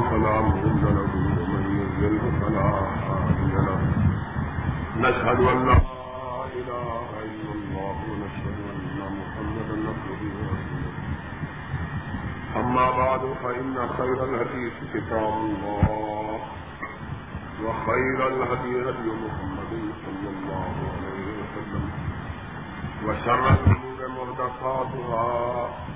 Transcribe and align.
فلا 0.00 0.40
مضل 0.40 0.84
له 0.84 1.12
ومن 1.38 1.64
يضلل 1.80 2.40
فلا 2.40 2.68
هادي 3.06 3.54
له 3.66 3.80
نشهد 4.96 5.40
أن 5.40 5.66
لا 5.66 5.78
إله 6.60 7.06
إلا 7.24 7.52
الله 7.54 7.96
ونشهد 8.10 8.58
أن 8.72 8.98
محمدا 9.18 9.76
عبده 9.88 10.22
ورسوله. 10.38 10.94
أما 12.56 12.86
بعد، 12.90 13.20
فإن 13.42 13.88
خير 13.98 14.18
الحديث 14.24 14.72
كتاب 14.94 15.34
الله 15.34 16.40
وخير 17.64 18.18
الهدي 18.28 18.72
هدي 18.88 19.08
محمد 19.24 19.72
صلى 20.04 20.28
الله 20.34 20.74
عليه 20.94 21.26
وسلم. 21.40 21.84
وشر 23.06 23.44
الأمور 23.48 24.26
محدثاتها. 24.26 25.93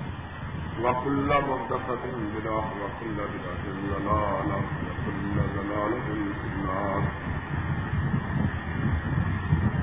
وكل 0.84 1.28
محدثة 1.28 2.04
بدعة 2.34 2.70
وكل 2.82 3.18
بدعة 3.34 3.64
ضلالة 3.92 4.62
وكل 4.86 5.36
ضلالة 5.56 6.08
في 6.38 6.46
النار. 6.54 7.02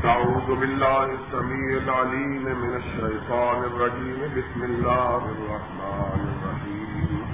أعوذ 0.05 0.55
بالله 0.59 1.03
السميع 1.03 1.77
العليم 1.77 2.43
من 2.43 2.75
الشيطان 2.75 3.63
الرجيم. 3.63 4.19
بسم 4.37 4.63
الله 4.63 5.17
الرحمن 5.35 6.21
الرحيم. 6.33 7.25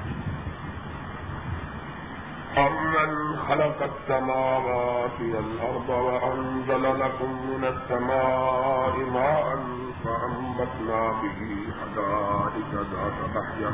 أمن 2.57 3.37
خلق 3.47 3.79
السماوات 3.83 5.17
والأرض 5.21 5.89
وأنزل 5.89 6.99
لكم 6.99 7.31
من 7.51 7.63
السماء 7.63 8.95
ماء 9.13 9.80
فأنبتنا 10.03 11.11
به 11.21 11.39
حدائق 11.81 12.71
ذات 12.73 13.19
بحية 13.35 13.71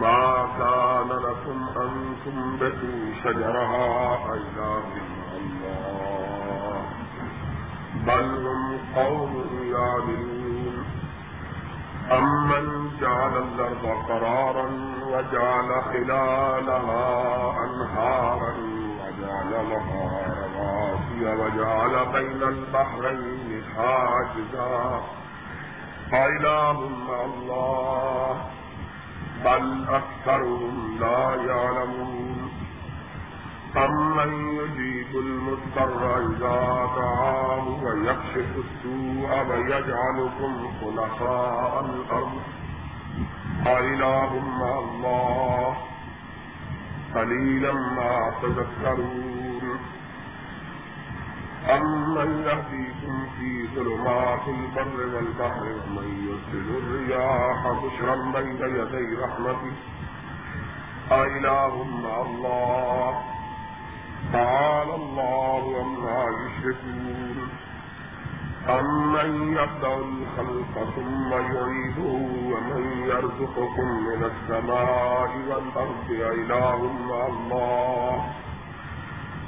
ما 0.00 0.48
كان 0.58 1.08
لكم 1.08 1.58
أن 1.82 2.16
تنبتوا 2.24 3.14
شجرها 3.24 4.16
إلا 4.34 4.70
من 4.94 5.06
الله. 5.36 6.82
بل 8.06 8.46
هم 8.46 8.78
قوم 8.94 9.32
يعملون. 9.62 10.84
أمن 12.12 12.90
جعل 13.00 13.32
الأرض 13.36 13.84
قرارا 14.08 14.66
وجعل 15.06 15.82
خلالها 15.92 17.54
أنهارا 17.64 18.54
وجعل 19.00 19.50
لها 19.70 20.24
رواسي 20.42 21.24
وجعل 21.42 22.06
بين 22.12 22.42
البحرين 22.42 23.43
حاجزا 23.76 25.00
فإله 26.10 26.78
مع 27.08 27.18
الله 27.24 28.30
بل 29.44 29.66
أكثرهم 29.88 30.76
لا 31.00 31.22
يعلمون. 31.34 32.50
أمن 33.76 34.30
يجيب 34.60 35.10
المضطر 35.16 36.00
إذا 36.18 36.60
دعاه 36.96 37.66
ويكشف 37.84 38.50
السوء 38.64 39.30
ويجعلكم 39.48 40.52
خلفاء 40.80 41.72
الأرض. 41.84 42.42
أإله 43.66 44.30
مع 44.60 44.72
الله 44.78 45.76
قليلا 47.14 47.72
ما 47.72 48.16
تذكرون. 48.42 49.78
أمن 51.70 51.93
من 52.24 52.42
يهديكم 52.42 53.26
في 53.38 53.68
ظلمات 53.74 54.48
البر 54.48 55.16
والبحر 55.16 55.62
ومن 55.62 56.08
يرسل 56.28 56.76
الرياح 56.78 57.66
بشرا 57.84 58.14
بين 58.32 58.56
يدي 58.56 59.14
رحمته 59.22 59.72
أإله 61.12 61.84
مع 61.84 62.22
الله 62.22 63.22
تعالى 64.32 64.94
الله 64.94 65.80
عما 65.80 66.24
يشركون 66.44 67.48
أمن 68.68 69.52
يبدأ 69.52 69.94
الخلق 69.94 70.74
ثم 70.96 71.30
يعيده 71.32 72.12
ومن 72.50 73.02
يرزقكم 73.08 73.88
من 74.08 74.24
السماء 74.30 75.30
والأرض 75.48 76.10
إله 76.10 76.92
مع 77.08 77.26
الله 77.26 78.24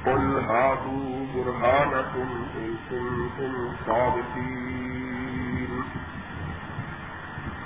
قل 0.06 0.40
هاتوا 0.40 1.26
برهانكم 1.34 2.28
إن 2.56 2.74
كنتم 2.90 3.54
صادقين 3.86 5.72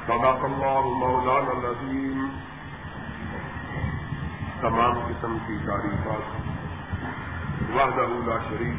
صدق 0.09 0.45
الله 0.45 0.95
مولانا 1.00 1.53
العظيم 1.53 2.31
تمام 4.62 4.95
قسم 5.00 5.37
کی 5.47 5.56
تعریفات 5.67 6.25
وحدہ 7.75 8.06
لا 8.27 8.39
شریف 8.49 8.79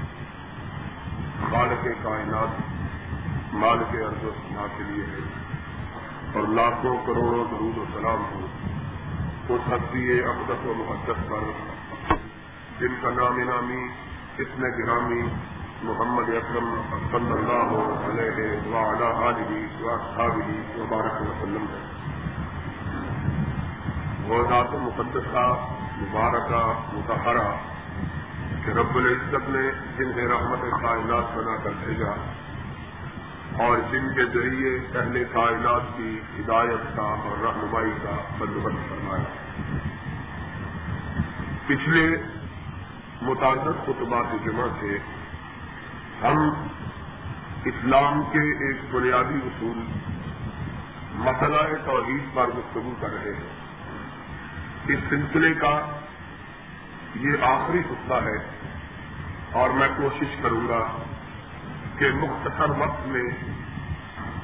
خالق 1.52 1.86
کائنات 2.04 3.54
مالک 3.64 3.96
ارض 4.06 4.24
و 4.24 4.32
سما 4.40 4.66
کے 4.78 4.84
لیے 4.84 5.06
ہے 5.12 5.24
اور 6.34 6.48
لاکھوں 6.58 6.96
کروڑوں 7.06 7.46
درود 7.52 7.78
و 7.78 7.86
سلام 7.94 8.26
ہو 8.32 8.46
اس 9.50 9.62
حسبی 9.68 10.20
ابدت 10.24 10.66
و 10.66 10.74
محدت 10.78 11.30
پر 11.30 11.44
جن 12.82 12.94
کا 13.02 13.10
نام 13.10 13.40
نامی 13.40 13.82
اسم 14.38 14.64
گرامی 14.64 15.22
محمد 15.84 16.30
اکرم 16.30 16.70
صلی 17.12 17.32
اللہ 17.32 17.74
علیہ 18.06 18.46
وعلا 18.68 19.10
علیہ 19.30 19.84
وصحابہ 19.84 20.80
وبارک 20.80 21.22
وسلم 21.22 21.66
ہے 21.74 21.82
وہ 24.28 24.44
ذات 24.50 24.74
مقدسہ، 24.74 25.46
مبارکہ 25.98 26.64
متحرہ 26.94 27.48
کہ 28.66 28.72
رب 28.72 28.96
العزت 28.96 29.50
نے 29.50 29.72
جنہیں 29.98 30.28
رحمت 30.28 30.62
کائنات 30.82 31.38
بنا 31.38 31.56
کر 31.64 31.70
بھیجا 31.86 32.12
اور 33.64 33.78
جن 33.92 34.14
کے 34.16 34.26
ذریعے 34.26 34.78
پہلے 34.92 35.24
کائنات 35.24 35.98
کی 35.98 36.20
ہدایت 36.40 36.96
کا 36.96 37.02
اور 37.02 37.44
رہنمائی 37.44 37.92
کا 38.04 38.22
بندوبست 38.38 38.90
فرمایا۔ 38.90 39.24
پچھلے 41.68 42.41
متعدد 43.22 43.86
خطبات 43.86 44.46
جمع 44.46 44.68
سے 44.80 44.98
ہم 46.24 46.38
اسلام 47.66 48.24
کے 48.24 48.68
ایک 48.68 48.78
بنیادی 48.92 49.36
اصول، 49.36 49.78
مسئلہ 51.14 51.86
توحید 51.86 52.36
پر 52.36 52.48
گفتگو 52.48 52.94
کر 53.02 53.10
رہے 53.14 53.32
ہیں۔ 53.32 53.50
اس 54.88 55.00
سلسلے 55.10 55.54
کا 55.54 55.82
یہ 57.16 57.44
آخری 57.44 57.80
حصہ 57.80 58.14
ہے 58.14 58.68
اور 59.52 59.70
میں 59.70 59.88
کوشش 59.98 60.36
کروں 60.42 60.68
گا 60.68 61.04
کہ 61.98 62.12
مختصر 62.12 62.70
وقت 62.70 63.08
میں 63.08 63.54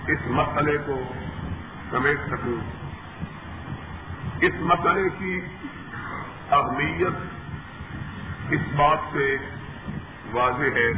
اس 0.08 0.28
مسئلے 0.28 0.78
کو 0.86 1.02
سمیٹ 1.92 2.20
سکوں۔ 2.28 2.60
اس 4.42 4.54
مسئلے 4.60 5.10
کی 5.10 5.42
اہمیت 6.52 7.37
اس 8.50 8.62
بات 8.76 8.98
سے 9.14 9.38
واضح 10.32 10.76
ہے 10.76 10.92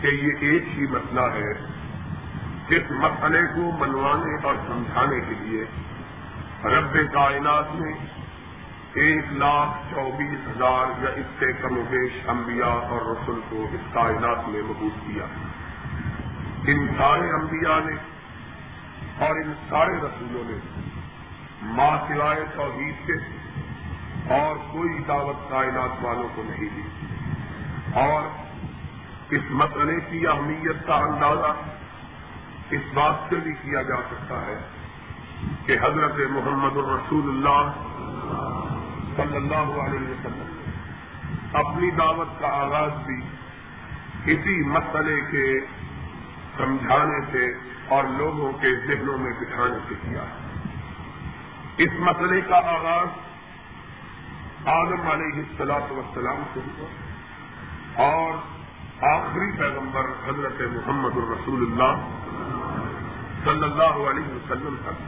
کہ 0.00 0.06
یہ 0.06 0.32
ایک 0.40 0.64
ہی 0.78 0.86
مسئلہ 0.86 1.20
ہے 1.20 1.52
جس 2.68 2.90
مسئلے 2.90 3.42
کو 3.54 3.70
منوانے 3.78 4.46
اور 4.46 4.54
سمجھانے 4.66 5.20
کے 5.20 5.34
لیے 5.40 5.64
رب 6.64 6.96
کائنات 7.12 7.64
نے 7.74 7.92
ایک 8.92 9.24
لاکھ 9.32 9.94
چوبیس 9.94 10.48
ہزار 10.48 11.02
یا 11.02 11.10
اس 11.10 11.26
سے 11.38 11.52
کم 11.52 11.78
و 11.78 11.82
بیش 11.90 12.28
انبیاء 12.28 12.88
اور 12.88 13.00
رسول 13.00 13.40
کو 13.48 13.68
اس 13.72 13.80
کائنات 13.92 14.48
میں 14.48 14.62
مبوس 14.62 14.92
کیا۔ 15.06 15.24
ان 16.66 16.88
سارے 16.98 17.30
انبیاء 17.30 17.78
نے 17.84 17.96
اور 19.18 19.36
ان 19.36 19.52
سارے 19.68 19.96
رسولوں 19.96 20.44
نے 20.44 20.58
ماں 21.62 21.96
سوائے 22.08 22.44
توحید 22.56 23.06
کے 23.06 23.12
اور 24.30 24.56
کوئی 24.56 24.98
دعوت 25.08 25.50
کائنات 25.50 26.04
والوں 26.04 26.28
کو 26.34 26.42
نہیں 26.46 26.68
دی۔ 26.76 26.82
اور 27.94 28.22
اس 29.30 29.42
مسئلے 29.50 30.00
کی 30.10 30.26
اہمیت 30.26 30.86
کا 30.86 30.94
اندازہ 30.94 31.52
اس 32.70 32.80
بات 32.94 33.14
سے 33.30 33.36
بھی 33.36 33.52
کیا 33.52 33.82
جا 33.82 33.96
سکتا 33.96 34.46
ہے 34.46 34.58
کہ 35.66 35.72
حضرت 35.72 36.14
محمد 36.30 36.76
الرسول 36.76 37.28
اللہ 37.28 37.72
صلی 39.16 39.36
اللہ 39.36 39.80
علیہ 39.80 40.10
وسلم 40.10 40.70
اپنی 41.52 41.90
دعوت 41.90 42.40
کا 42.40 42.48
آغاز 42.48 42.90
بھی 43.06 43.20
اسی 44.32 44.68
مسئلے 44.68 45.20
کے 45.20 45.66
سمجھانے 46.56 47.32
سے 47.32 47.46
اور 47.88 48.04
لوگوں 48.04 48.52
کے 48.52 48.76
ذہنوں 48.86 49.18
میں 49.18 49.32
بٹھانے 49.40 49.78
سے 49.88 49.94
کیا۔ 50.02 50.22
ہے 50.22 50.48
اس 51.78 51.90
مسئلے 51.98 52.40
کا 52.40 52.56
آغاز 52.56 53.27
آدم 54.68 55.08
علیہ 55.08 55.38
السلاط 55.38 55.92
وسلام 55.92 56.42
سے 56.54 56.60
ہوا۔ 56.60 56.88
اور 58.04 58.34
آخری 59.14 59.58
پیغمبر 59.58 60.00
حضرت 60.00 60.60
محمد 60.60 61.16
الرسول 61.16 61.72
اللہ 61.72 62.08
صلی 63.44 63.62
اللہ 63.62 64.10
علیہ 64.10 64.34
وسلم 64.34 64.76
تک 64.82 65.02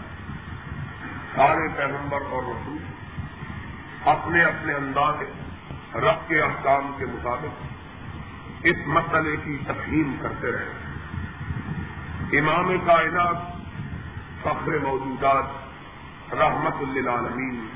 سارے 1.36 1.68
پیغمبر 1.76 2.18
اور 2.30 2.42
رسول 2.42 2.78
اپنے 4.04 4.44
اپنے 4.44 4.74
انداز 4.74 5.14
رب 5.94 6.28
کے 6.28 6.40
احکام 6.42 6.92
کے 6.98 7.06
مطابق 7.06 7.64
اس 8.62 8.76
مسئلے 8.86 9.36
کی 9.36 9.58
تفہیم 9.66 10.16
کرتے 10.22 10.52
رہے۔ 10.52 10.72
امام 12.38 12.78
کائنات 12.86 13.36
فخر 14.40 14.78
موجودات 14.82 15.44
رحمت 16.34 16.82
للعالمین 16.82 17.66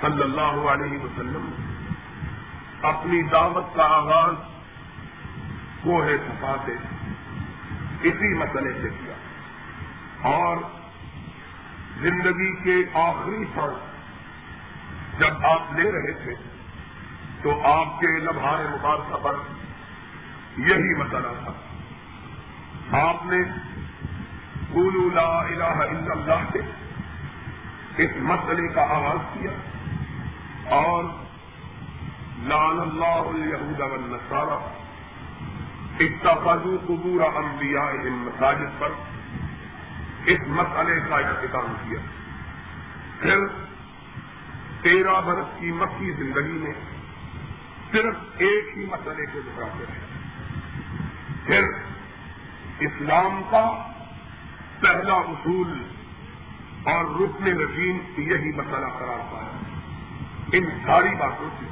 صلی 0.00 0.22
اللہ 0.22 0.70
علیہ 0.70 0.98
وسلم، 0.98 1.50
اپنی 2.82 3.22
دعوت 3.22 3.74
کا 3.74 3.82
آغاز 3.82 4.34
کوہ 5.82 6.04
صفا 6.04 6.56
سے 6.66 6.72
اسی 8.02 8.34
مسئلے 8.34 8.72
سے 8.82 8.88
کیا۔ 8.88 9.14
اور 10.22 10.56
زندگی 12.00 12.56
کے 12.56 12.98
آخری 12.98 13.44
سال 13.54 13.74
جب 15.18 15.46
آپ 15.46 15.72
لے 15.72 15.92
رہے 15.92 16.12
تھے، 16.12 16.34
تو 17.42 17.66
آپ 17.66 18.00
کے 18.00 18.06
لمحان 18.06 18.64
مبارکہ 18.70 19.16
پر 19.22 19.34
یہی 20.56 20.94
مسئلہ 20.94 21.44
تھا۔ 21.44 21.52
آپ 22.98 23.26
نے 23.26 23.38
لا 25.14 25.38
الہ 25.40 25.64
الا 25.64 26.12
اللہ 26.12 26.50
سے 26.52 26.58
اس 28.02 28.10
مسئلے 28.16 28.74
کا 28.74 28.82
آغاز 28.82 29.18
کیا۔ 29.34 29.69
اور 30.70 31.04
لال 32.38 32.80
اللہ 32.80 33.28
الہود 33.28 33.80
والنصارہ 33.80 34.58
اتخذوا 36.00 36.76
قبور 36.86 37.36
انبیاء 37.36 38.02
ان 38.02 38.12
مساجد 38.12 38.80
پر 38.80 38.88
اس 40.26 40.38
مسئلے 40.46 41.00
کا 41.08 41.16
اختتام 41.16 41.74
کیا۔ 41.88 41.98
پھر 43.20 43.36
تیرہ 44.82 45.20
برس 45.20 45.46
کی 45.58 45.72
مکی 45.72 46.10
زندگی 46.12 46.52
میں 46.52 46.72
صرف 47.92 48.14
ایک 48.38 48.78
ہی 48.78 48.86
مسئلے 48.86 49.26
کو 49.26 49.38
دکھاتے 49.40 49.84
ہیں۔ 49.92 50.20
پھر 51.46 51.62
اسلام 52.80 53.42
کا 53.50 53.92
پہلا 54.80 55.14
اصول 55.14 55.82
اور 56.84 57.04
رکن 57.04 57.44
نظیم 57.44 57.98
یہی 58.16 58.52
مسئلہ 58.56 58.86
قرار 58.98 59.32
پایا۔ 59.32 59.59
ان 60.52 60.64
ساری 60.86 61.14
باتوں 61.18 61.48
سے 61.60 61.66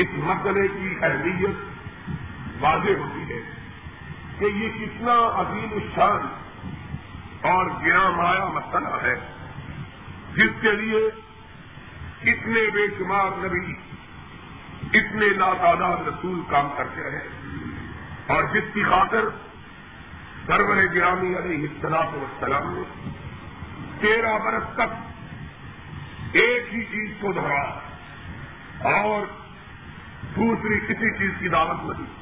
اس 0.00 0.08
مسئلے 0.16 0.68
کی 0.68 0.94
اہمیت 1.02 2.62
واضح 2.62 2.98
ہوتی 2.98 3.34
ہے 3.34 3.40
کہ 4.38 4.44
یہ 4.44 4.68
کتنا 4.78 5.14
عظیم 5.34 5.72
الشان 5.72 6.26
اور 7.40 7.66
گرا 7.86 8.10
مایا 8.10 8.44
مسئلہ 8.44 9.02
ہے، 9.02 9.14
جس 10.34 10.60
کے 10.60 10.72
لیے 10.72 11.00
اتنے 12.32 12.70
بے 12.70 12.86
شمار 12.98 13.30
نبی، 13.38 13.72
اتنے 14.98 15.26
لاتعداد 15.26 16.06
رسول 16.08 16.40
کام 16.48 16.68
کرتے 16.76 17.10
ہیں 17.10 17.26
اور 18.26 18.42
جس 18.42 18.72
کی 18.74 18.82
خاطر 18.82 19.28
سرور 20.46 20.82
گرامی 20.94 21.34
علیہ 21.34 21.68
السلام 21.68 22.14
وسلام 22.14 22.74
نے 22.74 23.10
تیرہ 24.00 24.38
برس 24.38 24.74
تک 24.74 25.13
ایک 26.34 26.74
ہی 26.74 26.84
چیز 26.84 27.16
کو 27.20 27.32
دہرا 27.32 27.62
اور 28.88 29.26
دوسری 30.36 30.80
کسی 30.80 31.18
چیز 31.18 31.30
کی 31.38 31.48
دعوت 31.48 31.98
نہیں۔ 31.98 32.12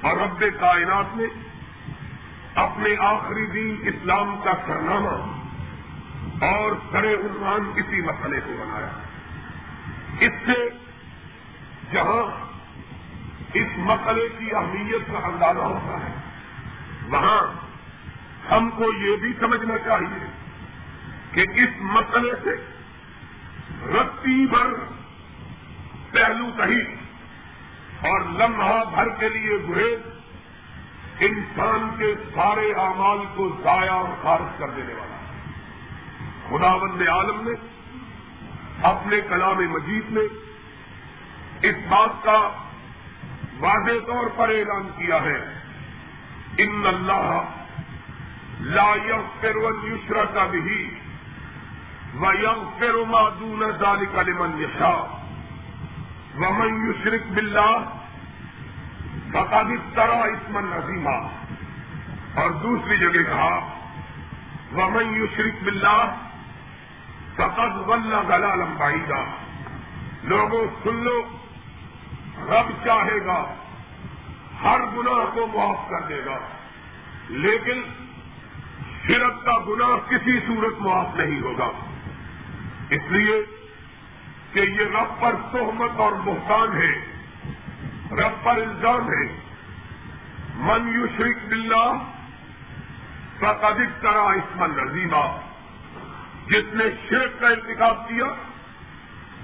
اور 0.00 0.16
رب 0.16 0.44
کائنات 0.60 1.16
نے 1.16 1.24
اپنے 2.54 2.88
آخری 3.00 3.46
دین 3.46 3.76
اسلام 3.82 4.40
کا 4.44 4.52
سرنامہ 4.66 5.36
اور 6.44 6.72
سرے 6.92 7.14
عنوان 7.14 7.72
کسی 7.76 8.00
مسئلے 8.00 8.40
کو 8.40 8.52
بنایا۔ 8.58 8.88
اس 10.20 10.32
سے 10.46 10.70
جہاں 11.92 12.46
اس 13.54 13.66
مسئلے 13.76 14.28
کی 14.38 14.54
اہمیت 14.54 15.12
کا 15.12 15.18
اندازہ 15.28 15.58
ہوتا 15.58 16.04
ہے، 16.04 16.14
وہاں 17.08 17.52
ہم 18.50 18.70
کو 18.70 18.84
یہ 18.92 19.16
بھی 19.16 19.32
سمجھنا 19.40 19.78
چاہیے 19.78 20.26
کہ 21.32 21.40
اس 21.40 21.70
مسئلے 21.78 22.32
سے 22.44 22.75
رتی 23.84 24.46
بھر 24.46 24.66
پہلو 26.10 26.44
صحیح 26.56 26.94
اور 28.00 28.20
لمحہ 28.20 28.84
بھر 28.94 29.08
کے 29.08 29.28
لیے 29.28 29.58
گریز 29.68 29.98
انسان 31.20 31.90
کے 31.98 32.14
سارے 32.34 32.72
اعمال 32.72 33.18
کو 33.34 33.56
ضائع 33.64 33.92
اور 33.92 34.22
خارج 34.22 34.58
کر 34.58 34.70
دینے 34.70 34.94
والا۔ 34.94 35.16
خدا 36.48 36.76
بند 36.76 37.08
عالم 37.08 37.48
نے، 37.48 37.52
اپنے 38.82 39.20
کلام 39.20 39.56
مجید 39.56 40.10
میں 40.10 40.22
اس 41.62 41.74
بات 41.88 42.10
کا 42.22 42.50
واضح 43.60 44.06
طور 44.06 44.26
پر 44.36 44.48
اعلان 44.48 44.88
کیا 44.96 45.22
ہے۔ 45.22 45.58
ان 46.58 46.86
اللہ 46.86 47.42
لا 48.60 48.94
یغفر 49.04 49.56
یسرا 49.84 50.24
کا 50.24 50.44
بھی 50.44 50.98
و 52.20 52.34
یم 52.34 52.60
فیرو 52.78 53.04
معدون 53.04 53.70
ذالک 53.78 54.14
لمن 54.14 54.58
یشاء 54.58 55.02
ومن 56.38 56.90
یشرک 56.90 57.26
باللہ 57.26 57.76
فقد 59.32 59.70
طرح 59.94 60.22
اسمن 60.22 60.66
نظیمہ 60.66 61.16
اور 62.34 62.50
دوسری 62.50 62.96
جگہ 62.96 63.22
کہا، 63.22 63.58
ومن 64.76 65.14
یشرک 65.14 65.62
باللہ 65.64 66.14
فقد 67.36 67.88
ولہ 67.88 68.20
گلا 68.28 68.54
لمبائی 68.54 69.00
گا 69.08 69.24
لوگوں، 70.24 70.64
سن 70.82 70.96
لو، 71.04 71.20
رب 72.48 72.70
چاہے 72.84 73.26
گا، 73.26 73.44
ہر 74.62 74.80
گناہ 74.96 75.24
کو 75.34 75.46
معاف 75.46 75.88
کر 75.90 76.06
دے 76.08 76.24
گا، 76.26 76.38
لیکن 77.28 77.82
شرک 79.06 79.44
کا 79.44 79.58
گناہ 79.68 79.96
کسی 80.08 80.38
صورت 80.46 80.80
معاف 80.80 81.16
نہیں 81.16 81.40
ہوگا۔ 81.40 81.70
اس 82.90 83.02
لیے 83.08 83.44
کہ 84.52 84.60
یہ 84.60 84.96
رب 84.96 85.20
پر 85.20 85.34
تہمت 85.52 86.00
اور 86.00 86.12
بہتان 86.12 86.76
ہے، 86.76 86.92
رب 88.10 88.44
پر 88.44 88.56
الزام 88.56 89.08
ہے۔ 89.08 89.40
من 90.54 90.88
یو 90.94 91.06
شریک 91.16 91.36
بلّہ 91.48 91.92
ادھک 93.40 94.02
طرح 94.02 94.22
اسمن 94.22 94.70
نظیمہ 94.70 95.40
جس 96.46 96.74
نے 96.74 96.84
شرک 97.08 97.40
کا 97.40 97.48
انتخاب 97.48 98.08
کیا، 98.08 98.24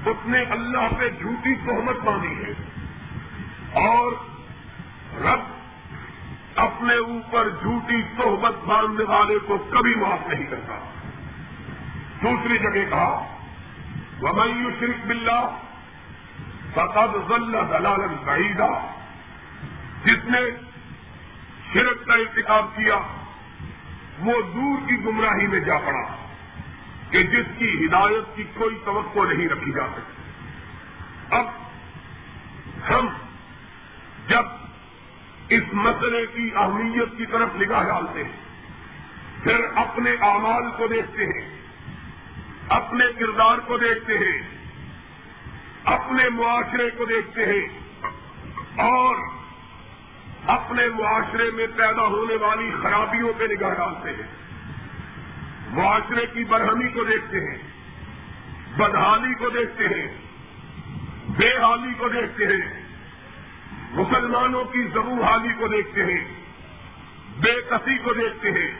اس 0.06 0.16
نے 0.24 0.42
اللہ 0.42 0.98
پہ 0.98 1.08
جھوٹی 1.08 1.54
تہمت 1.54 1.96
باندھی 1.96 2.44
ہے۔ 2.44 2.52
اور 3.72 4.12
رب 5.20 5.40
اپنے 6.54 6.94
اوپر 6.94 7.48
جھوٹی 7.48 8.02
تہمت 8.02 8.64
باندھنے 8.64 9.04
والے 9.04 9.38
کو 9.38 9.58
کبھی 9.58 9.94
معاف 9.94 10.28
نہیں 10.28 10.46
کرتا۔ 10.46 10.78
دوسری 12.22 12.58
جگہ 12.58 12.90
کہا 12.90 13.31
ومن 14.22 14.70
شرک 14.80 15.06
بلّہ 15.06 15.58
فقد 16.74 17.28
ظل 17.28 17.52
دلال 17.52 18.00
بعیدہ 18.24 18.68
جس 20.04 20.24
نے 20.24 20.40
شرک 21.72 22.06
کا 22.06 22.14
انتخاب 22.14 22.66
کیا، 22.76 22.96
وہ 24.18 24.32
دور 24.54 24.88
کی 24.88 25.04
گمراہی 25.04 25.46
میں 25.46 25.60
جا 25.60 25.78
پڑا 25.78 26.16
کہ 27.10 27.22
جس 27.22 27.46
کی 27.58 27.86
ہدایت 27.86 28.36
کی 28.36 28.44
کوئی 28.54 28.78
توقع 28.84 29.32
نہیں 29.32 29.48
رکھی 29.48 29.72
جا 29.72 29.86
سکتی۔ 29.86 30.22
اب 31.30 31.46
ہم 32.90 33.08
جب 34.26 34.44
اس 35.48 35.62
مسئلے 35.72 36.26
کی 36.26 36.50
اہمیت 36.56 37.18
کی 37.18 37.26
طرف 37.26 37.48
نگاہ 37.56 37.82
ڈالتے 37.82 38.24
ہیں، 38.24 38.32
پھر 39.42 39.56
اپنے 39.74 40.10
اعمال 40.20 40.70
کو 40.76 40.86
دیکھتے 40.86 41.24
ہیں۔ 41.24 41.61
اپنے 42.72 43.04
کردار 43.18 43.58
کو 43.58 43.78
دیکھتے 43.78 44.18
ہیں، 44.18 44.42
اپنے 45.84 46.28
معاشرے 46.28 46.90
کو 46.90 47.04
دیکھتے 47.04 47.46
ہیں 47.46 47.66
اور 48.82 49.16
اپنے 50.46 50.88
معاشرے 50.88 51.50
میں 51.50 51.66
پیدا 51.66 52.02
ہونے 52.02 52.36
والی 52.36 52.70
خرابیوں 52.82 53.32
پہ 53.38 53.44
نگاہ 53.44 53.74
ڈالتے 53.74 54.10
ہیں۔ 54.10 54.30
معاشرے 55.68 56.26
کی 56.26 56.44
برہمی 56.44 56.88
کو 56.88 57.04
دیکھتے 57.04 57.38
ہیں، 57.38 57.58
بدحالی 58.76 59.34
کو 59.34 59.48
دیکھتے 59.48 59.84
ہیں، 59.84 60.06
بے 61.28 61.56
حالی 61.58 61.94
کو 61.94 62.08
دیکھتے 62.08 62.46
ہیں۔ 62.46 62.82
مسلمانوں 63.90 64.64
کی 64.64 64.82
زبو 64.94 65.22
حالی 65.22 65.52
کو 65.58 65.66
دیکھتے 65.68 66.04
ہیں، 66.04 66.24
بے 67.36 67.60
کسی 67.70 67.98
کو 67.98 68.12
دیکھتے 68.12 68.50
ہیں، 68.50 68.70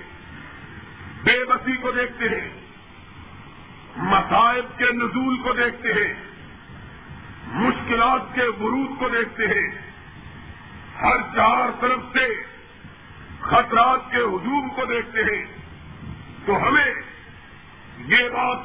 بے 1.23 1.45
بسی 1.45 1.77
کو 1.77 1.91
دیکھتے 1.91 2.25
ہیں۔ 2.29 2.62
مصائب 3.97 4.79
کے 4.79 4.85
نزول 4.85 5.37
کو 5.37 5.53
دیکھتے 5.53 5.93
ہیں، 5.93 6.15
مشکلات 7.47 8.35
کے 8.35 8.43
ورود 8.43 8.99
کو 8.99 9.09
دیکھتے 9.09 9.47
ہیں۔ 9.47 9.93
ہر 11.01 11.17
چار 11.37 11.71
طرف 11.81 11.99
سے 12.13 12.43
خطرات 13.41 14.01
کے 14.11 14.17
ہجوم 14.17 14.69
کو 14.69 14.85
دیکھتے 14.85 15.21
ہیں۔ 15.21 15.45
تو 16.47 16.69
ہمیں 16.69 16.91
یہ 17.99 18.29
بات 18.29 18.59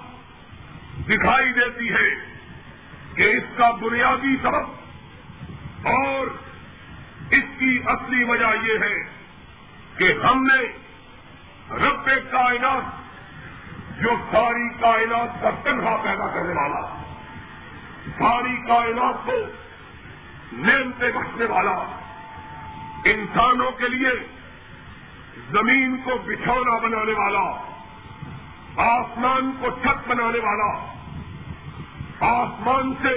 دکھائی 1.07 1.51
دیتی 1.51 1.93
ہے 1.93 2.37
کہ 3.15 3.21
اس 3.21 3.43
کا 3.57 3.71
بنیادی 3.71 4.35
سبب 4.41 4.87
اور 5.87 6.27
اس 7.31 7.43
کی 7.59 7.79
اصلی 7.85 8.23
وجہ 8.23 8.47
یہ 8.63 8.77
ہے 8.79 8.95
کہ 9.97 10.25
ہم 10.25 10.47
نے 10.47 10.65
رب 11.71 12.05
کائنات 12.05 13.06
جو 14.01 14.09
ساری 14.31 14.69
کائنات 14.69 15.41
کا 15.41 15.49
تنہا 15.63 15.95
پیدا 16.03 16.27
کرنے 16.27 16.53
والا، 16.53 16.81
ساری 18.19 18.55
کائنات 18.67 19.25
کو 19.25 19.31
نیم 20.51 20.91
سے 20.99 21.11
بچنے 21.11 21.45
والا، 21.45 21.75
انسانوں 23.03 23.71
کے 23.71 23.87
لیے 23.87 24.09
زمین 25.51 25.97
کو 26.03 26.17
بچھونا 26.25 26.77
بنانے 26.77 27.13
والا، 27.13 27.43
آسمان 28.75 29.51
کو 29.59 29.69
چھت 29.69 30.07
بنانے 30.07 30.39
والا، 30.39 30.69
آسمان 32.19 32.93
سے 33.01 33.13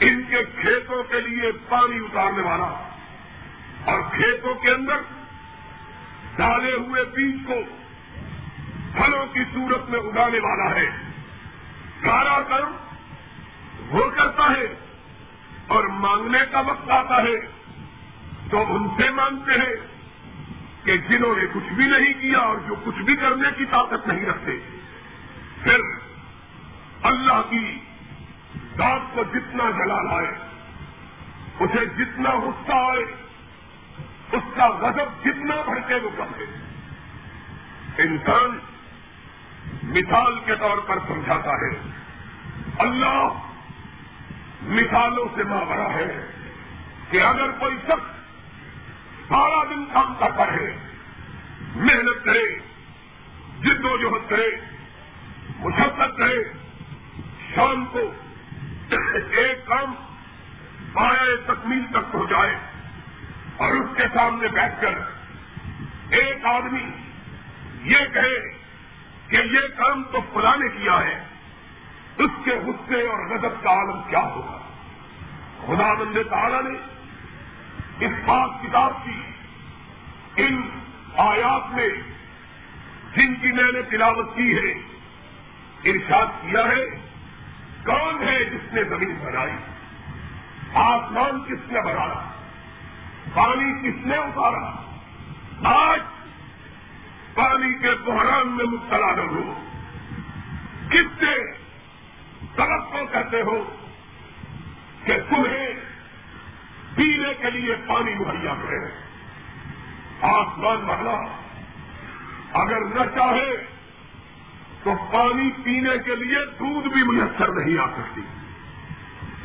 ان 0.00 0.22
کے 0.30 0.44
کھیتوں 0.60 1.02
کے 1.02 1.20
لیے 1.20 1.52
پانی 1.68 1.96
اتارنے 1.96 2.42
والا 2.42 2.70
اور 3.84 4.00
کھیتوں 4.10 4.54
کے 4.54 4.70
اندر 4.70 4.96
ڈالے 6.36 6.72
ہوئے 6.72 7.04
بیج 7.04 7.34
کو 7.46 7.54
پھلوں 8.98 9.26
کی 9.26 9.44
صورت 9.54 9.90
میں 9.90 9.98
اگانے 9.98 10.38
والا 10.38 10.74
ہے۔ 10.74 10.90
سارا 12.02 12.40
کرم 12.40 12.72
وہ 13.88 14.10
کرتا 14.10 14.44
ہے 14.44 14.74
اور 15.66 15.84
مانگنے 15.84 16.38
کا 16.50 16.60
وقت 16.60 16.90
آتا 16.90 17.22
ہے 17.22 17.36
تو 18.50 18.74
ان 18.74 18.88
سے 18.88 19.10
مانگتے 19.10 19.52
ہیں 19.52 19.74
کہ 20.84 20.96
جنہوں 20.96 21.36
نے 21.36 21.42
کچھ 21.52 21.72
بھی 21.72 21.86
نہیں 21.86 22.12
کیا 22.12 22.38
اور 22.38 22.56
جو 22.68 22.74
کچھ 22.84 23.02
بھی 23.02 23.16
کرنے 23.16 23.48
کی 23.56 23.64
طاقت 23.64 24.08
نہیں 24.08 24.26
رکھتے۔ 24.26 24.52
پھر 25.62 25.76
اللہ 27.02 27.42
کی 27.50 27.78
ذات 28.76 29.00
کو 29.14 29.22
جتنا 29.22 29.70
جلال 29.70 30.06
آئے، 30.10 30.34
اسے 31.60 31.86
جتنا 31.86 32.30
غصہ 32.30 32.72
آئے، 32.72 33.04
اس 34.32 34.42
کا 34.56 34.68
غضب 34.68 35.24
جتنا 35.24 35.54
بڑھتے 35.66 35.94
وہ 35.94 36.10
کم 36.16 36.40
ہے۔ 36.40 36.44
انسان 37.98 38.58
مثال 39.82 40.38
کے 40.44 40.54
طور 40.56 40.78
پر 40.86 40.98
سمجھاتا 41.08 41.50
ہے۔ 41.50 41.80
اللہ 42.78 43.28
مثالوں 44.62 45.24
سے 45.36 45.44
ماورا 45.44 45.94
ہے 45.94 46.26
کہ 47.10 47.22
اگر 47.22 47.50
کوئی 47.58 47.76
شخص 47.86 48.18
سارا 49.28 49.64
دن 49.64 49.84
کام 49.84 50.14
کرتا 50.18 50.46
رہے 50.46 50.76
محنت 51.74 52.24
کرے، 52.24 52.58
جد 53.60 53.84
و 53.84 53.96
جہد 53.96 54.30
کرے، 54.30 54.50
مشقت 55.58 56.18
کرے، 56.18 56.38
شام 57.54 57.84
کو 57.92 58.12
ایک 59.30 59.66
کام 59.66 59.94
پائے 60.92 61.36
تکمیل 61.46 61.82
تک 61.90 62.12
پہنچائے 62.12 62.56
اور 63.56 63.72
اس 63.72 63.96
کے 63.96 64.02
سامنے 64.14 64.48
بیٹھ 64.48 64.80
کر 64.80 64.98
ایک 66.10 66.44
آدمی 66.44 66.90
یہ 67.82 67.98
کہے 68.14 68.57
کہ 69.28 69.36
یہ 69.36 69.68
کام 69.76 70.02
تو 70.12 70.20
خدا 70.20 70.56
نے 70.56 70.68
کیا 70.68 71.00
ہے؟ 71.00 71.24
اس 72.18 72.30
کے 72.44 72.50
غصے 72.50 73.06
اور 73.06 73.30
غضب 73.30 73.62
کا 73.62 73.70
عالم 73.70 74.00
کیا 74.08 74.20
ہوگا؟ 74.20 74.58
خدا 75.66 75.94
بند 75.94 76.16
تعالیٰ 76.30 76.62
نے 76.62 76.78
اس 78.06 78.12
بات 78.26 78.50
کتاب 78.62 78.92
کی 79.04 79.22
ان 80.36 80.68
آیات 81.16 81.74
میں 81.74 81.88
جن 83.16 83.34
کی 83.34 83.52
میں 83.52 83.72
نے 83.72 83.82
تلاوت 83.82 84.36
کی 84.36 84.56
ہے، 84.56 84.72
ارشاد 85.90 86.26
کیا 86.26 86.60
ہے، 86.60 86.84
کون 87.84 88.28
ہے 88.28 88.44
جس 88.44 88.72
نے 88.72 88.84
زمین 88.84 89.18
بنائی؟ 89.24 89.52
آسمان 90.74 91.44
کس 91.44 91.72
نے 91.72 91.80
بنایا؟ 91.80 92.30
پانی 93.34 93.90
کس 93.90 94.06
نے 94.06 94.16
اتارا؟ 94.16 94.82
آج 95.64 96.00
پانی 97.38 97.78
کے 97.78 97.90
بحران 98.04 98.56
میں 98.56 98.64
مبتلا 98.64 99.14
نہ 99.14 99.20
ہو۔ 99.20 99.54
کس 100.90 101.20
سے 101.20 101.52
طرف 102.56 102.92
کو 102.92 103.06
کہتے 103.12 103.42
ہو 103.42 103.76
کہ 105.04 105.18
تمہیں 105.28 105.68
پینے 106.94 107.34
کے 107.34 107.50
لیے 107.50 107.74
پانی 107.86 108.14
مہیا 108.14 108.54
کرے۔ 108.62 108.90
آسمان 110.22 110.84
والا، 110.84 111.20
اگر 112.52 112.80
نہ 112.80 113.14
چاہے 113.14 113.56
تو 114.82 114.94
پانی 115.12 115.50
پینے 115.50 115.98
کے 116.04 116.16
لیے 116.16 116.44
دودھ 116.44 116.88
بھی 116.88 117.02
میسر 117.02 117.48
نہیں 117.48 117.78
آ 117.78 117.86
سکتی۔ 117.86 118.20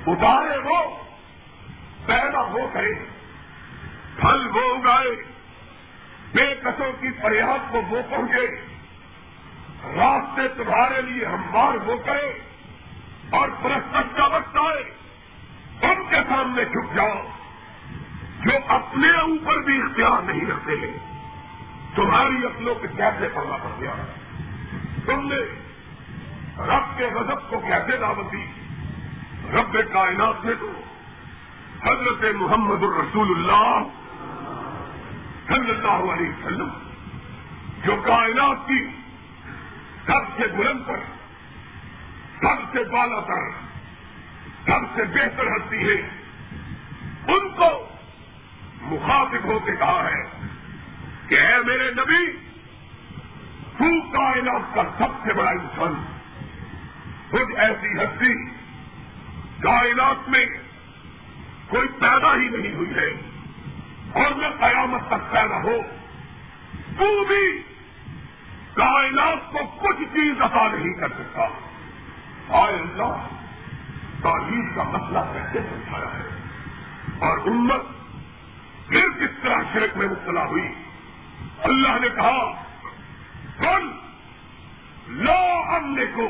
اتارے 0.07 0.57
وہ، 0.57 1.03
پیدا 2.05 2.41
ہو 2.41 2.69
کرے۔ 2.73 2.93
پھل 4.15 4.47
وہ 4.53 4.75
اگائے۔ 4.75 5.32
بے 6.33 6.55
قصوں 6.63 6.91
کی 7.01 7.07
فریاد 7.21 7.71
کو 7.71 7.81
وہ 7.89 8.01
پہنچے 8.09 8.47
راستے 9.95 10.47
تمہارے 10.47 11.01
لیے 11.01 11.25
ہموار 11.25 11.87
وہ 11.87 11.95
کرے 12.05 12.39
اور 13.29 13.49
پرست 13.61 14.17
کا 14.17 14.25
وقت 14.25 14.57
آئے 14.57 14.83
ان 15.81 16.03
کے 16.09 16.15
سامنے 16.15 16.65
جھک 16.65 16.95
جاؤ، 16.95 17.21
جو 18.45 18.51
اپنے 18.67 19.09
اوپر 19.09 19.57
بھی 19.57 19.81
اختیار 19.81 20.21
نہیں 20.21 20.45
رکھتے 20.45 20.71
ہیں۔ 20.71 20.97
تمہاری 21.95 22.45
اپنوں 22.45 22.75
کے 22.75 22.87
کیسے 22.87 23.27
پڑنا 23.33 23.57
پڑ 23.57 23.69
گیا؟ 23.79 23.93
تم 25.05 25.33
نے 25.33 25.39
رب 26.57 26.97
کے 26.97 27.05
غضب 27.05 27.49
کو 27.49 27.59
کیسے 27.59 27.97
دعوت 27.97 28.31
دی؟ 28.31 28.45
رب 29.53 29.77
کائنات 29.93 30.45
نے 30.45 30.53
تو 30.59 30.71
حضرت 31.83 32.35
محمد 32.35 32.83
الرسول 32.83 33.27
اللہ 33.37 33.83
صلی 35.47 35.71
اللہ 35.71 36.13
علیہ 36.13 36.29
وسلم، 36.29 36.69
جو 37.83 37.95
کائنات 38.05 38.67
کی 38.67 38.87
سب 40.05 40.37
سے 40.37 40.47
بلند 40.47 40.87
پر، 40.87 40.99
سب 42.39 42.73
سے 42.73 42.83
بالا 42.83 43.19
تر 43.19 43.49
سب 44.65 44.95
سے 44.95 45.03
بہتر 45.03 45.47
ہستی 45.47 45.89
ہے، 45.89 46.01
ان 47.27 47.49
کو 47.49 47.89
مخاطب 48.81 49.43
ہو 49.43 49.59
کے 49.59 49.75
کہا 49.75 50.09
ہے 50.09 50.47
کہ 51.27 51.39
اے 51.39 51.57
میرے 51.65 51.91
نبی، 51.91 52.31
تو 53.77 54.01
کائنات 54.11 54.75
کا 54.75 54.83
سب 54.97 55.25
سے 55.25 55.33
بڑا 55.33 55.49
انسان، 55.49 55.93
خود 57.31 57.57
ایسی 57.57 57.97
ہستی، 57.97 58.33
کائنات 59.59 60.29
میں 60.29 60.45
کوئی 61.67 61.87
پیدا 61.87 62.35
ہی 62.35 62.49
نہیں 62.49 62.73
ہوئی 62.73 62.89
ہے۔ 62.95 63.32
اور 64.13 64.31
نہ 64.31 64.47
قیامت 64.59 65.01
تک 65.07 65.31
پیدا 65.31 65.57
ہو 65.57 65.81
تو 66.97 67.23
بھی 67.27 67.61
کائنات 68.73 69.53
کو 69.53 69.59
کچھ 69.87 70.03
چیز 70.13 70.41
عطا 70.41 70.67
نہیں 70.67 70.93
کر 70.93 71.07
سکتا۔ 71.07 71.41
آئے 72.49 72.73
اللہ، 72.73 73.27
تعلیم 74.21 74.75
کا 74.75 74.83
مسئلہ 74.83 75.19
کیسے 75.19 75.59
سمجھایا 75.59 76.05
ہے؟ 76.05 76.23
اور 77.19 77.37
امت 77.37 77.81
پھر 78.87 79.01
کس 79.01 79.43
طرح 79.43 79.57
شرک 79.73 79.97
میں 79.97 80.07
مبتلا 80.07 80.45
ہوئی؟ 80.45 80.73
اللہ 81.63 81.99
نے 82.01 82.09
کہا 82.09 82.63
کل 83.59 83.91
لو 85.07 85.63
ہم 85.67 85.95
نے 85.97 86.05
کو 86.15 86.29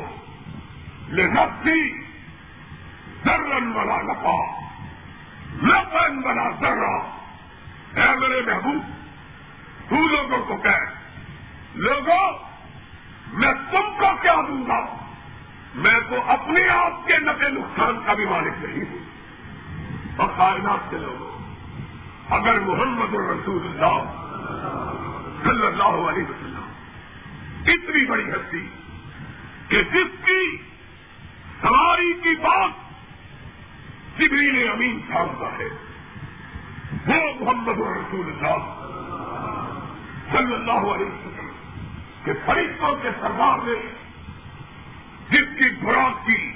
لنفسی 1.08 2.00
ذرن 3.24 3.72
والا 3.72 4.02
نفا 4.02 4.60
لفن 5.62 6.24
والا 6.24 6.50
ذرا۔ 6.60 7.23
اے 7.96 8.16
میرے 8.16 8.40
محبوب؟ 8.40 8.82
تو 9.90 10.08
لوگوں 10.08 10.44
کو 10.44 10.56
کہ 10.56 10.76
لوگوں، 11.74 12.38
میں 13.32 13.52
تم 13.52 13.90
کو 13.98 14.06
کیا 14.22 14.34
دوں 14.48 14.66
گا؟ 14.68 15.08
میں 15.74 16.00
تو 16.10 16.30
اپنے 16.30 16.68
آپ 16.68 17.06
کے 17.06 17.18
نفے 17.18 17.48
نقصان 17.48 18.00
کا 18.06 18.12
بھی 18.12 18.24
مالک 18.24 18.64
نہیں 18.64 18.90
ہوں۔ 18.90 18.98
اور 20.16 20.28
کائنات 20.36 20.90
کے 20.90 20.96
لوگوں، 20.96 21.54
اگر 22.30 22.60
محمد 22.60 23.14
الرسول 23.14 23.62
اللہ 23.66 24.20
صلی 25.42 25.66
اللہ 25.66 26.08
علیہ 26.08 26.24
وسلم 26.24 26.72
اتنی 27.66 28.06
بڑی 28.06 28.30
ہستی 28.30 28.68
کہ 29.68 29.82
جس 29.82 30.24
کی 30.24 30.56
سواری 31.60 32.12
کی 32.12 32.34
بات 32.40 32.70
جبریل 34.18 34.68
امین 34.68 35.00
سانتا 35.12 35.58
ہے 35.58 35.93
وہ 37.06 37.44
محمد 37.44 37.80
الرسول 37.80 38.26
اللہ 38.26 38.58
صلی 40.32 40.54
اللہ 40.54 40.94
علیہ 40.94 41.06
وسلم 41.06 41.50
کے 42.24 42.32
فرشتوں 42.46 42.96
کے 43.02 43.10
سردار 43.20 43.58
نے 43.58 43.92
جس 45.30 45.58
کی 45.58 45.68
خوراک 45.80 46.26
کی 46.26 46.52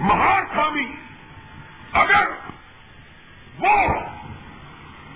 مہار 0.00 0.42
خامی 0.54 0.92
اگر 1.92 2.26
وہ 3.58 4.00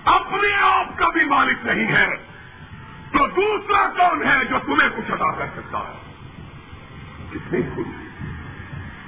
اپنے 0.04 0.62
آپ 0.62 0.98
کا 0.98 1.08
بھی 1.08 1.24
مالک 1.24 1.66
نہیں 1.66 1.92
ہے، 1.92 2.16
تو 3.12 3.26
دوسرا 3.26 3.88
کون 3.96 4.26
ہے 4.26 4.44
جو 4.44 4.58
تمہیں 4.58 4.88
کچھ 4.96 5.10
ادا 5.10 5.34
کر 5.34 5.46
سکتا 5.56 5.78
ہے؟ 5.78 6.12
کتنی 7.30 7.62
خوش 7.74 7.86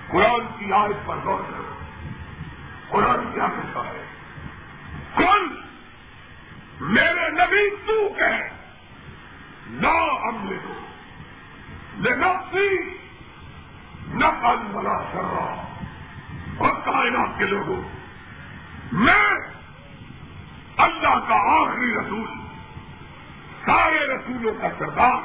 قرآن 0.09 0.47
کی 0.59 0.73
آیت 0.73 1.07
پر 1.07 1.17
غور 1.17 1.41
کرو۔ 1.41 1.75
قرآن 2.89 3.33
کیا 3.35 3.47
کہتا 3.47 3.81
ہے؟ 3.87 4.12
کون؟ 5.15 5.55
میرے 6.81 7.29
نبی 7.31 7.77
تو 7.87 8.09
کہ 8.09 8.33
نہ 9.67 9.95
عملے 10.23 10.57
کو 10.65 10.75
لنفسی 11.99 12.99
نقل 14.15 14.57
بنا 14.73 14.99
کر 15.13 15.23
رہا 15.23 15.69
اور 16.57 16.71
کائنات 16.85 17.39
کے 17.39 17.45
لوگوں، 17.45 17.81
میں 18.93 19.31
اللہ 20.77 21.19
کا 21.29 21.35
آخری 21.35 21.95
رسول، 21.95 22.27
سارے 23.67 24.07
رسولوں 24.07 24.55
کا 24.61 24.69
سردار، 24.79 25.21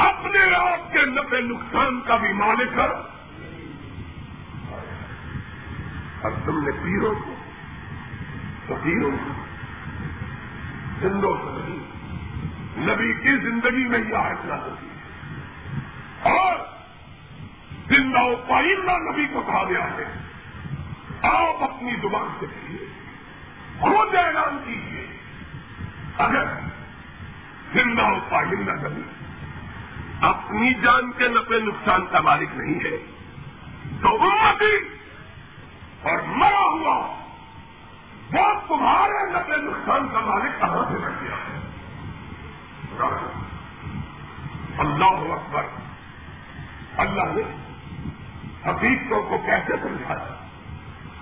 اپنے 0.00 0.54
آپ 0.54 0.92
کے 0.92 1.06
نفع 1.06 1.40
نقصان 1.40 2.00
کا 2.00 2.16
بھی 2.16 2.32
مالک 2.32 2.78
ہے 2.78 2.88
اور 6.22 6.32
تم 6.44 6.64
نے 6.64 6.70
پیروں 6.72 7.14
کو 7.14 7.33
فقیروں 8.66 9.10
کو 9.10 9.32
زندوں 11.00 11.34
کو 11.34 11.50
نہیں۔ 11.50 11.78
نبی 12.86 13.12
کی 13.12 13.36
زندگی 13.36 13.86
میں 13.88 13.98
یہ 13.98 14.16
آئٹنا 14.16 14.56
ہوتی 14.56 14.86
ہے 14.86 16.30
اور 16.30 16.56
زندہ 17.88 18.22
و 18.22 18.36
پائندہ 18.48 18.98
نبی 18.98 19.26
کو 19.32 19.40
کہا 19.40 19.64
گیا 19.64 19.84
ہے، 19.84 20.04
آپ 21.22 21.62
اپنی 21.62 21.96
زبان 22.02 22.28
سے 22.40 22.46
کہیے، 22.46 22.86
خود 23.80 24.14
اعلان 24.14 24.58
کیجیے، 24.64 25.06
اگر 26.18 26.44
زندہ 27.72 28.02
و 28.02 28.18
پائندہ 28.28 28.72
نبی 28.72 29.02
اپنی 30.20 30.74
جان 30.74 31.12
کے 31.12 31.28
نفع 31.28 31.58
نقصان 31.64 32.06
کا 32.10 32.20
مالک 32.20 32.48
نہیں 32.54 32.84
ہے، 32.84 32.96
تو 34.02 34.08
امتی 34.22 34.76
اور 36.02 36.18
مرا 36.26 36.64
ہوا 36.64 37.23
وہ 38.32 38.52
تمہارے 38.68 39.30
نفع 39.30 39.56
نقصان 39.56 40.08
کا 40.12 40.20
مالک 40.20 40.60
کہاں 40.60 40.84
سے 40.90 40.98
بن 40.98 41.12
گیا 41.20 41.36
ہے 41.36 41.54
اللہ 44.78 45.32
اکبر۔ 45.32 45.62
اللہ 46.96 47.22
نے 47.22 47.42
حقیقتوں 48.70 49.22
کو 49.22 49.38
کیسے 49.38 49.72
سمجھایا؟ 49.82 50.46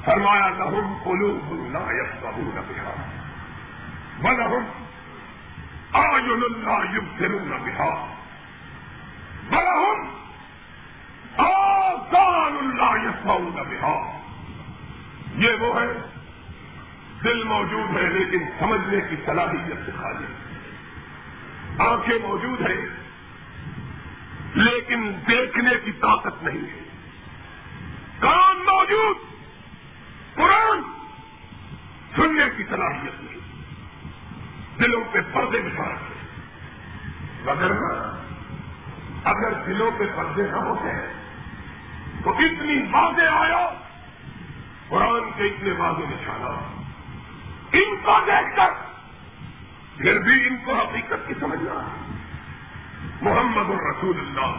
فرمایا، 0.05 0.49
لہم 0.49 0.95
قلوب 1.05 1.69
لا 1.71 1.93
يفقهون 1.93 2.61
بها۔ 2.69 2.95
ولہم 4.23 4.65
آیون 5.93 6.41
لا 6.41 6.97
يبصرون 6.97 7.49
بها۔ 7.49 8.07
ولہم 9.51 10.15
آذان 11.37 12.77
لا 12.77 12.97
يسمعون 12.97 13.53
بها۔ 13.53 14.19
یہ 15.35 15.51
وہ 15.61 15.81
ہے 15.81 16.22
دل 17.25 17.43
موجود 17.45 17.97
ہے 17.97 18.03
لیکن 18.03 18.39
سمجھنے 18.59 19.01
کی 19.11 19.17
صلاحیت 19.27 19.87
سے 19.87 19.93
خالی 20.03 20.27
آنکھیں 21.79 22.19
موجود 22.23 22.61
ہیں، 22.61 22.87
لیکن 24.55 25.13
دیکھنے 25.29 25.71
کی 25.85 25.93
طاقت 25.93 26.43
نہیں 26.43 26.61
ہے۔ 26.61 26.83
کان 28.19 28.57
موجود، 28.57 29.17
قرآن 30.35 30.83
سننے 32.17 32.45
کی 32.57 32.65
صلاحیت 32.71 33.23
نہیں۔ 33.23 33.41
دلوں 34.79 35.05
پہ 35.13 35.19
پردے 35.33 35.61
بچھا 35.61 35.85
رکھے 35.85 36.15
مگر 37.43 37.71
ہاں، 37.71 38.23
اگر 39.25 39.53
دلوں 39.67 39.91
پہ 39.99 40.05
پردے 40.17 40.43
نہ 40.43 40.57
ہوتے 40.57 40.91
ہیں 40.91 41.13
تو 42.25 42.31
اتنی 42.31 42.83
واضح 42.91 43.31
آیا، 43.31 43.69
قرآن 44.89 45.31
کے 45.37 45.45
اتنے 45.45 45.73
واضح 45.73 46.03
نشانہ 46.03 46.72
ان 47.73 47.97
کو 47.97 48.21
دیکھ 48.27 48.57
کر 48.57 48.71
پھر 49.97 50.19
بھی 50.19 50.47
ان 50.47 50.57
کو 50.65 50.75
حقیقت 50.75 51.29
کی 51.29 51.35
سمجھنا 51.41 51.73
ہے 51.73 52.11
محمد 53.23 53.71
الرسول 53.71 54.19
اللہ 54.19 54.57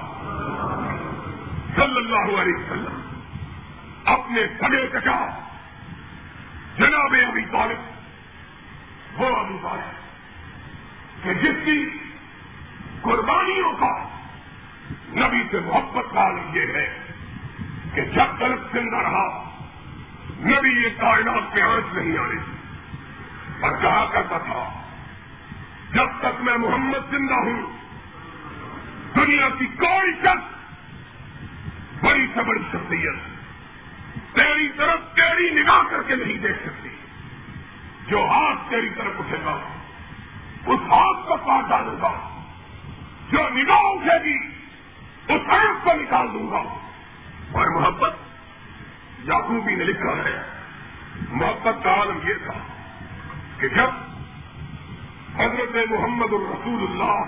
صلی 1.76 1.97
اللہ 1.97 2.41
علیہ 2.41 2.56
وسلم 2.56 3.02
اپنے 4.06 4.45
سگے 4.62 4.88
کٹا 4.88 5.28
جناب 6.78 7.15
ابھی 7.28 7.45
طالب، 7.52 9.21
وہ 9.21 9.36
ابھی 9.36 9.58
طالب 9.63 11.23
کہ 11.23 11.34
جس 11.34 11.65
کی 11.65 11.89
قربانیوں 13.02 13.73
کا 13.73 13.93
نبی 15.10 15.43
سے 15.52 15.60
محبت 15.60 16.13
کا 16.13 16.28
یہ 16.54 16.73
ہے 16.76 16.88
کہ 17.93 18.02
جب 18.02 18.36
تک 18.38 18.73
زندہ 18.73 18.97
رہا، 18.97 19.54
نبی 20.39 20.84
یہ 20.84 20.89
کائنات 20.99 21.54
پہ 21.54 21.62
آنچ 21.62 21.93
نہیں 21.93 22.17
آ 22.17 22.28
رہی 22.28 22.52
اور 23.63 23.82
کہا 23.82 24.10
کرتا 24.13 24.38
تھا، 24.38 24.82
جب 25.93 26.08
تک 26.19 26.41
میں 26.41 26.58
محمد 26.58 27.12
زندہ 27.12 27.34
ہوں، 27.34 27.62
دنیا 29.15 29.49
کی 29.60 29.65
کوئی 29.65 30.12
شخص 30.21 30.54
بڑی 32.04 32.28
سے 32.34 32.43
بڑی 32.43 32.62
شخصیت 32.71 33.15
تیری 34.36 34.69
طرف 34.78 34.99
تیری 35.15 35.62
نگاہ 35.62 35.82
کر 35.89 36.04
کے 36.08 36.15
نہیں 36.15 36.38
دیکھ 36.38 36.63
سکتی۔ 36.63 36.89
جو 38.08 38.26
ہاتھ 38.26 38.69
تیری 38.69 38.89
طرف 38.89 39.12
اٹھے 39.19 39.38
گا، 39.45 39.60
اس 40.65 40.80
ہاتھ 40.80 41.28
کو 41.28 41.36
کاٹ 41.36 41.69
ڈالوں 41.69 42.02
گا۔ 42.02 42.43
جو 43.32 43.49
نگاہ 43.49 43.80
اٹھے 43.80 44.23
گی، 44.23 44.38
اس 45.34 45.41
آنکھ 45.49 45.86
کو 45.86 45.93
نکال 45.93 46.28
دوں 46.34 46.52
گا۔ 46.52 46.80
اور 47.52 47.82
محبت 47.82 48.15
یاقوبی 49.23 49.76
نے 49.76 49.84
لکھا 49.84 50.30
ہے، 50.30 50.41
محبت 51.30 51.84
کا 51.84 51.93
عالم 51.93 52.19
یہ 52.28 52.34
تھا 52.34 52.72
کہ 53.63 53.69
جب 53.69 53.89
حضرت 55.36 55.91
محمد 55.91 56.34
الرسول 56.34 56.84
اللہ 56.84 57.19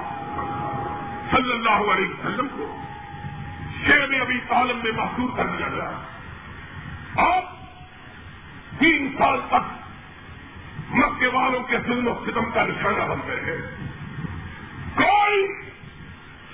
صلی 1.32 1.52
اللہ 1.52 1.92
علیہ 1.92 2.08
وسلم 2.08 2.48
کو 2.48 2.78
شیر 3.86 4.22
ابھی 4.22 4.40
تعلم 4.48 4.78
میں 4.84 4.92
محسوس 4.92 5.32
کر 5.38 5.48
دیا 5.48 5.68
گیا۔ 5.68 5.92
آپ 7.36 7.44
تین 8.80 9.16
سال 9.18 9.40
تک 9.48 9.86
مکے 10.90 11.28
والوں 11.28 11.64
کے 11.64 11.78
ظلم 11.80 12.08
و 12.08 12.26
ستم 12.26 12.52
کا 12.54 12.66
نشانہ 12.66 13.04
بن 13.04 13.20
گئے 13.28 13.36
ہیں۔ 13.36 13.88
کوئی 14.96 15.48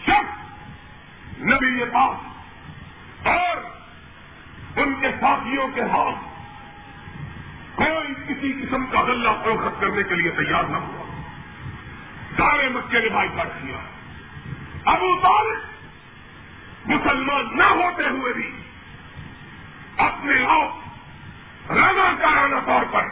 شخص 0.04 1.39
نبی 1.39 1.80
کے 1.80 1.86
پاس 1.86 2.17
اور 3.28 3.58
ان 4.80 4.94
کے 5.02 5.08
ساتھیوں 5.22 5.67
کے 5.67 5.82
ہاتھ 5.82 6.31
ہاں، 7.82 7.89
کوئی 7.89 8.36
کسی 8.36 8.62
قسم 8.62 8.86
کا 8.86 9.02
غلہ 9.02 9.30
فروخت 9.44 9.82
کرنے 9.82 10.04
کے 10.04 10.15
لیے 10.15 10.32
تیار 10.32 10.63
نہ 10.63 10.78
ہوا۔ 10.78 11.22
سارے 12.38 12.70
مکے 12.70 13.00
نے 13.00 13.10
بائی 13.10 13.30
کاٹ 13.36 13.48
کیا۔ 13.62 13.78
ابو 14.91 15.20
طالب 15.22 15.60
مسلمان 16.86 17.58
نہ 17.58 17.63
ہوتے 17.63 18.04
ہوئے 18.04 18.34
بھی 18.34 18.52
اپنے 19.98 20.46
آپ 20.46 20.72
رضا 21.72 22.13
کارانہ 22.22 22.56
طور 22.65 22.84
پر 22.91 23.04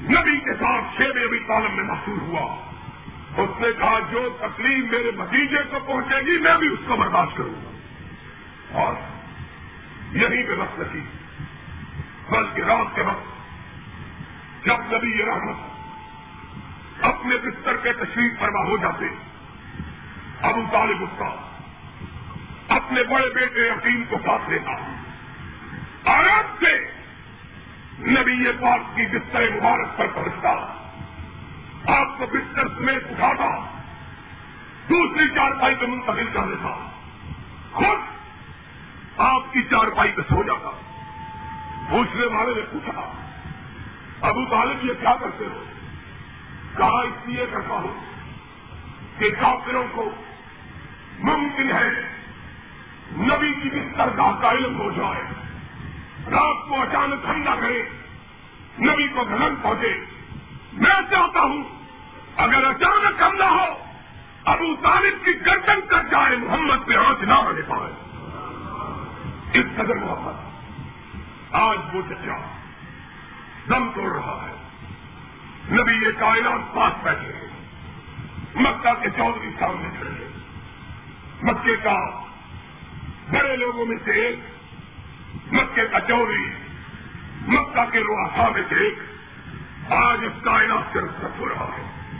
نبی 0.00 0.38
کے 0.38 0.54
ساتھ 0.54 0.84
شیر 0.96 1.24
ابھی 1.24 1.38
تعلم 1.38 1.76
میں 1.76 1.84
محسوس 1.84 2.22
ہوا۔ 2.22 2.56
اس 3.36 3.60
نے 3.60 3.68
کہا، 3.78 3.98
جو 4.10 4.36
تکلیف 4.40 4.84
میرے 4.92 5.10
بھتیجے 5.10 5.62
کو 5.70 5.76
پہنچے 5.86 6.20
گی، 6.26 6.38
میں 6.38 6.56
بھی 6.58 6.68
اس 6.68 6.78
کو 6.86 6.96
برداشت 6.96 7.36
کروں 7.36 7.54
گا۔ 7.64 7.72
اور 8.72 8.94
یہیں 10.12 10.42
پہ 10.42 10.54
بس 10.54 10.80
رکھی 10.80 11.00
بلکہ 12.30 12.62
رات 12.62 12.94
کے 12.94 13.02
وقت 13.02 13.31
جب 14.64 14.80
نبی 14.80 15.18
یہ 15.18 15.24
رحمت 15.24 15.56
اپنے 17.04 17.36
بستر 17.36 17.76
کے 17.76 17.92
تشریف 17.92 18.40
فرما 18.40 18.68
ہو 18.68 18.76
جاتے۔ 18.76 19.04
ابو 20.42 20.62
طالب 20.72 21.02
اس 21.02 21.08
کا 21.18 21.30
اپنے 22.68 23.02
بڑے 23.02 23.34
بیٹے 23.34 23.68
یقین 23.68 24.04
کو 24.10 24.16
ساتھ 24.24 24.50
لیتا۔ 24.50 24.70
آرام 26.12 26.64
سے 26.64 26.90
نبی 27.98 28.52
پاک 28.52 28.80
کی 28.96 29.06
بستر 29.06 29.50
مبارک 29.50 29.96
پر 29.96 30.06
پہنچتا۔ 30.06 30.50
آپ 31.98 32.18
کو 32.18 32.26
بستر 32.26 32.68
سمیت 32.68 33.04
اٹھاتا۔ 33.04 33.58
دوسری 34.88 35.28
چارپائی 35.28 35.74
پہ 35.74 35.86
منتقل 35.86 36.28
کر 36.32 36.46
دیتا 36.46 36.88
خود 37.72 37.98
آپ 39.16 39.52
کی 39.52 39.62
چارپائی 39.62 40.12
پہ 40.12 40.22
سو 40.22 40.42
جاتا۔ 40.42 40.70
پوچھنے 41.90 42.26
والے 42.26 42.54
نے 42.54 42.60
پوچھا 42.72 43.21
ابو 44.22 44.44
طالب 44.44 44.84
یہ 44.84 44.92
کیا 45.00 45.14
کرتے 45.20 45.44
ہو 45.44 45.64
کہا، 46.76 47.00
اس 47.00 47.28
لیے 47.28 47.46
کرتا 47.52 47.74
ہوں 47.74 47.94
کہ 49.18 49.30
کافروں 49.30 49.84
کو 49.92 50.10
ممکن 51.18 51.72
ہے 51.72 51.88
نبی 53.12 53.54
کی 53.62 53.70
بستر 53.70 54.08
کا 54.16 54.50
علم 54.50 54.80
ہو 54.80 54.90
جائے، 54.90 55.22
رات 56.30 56.68
کو 56.68 56.82
اچانک 56.82 57.26
حملہ 57.28 57.50
کرے، 57.60 57.82
نبی 58.78 59.08
کو 59.08 59.24
گھن 59.24 59.54
پہنچے۔ 59.62 60.04
میں 60.72 61.00
چاہتا 61.10 61.40
ہوں، 61.40 61.62
اگر 62.36 62.64
اچانک 62.64 63.22
حملہ 63.22 63.44
ہو، 63.44 63.74
ابو 64.44 64.74
طالب 64.82 65.24
کی 65.24 65.46
گردن 65.46 65.80
کر 65.88 66.02
جائے، 66.02 66.36
محمد 66.36 66.86
پہ 66.86 66.94
ہاتھ 66.96 67.24
نہ 67.24 67.34
آنے 67.34 67.62
پائے۔ 67.62 67.92
اس 69.52 69.66
قدر 69.76 69.94
محبت، 69.94 70.34
آج 71.54 71.78
وہ 71.92 72.02
چچا 72.08 72.61
دم 73.68 73.92
توڑ 73.92 74.12
رہا 74.12 74.48
ہے۔ 74.48 74.54
نبی 75.70 75.92
یہ 75.92 76.12
کائنات 76.18 76.74
پاس 76.74 76.92
بیٹھے 77.02 77.32
ہیں۔ 77.32 77.68
مکہ 78.54 79.02
کے 79.02 79.10
چودھری 79.10 79.50
سامنے 79.60 79.88
کھڑے 79.98 80.10
ہیں۔ 80.10 80.32
مکے 81.42 81.76
کا 81.76 82.20
بڑے 83.32 83.56
لوگوں 83.56 83.86
میں 83.86 83.96
سے 84.04 84.10
ایک، 84.10 84.38
مکے 85.52 85.86
کا 85.86 86.00
چودھری، 86.00 86.50
مکہ 87.46 87.90
کے 87.90 88.00
روحا 88.00 88.48
میں 88.48 88.62
سے 88.68 88.74
ایک۔ 88.74 88.98
آج 89.92 90.18
اس 90.24 90.42
کائنات 90.44 90.92
سے 90.92 90.98
رخصت 90.98 91.38
ہو 91.38 91.48
رہا 91.48 91.68
ہے۔ 91.78 92.10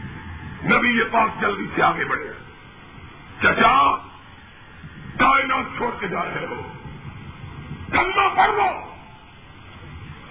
نبی 0.64 0.88
یہ 0.88 1.04
پاس 1.12 1.40
جلدی 1.40 1.66
سے 1.74 1.82
آگے 1.82 2.04
بڑھے۔ 2.04 2.32
چچا، 3.42 3.96
کائنات 5.18 5.76
چھوڑ 5.76 5.90
کے 6.00 6.08
جا 6.08 6.24
رہے 6.24 6.46
ہو۔ 6.46 6.72
کلمہ 7.92 8.28
پڑھ 8.36 8.50
لو 8.50 8.94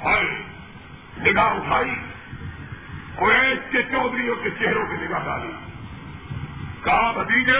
ہائے! 0.04 0.51
نگاہ 1.22 1.46
اٹھائی، 1.46 1.96
قریش 3.16 3.72
کے 3.72 3.84
چودھریوں 3.84 4.36
کے 4.36 4.50
چہروں 4.50 4.86
کی 4.86 5.06
نگاہ 5.06 5.26
ڈالی۔ 5.26 5.52
کہا، 6.84 7.12
بھتیجے، 7.12 7.60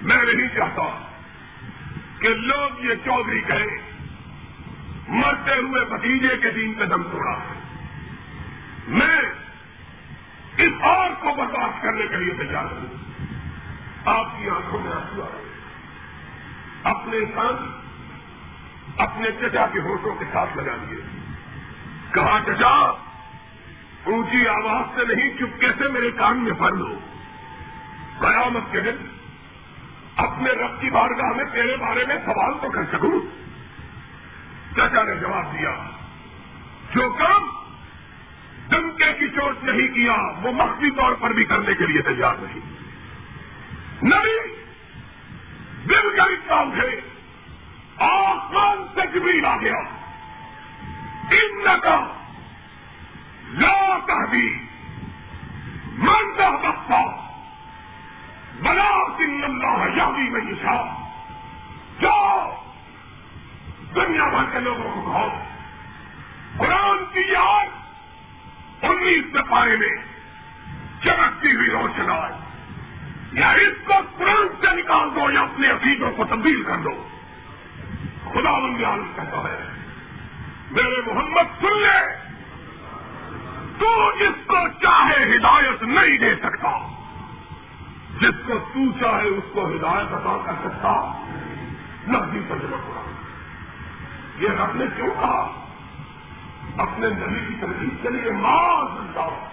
میں 0.00 0.24
نہیں 0.24 0.48
چاہتا 0.48 1.06
کہ 2.18 2.28
لوگ 2.28 2.84
یہ 2.84 2.94
چودھری 2.94 3.40
کہیں، 3.40 3.78
مرتے 5.08 5.52
ہوئے 5.52 5.84
بھتیجے 5.84 6.36
کے 6.36 6.50
دین 6.50 6.74
پہ 6.74 6.84
دم 6.84 7.02
توڑا۔ 7.02 7.38
میں 8.88 9.20
اس 10.56 10.72
اور 10.80 11.10
کو 11.20 11.34
برداشت 11.34 11.82
کرنے 11.82 12.06
کے 12.06 12.16
لیے 12.16 12.34
تیار 12.34 12.64
ہوں۔ 12.64 12.96
آپ 14.04 14.38
کی 14.38 14.50
آنکھوں 14.50 14.80
میں 14.80 14.92
آنسو 14.92 15.22
آئے 15.22 15.48
اپنے 16.82 17.18
سن 17.34 17.78
اپنے 18.98 19.28
چچا 19.30 19.66
کے 19.66 19.80
ہوٹوں 19.80 20.14
کے 20.14 20.24
ساتھ 20.32 20.56
لگا 20.56 20.76
دیے۔ 20.90 21.17
کہا، 22.12 22.40
چچا، 22.46 22.92
اونچی 24.04 24.48
آواز 24.48 24.98
سے 24.98 25.14
نہیں 25.14 25.30
چپکے 25.38 25.66
سے 25.78 25.88
میرے 25.88 26.10
کان 26.10 26.38
میں 26.38 26.52
پڑ 26.52 26.72
لو؟ 26.72 26.98
قیامت 28.18 28.72
کے 28.72 28.80
دن 28.80 28.96
اپنے 30.16 30.50
رب 30.50 30.80
کی 30.80 30.90
بارگاہ 30.90 31.36
میں 31.36 31.44
تیرے 31.44 31.76
بارے 31.76 32.04
میں 32.08 32.16
سوال 32.24 32.52
تو 32.60 32.70
کر 32.70 32.84
سکوں؟ 32.92 33.20
چچا 34.72 35.02
نے 35.02 35.14
جواب 35.14 35.58
دیا، 35.58 35.70
جو 36.94 37.10
کام 37.10 37.48
دمکے 38.70 39.12
کی 39.12 39.28
چوٹ 39.28 39.64
نہیں 39.64 39.88
کیا، 39.88 40.16
وہ 40.42 40.52
مخفی 40.52 40.90
طور 40.90 41.12
پر 41.12 41.30
بھی 41.30 41.44
کرنے 41.44 41.74
کے 41.74 41.86
لیے 41.86 42.02
تیار 42.02 42.34
نہیں۔ 42.38 42.78
نبی، 44.02 44.54
دل 45.88 46.16
کا 46.16 46.24
کام 46.46 46.80
ہے، 46.80 47.00
آسمان 47.98 48.86
سے 48.94 49.18
جبریل 49.18 49.44
آ 49.44 49.56
گیا۔ 49.56 49.97
ان 51.30 51.80
کا 51.82 51.98
لا 53.52 53.98
تحبی 54.06 54.48
منگا 55.98 56.50
بخا 56.62 57.02
بلا 58.62 58.90
سن 59.18 59.44
اللہ 59.44 59.84
یادی 59.96 60.28
میں 60.30 60.54
شاہ 60.62 60.96
جاؤ 62.00 62.50
دنیا 63.94 64.28
بھر 64.28 64.50
کے 64.52 64.60
لوگوں 64.60 64.90
کو 64.94 65.12
کھاؤ 65.12 65.28
قرآن 66.58 67.04
کی 67.12 67.20
یاد 67.30 68.84
انیس 68.84 69.24
سپارے 69.32 69.76
میں 69.76 69.94
چمکتی 71.02 71.54
ہوئی 71.56 71.70
روشن 71.70 72.10
یا 73.32 73.50
اس 73.62 73.86
کو 73.86 74.00
قرآن 74.18 74.46
سے 74.60 74.74
نکال 74.74 75.08
دو 75.14 75.30
یا 75.30 75.40
اپنے 75.40 75.70
عقیدوں 75.70 76.10
کو 76.10 76.24
تبدیل 76.24 76.62
کر 76.62 76.76
دو 76.76 76.94
خدا 78.32 78.50
عالم 78.50 78.76
کہتا 79.16 79.42
ہے 79.48 79.77
میرے 80.70 81.12
محمد 81.12 81.60
سن 81.60 81.78
لے۔ 81.78 82.16
تو 83.78 84.12
جس 84.20 84.46
کو 84.46 84.56
چاہے 84.82 85.36
ہدایت 85.36 85.82
نہیں 85.82 86.18
دے 86.18 86.34
سکتا۔ 86.34 86.88
جس 88.20 88.46
کو 88.46 88.58
تو 88.58 88.92
چاہے 89.00 89.28
اس 89.28 89.44
کو 89.52 89.66
ہدایت 89.66 90.12
عطا 90.12 90.42
کر 90.46 90.52
سکتا۔ 90.64 91.22
نقدی 92.08 92.40
تجربہ 92.48 92.76
ہوا 92.76 93.02
یہ 94.38 94.48
رب 94.48 94.76
نے 94.76 94.84
کیوں 94.96 95.06
کہا؟ 95.06 95.64
اپنے 96.78 97.08
نبی 97.08 97.46
کی 97.48 97.54
تنقید 97.60 98.02
کے 98.02 98.08
لیے 98.08 98.30
ماں 98.32 98.96
سنتا 98.96 99.48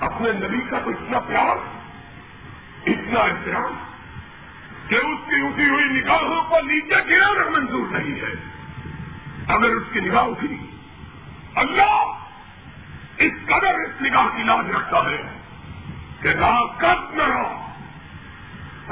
اپنے 0.00 0.32
نبی 0.32 0.60
کا 0.60 0.78
تو 0.84 0.90
اتنا 0.90 1.18
پیار، 1.18 1.56
اتنا 2.86 3.20
احترام 3.20 3.72
کہ 4.88 4.94
اس 4.94 5.18
کی 5.26 5.46
اٹھی 5.46 5.68
ہوئی 5.68 5.84
نگاہوں 5.84 6.50
کو 6.50 6.60
نیچے 6.60 7.10
گرانا 7.10 7.50
منظور 7.50 7.98
نہیں 7.98 8.20
ہے۔ 8.20 8.53
اگر 9.48 9.68
اس 9.68 9.82
کی 9.92 10.00
نگاہ 10.00 10.22
اٹھی، 10.22 10.56
اللہ 11.54 12.12
اس 13.18 13.32
قدر 13.46 13.74
اس 13.74 14.02
نگاہ 14.02 14.28
کی 14.36 14.42
لاج 14.42 14.70
رکھتا 14.70 15.04
ہے 15.04 15.22
کہ 16.20 16.32
کب 16.80 17.14
نہ 17.14 17.22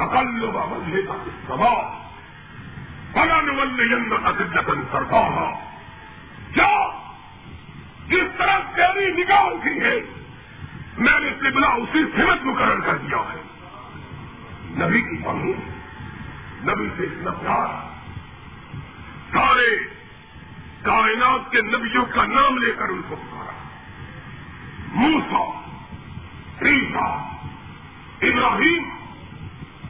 اکلو 0.03 0.51
بابے 0.51 1.03
کا 1.03 1.15
سبا 1.47 1.73
بلا 3.12 3.41
نول 3.41 3.95
اصل 4.25 4.49
کرتا 4.55 5.51
کیا 6.55 6.88
جس 8.09 8.38
طرح 8.38 8.59
تیری 8.75 9.11
نگاہ 9.12 9.41
اٹھی 9.41 9.81
ہے، 9.81 10.01
میں 10.99 11.21
نے 11.21 11.31
قبلہ 11.41 11.67
اسی 11.67 12.05
سمت 12.17 12.45
مقرر 12.45 12.81
کر 12.81 12.97
دیا 12.97 13.19
ہے۔ 13.33 13.41
نبی 14.79 15.01
کی 15.01 15.23
پانی 15.25 15.53
نبی 16.65 16.88
سے 16.97 17.05
اتنا 17.05 17.31
پیار 17.31 17.69
سارے 19.33 20.02
کائنات 20.83 21.53
کے 21.53 21.61
نبیوں 21.61 22.07
کا 22.07 22.27
نام 22.27 22.59
لے 22.59 22.73
کر 22.79 22.88
ان 22.88 23.01
کو 23.09 23.16
پکارا۔ 23.16 23.68
موسا 24.88 25.61
ریسا 26.64 27.05
ابراہیم 28.23 28.88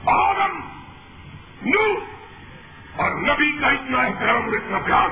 آرم 0.08 0.60
نو 1.62 1.94
اور 2.96 3.10
نبی 3.10 3.58
کا 3.58 3.66
اتنا 3.66 3.98
احترام 3.98 4.44
اور 4.44 4.52
اتنا 4.52 4.78
پیار، 4.78 5.08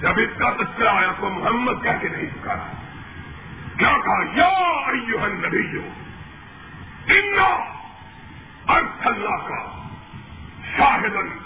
جب 0.00 0.12
اس 0.16 0.38
کا 0.38 0.50
تذکرہ 0.50 0.88
آیا 0.88 1.12
تو 1.20 1.30
محمد 1.30 1.82
کہہ 1.82 1.98
کے 2.00 2.08
نہیں 2.08 2.26
پکارا۔ 2.42 2.72
کیا 3.78 3.92
کہا؟ 4.04 4.32
یا 4.34 4.48
ایوہ 4.90 5.22
النبیو 5.22 5.82
انہ 7.06 7.74
ارتھ 8.72 9.06
اللہ 9.06 9.48
کا 9.48 9.82
شاہدن 10.76 11.38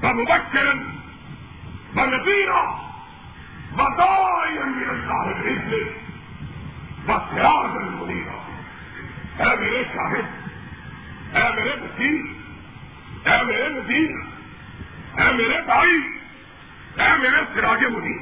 بمبکرن 0.00 0.96
بنبیرا 1.96 2.62
بدائی 3.72 4.58
امیر 4.58 4.88
اللہ 4.88 5.42
بھیجنے 5.42 5.82
بسیادن 7.06 7.86
منیرا۔ 7.92 8.36
اے 9.38 9.56
میرے 9.56 9.82
شاہد، 9.84 11.36
اے 11.36 11.42
میرے 11.56 11.70
وکیل، 11.80 12.26
اے 13.24 13.42
میرے 13.42 13.68
نذیر 13.68 14.10
اے 15.20 15.32
میرے 15.32 15.60
بھائی، 15.66 15.96
اے 16.96 17.16
میرے 17.18 17.42
سراج 17.54 17.84
منی 17.84 18.18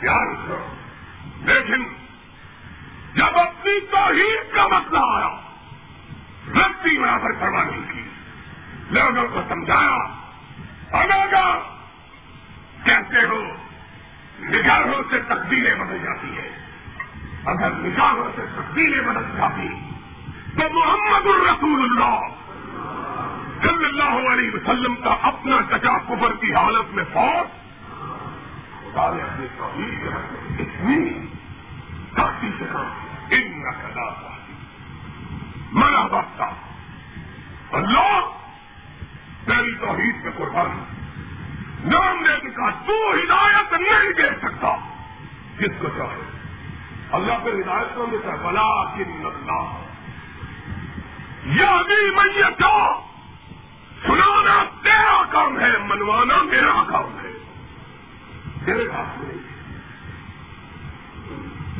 پیار 0.00 0.34
کرو 0.46 0.74
لیکن 1.44 1.82
جب 3.14 3.38
اپنی 3.38 3.80
توحید 3.80 4.54
کا 4.54 4.66
مسئلہ 4.66 4.98
آیا 4.98 5.30
رتی 6.54 6.98
برابر 6.98 7.32
کروانے 7.32 7.78
کی، 7.92 8.02
لوگوں 8.90 9.28
کو 9.28 9.40
سمجھایا 9.48 9.96
ادا 10.92 11.58
کہتے 12.84 13.26
ہو، 13.26 13.56
نگاہوں 14.40 15.02
سے 15.10 15.18
تقدیریں 15.28 15.74
بدل 15.74 15.98
جاتی 15.98 16.36
ہے 16.38 16.48
اگر 17.44 17.70
نگاہوں 17.70 18.30
سے 18.36 18.42
تقدیریں 18.56 19.00
بدل 19.00 19.36
جاتی، 19.36 19.68
تو 20.56 20.68
محمد 20.72 21.26
الرسول 21.26 21.80
اللہ 21.80 22.18
صلی 23.62 23.84
اللہ 23.84 24.32
علیہ 24.32 24.50
وسلم 24.54 24.94
کا 24.94 25.16
اپنا 25.22 25.56
کچا 25.68 25.98
کفر 25.98 26.32
کی 26.40 26.54
حالت 26.54 26.94
میں 26.94 27.04
فوج 27.12 27.46
اپنی 28.98 29.46
توحید 29.58 30.06
اتنی 30.60 31.26
سختی 32.12 32.50
سے 32.58 32.64
کام 32.72 32.86
ان 33.30 33.62
کا 33.94 34.12
منع 35.72 36.06
وقت 36.10 36.40
اللہ، 37.74 38.20
تیری 39.44 39.74
توحید 39.74 40.24
پہ 40.24 40.28
قربان۔ 40.36 40.97
نام 41.84 42.16
نے 42.20 42.50
کہا، 42.50 42.70
تو 42.70 43.10
ہدایت 43.12 43.72
نہیں 43.72 44.12
دے 44.12 44.30
سکتا۔ 44.42 44.76
کس 45.58 45.70
کو 45.78 45.88
چاہے۔ 45.88 46.38
اللہ 47.12 47.32
پہ 47.44 47.50
ہدایت 47.50 47.94
کو 47.94 48.06
دیتا 48.12 48.32
ہے، 48.32 48.36
بلا 48.36 48.84
کن 48.84 49.26
اللہ۔ 49.26 49.84
یہ 51.44 51.82
بھی 51.86 52.10
میت 52.10 52.62
سنانا 54.06 54.64
تیرا 54.82 55.22
کام 55.30 55.60
ہے، 55.60 55.78
منوانا 55.78 56.42
میرا 56.42 56.84
کام 56.88 57.18
ہے۔ 57.24 57.32
تیرے 58.64 58.82
ہاتھ 58.82 59.18
میں 59.18 59.34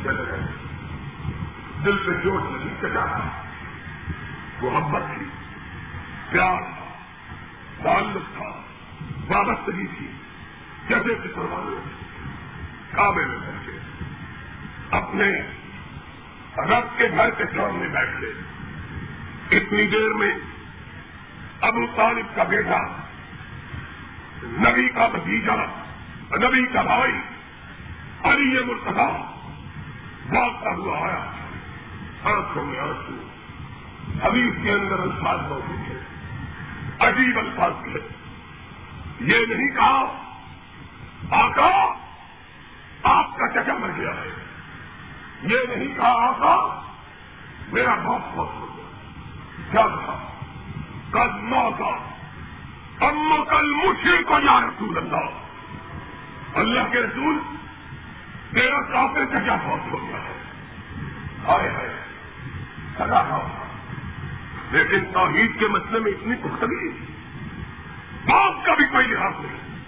چلے 0.03 0.31
گئے 0.31 0.53
دل 1.85 1.97
پہ 1.97 2.11
جوش 2.11 2.43
نہیں 2.51 2.75
چٹا 2.81 3.05
محبت 4.61 5.01
تھی، 5.17 5.25
پیار 6.29 6.61
تھا، 6.61 6.85
تعلق 7.83 8.37
تھا۔ 8.37 8.61
وابستگی 9.29 9.87
تھی۔ 9.87 10.07
جیسے 10.87 11.15
مسلمانوں 11.15 11.79
کعبے 12.91 13.25
میں 13.25 13.37
بیٹھے 13.37 13.79
اپنے 14.91 15.31
رب 16.57 16.97
کے 16.97 17.07
گھر 17.09 17.29
کے 17.29 17.43
سامنے 17.45 17.87
بیٹھ 17.87 18.21
گئے 18.21 18.33
اتنی 19.57 19.87
دیر 19.87 20.13
میں 20.13 20.31
ابو 21.61 21.85
طالب 21.95 22.35
کا 22.35 22.43
بیٹا، 22.43 22.79
نبی 24.43 24.89
کا 24.89 25.07
بھتیجا، 25.07 25.55
نبی 26.37 26.65
کا 26.65 26.81
بھائی، 26.81 27.13
علی 28.23 28.63
مرتبہ 28.63 29.35
واقع 30.29 30.69
ہوا 30.69 31.07
آیا۔ 31.07 31.31
آنکھوں 32.23 32.65
میں 32.65 32.79
آنسو۔ 32.79 33.27
حبیب 34.23 34.63
کے 34.63 34.71
اندر 34.71 34.99
الفاظ 34.99 35.39
موجود 35.41 35.91
ہے 35.91 36.03
عجیب 36.99 37.37
الفاظ 37.37 37.73
کے 37.83 37.89
یہ 39.19 39.55
نہیں 39.55 39.75
کہا۔ 39.75 40.33
آقا، 41.31 41.93
آپ 43.03 43.37
کا 43.37 43.47
چچا 43.53 43.73
مر 43.73 43.89
گیا۔ 43.97 44.09
ہے 44.09 44.45
یہ 45.43 45.75
نہیں 45.75 45.95
کہا، 45.95 46.27
آقا، 46.27 46.81
میرا 47.73 47.95
باپ 47.95 48.21
بہت 48.35 48.49
ہو 48.59 48.67
گیا۔ 48.75 48.89
کیا 49.71 49.87
کہا؟ 49.87 50.29
کل 51.11 51.41
ماں 51.41 51.71
کا 51.71 52.09
کل 53.43 53.73
مشکل 53.73 54.23
کو 54.23 54.33
یا 54.33 54.59
رسول 54.61 54.97
اللہ۔ 54.97 55.29
اللہ 56.55 56.79
کے 56.91 56.99
رسول 56.99 57.39
تیرا 58.53 58.81
کافی 58.81 59.25
چچا 59.25 59.55
بہت 59.55 59.91
ہو 59.91 60.07
گیا 60.07 60.17
ہے۔ 60.17 60.43
آئے 61.47 61.69
ہے 61.69 62.03
سدا 62.97 63.47
لیکن 64.71 64.99
توحید 65.13 65.59
کے 65.59 65.67
مسئلے 65.67 65.99
میں 65.99 66.11
اتنی 66.11 66.35
پختگی۔ 66.35 67.08
باپ 68.29 68.65
کا 68.65 68.73
بھی 68.73 68.85
کوئی 68.85 69.07
لحاظ 69.07 69.33
نہیں۔ 69.39 69.79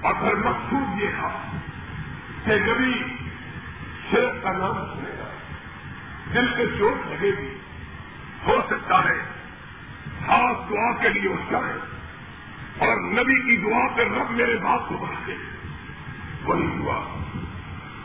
اور 0.00 0.14
پھر 0.14 0.34
مقصود 0.34 1.02
یہ 1.02 1.08
تھا 1.20 1.28
کہ 2.44 2.58
جبھی 2.58 3.02
شیخ 4.10 4.42
کا 4.42 4.52
نام 4.52 4.74
سنے 4.74 5.10
گا۔ 5.18 5.30
دل 6.34 6.46
کے 6.56 6.66
چوٹ 6.78 7.06
لگے 7.06 7.30
گی۔ 7.38 7.58
ہو 8.46 8.60
سکتا 8.66 9.04
ہے 9.04 9.22
خاص 10.26 10.70
دعا 10.70 10.92
کے 11.02 11.08
لیے 11.08 11.32
اٹھ 11.32 11.52
جائے۔ 11.52 11.72
اور 12.78 12.96
نبی 12.96 13.40
کی 13.42 13.56
دعا 13.56 13.96
پہ 13.96 14.02
رب 14.02 14.30
میرے 14.30 14.56
باپ 14.56 14.88
کو 14.88 14.96
بچ 14.96 15.26
دے 15.26 15.34
وہی 16.44 16.66
دعا 16.78 17.24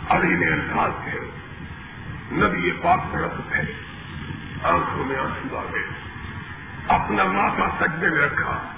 ابھی 0.09 0.29
نے 0.29 0.47
الفاظ 0.53 0.91
ہے 1.07 1.17
نبی 2.31 2.71
پاک 2.71 2.99
طرف 3.11 3.31
ہے 3.51 3.61
آنکھوں 4.63 5.05
میں 5.05 5.15
آنسو 5.15 5.57
آ 5.57 5.63
گئے 5.71 5.83
اپنا 6.87 7.23
ماتھا 7.23 7.85
سجدے 7.85 8.09
میں 8.09 8.21
رکھا۔ 8.21 8.73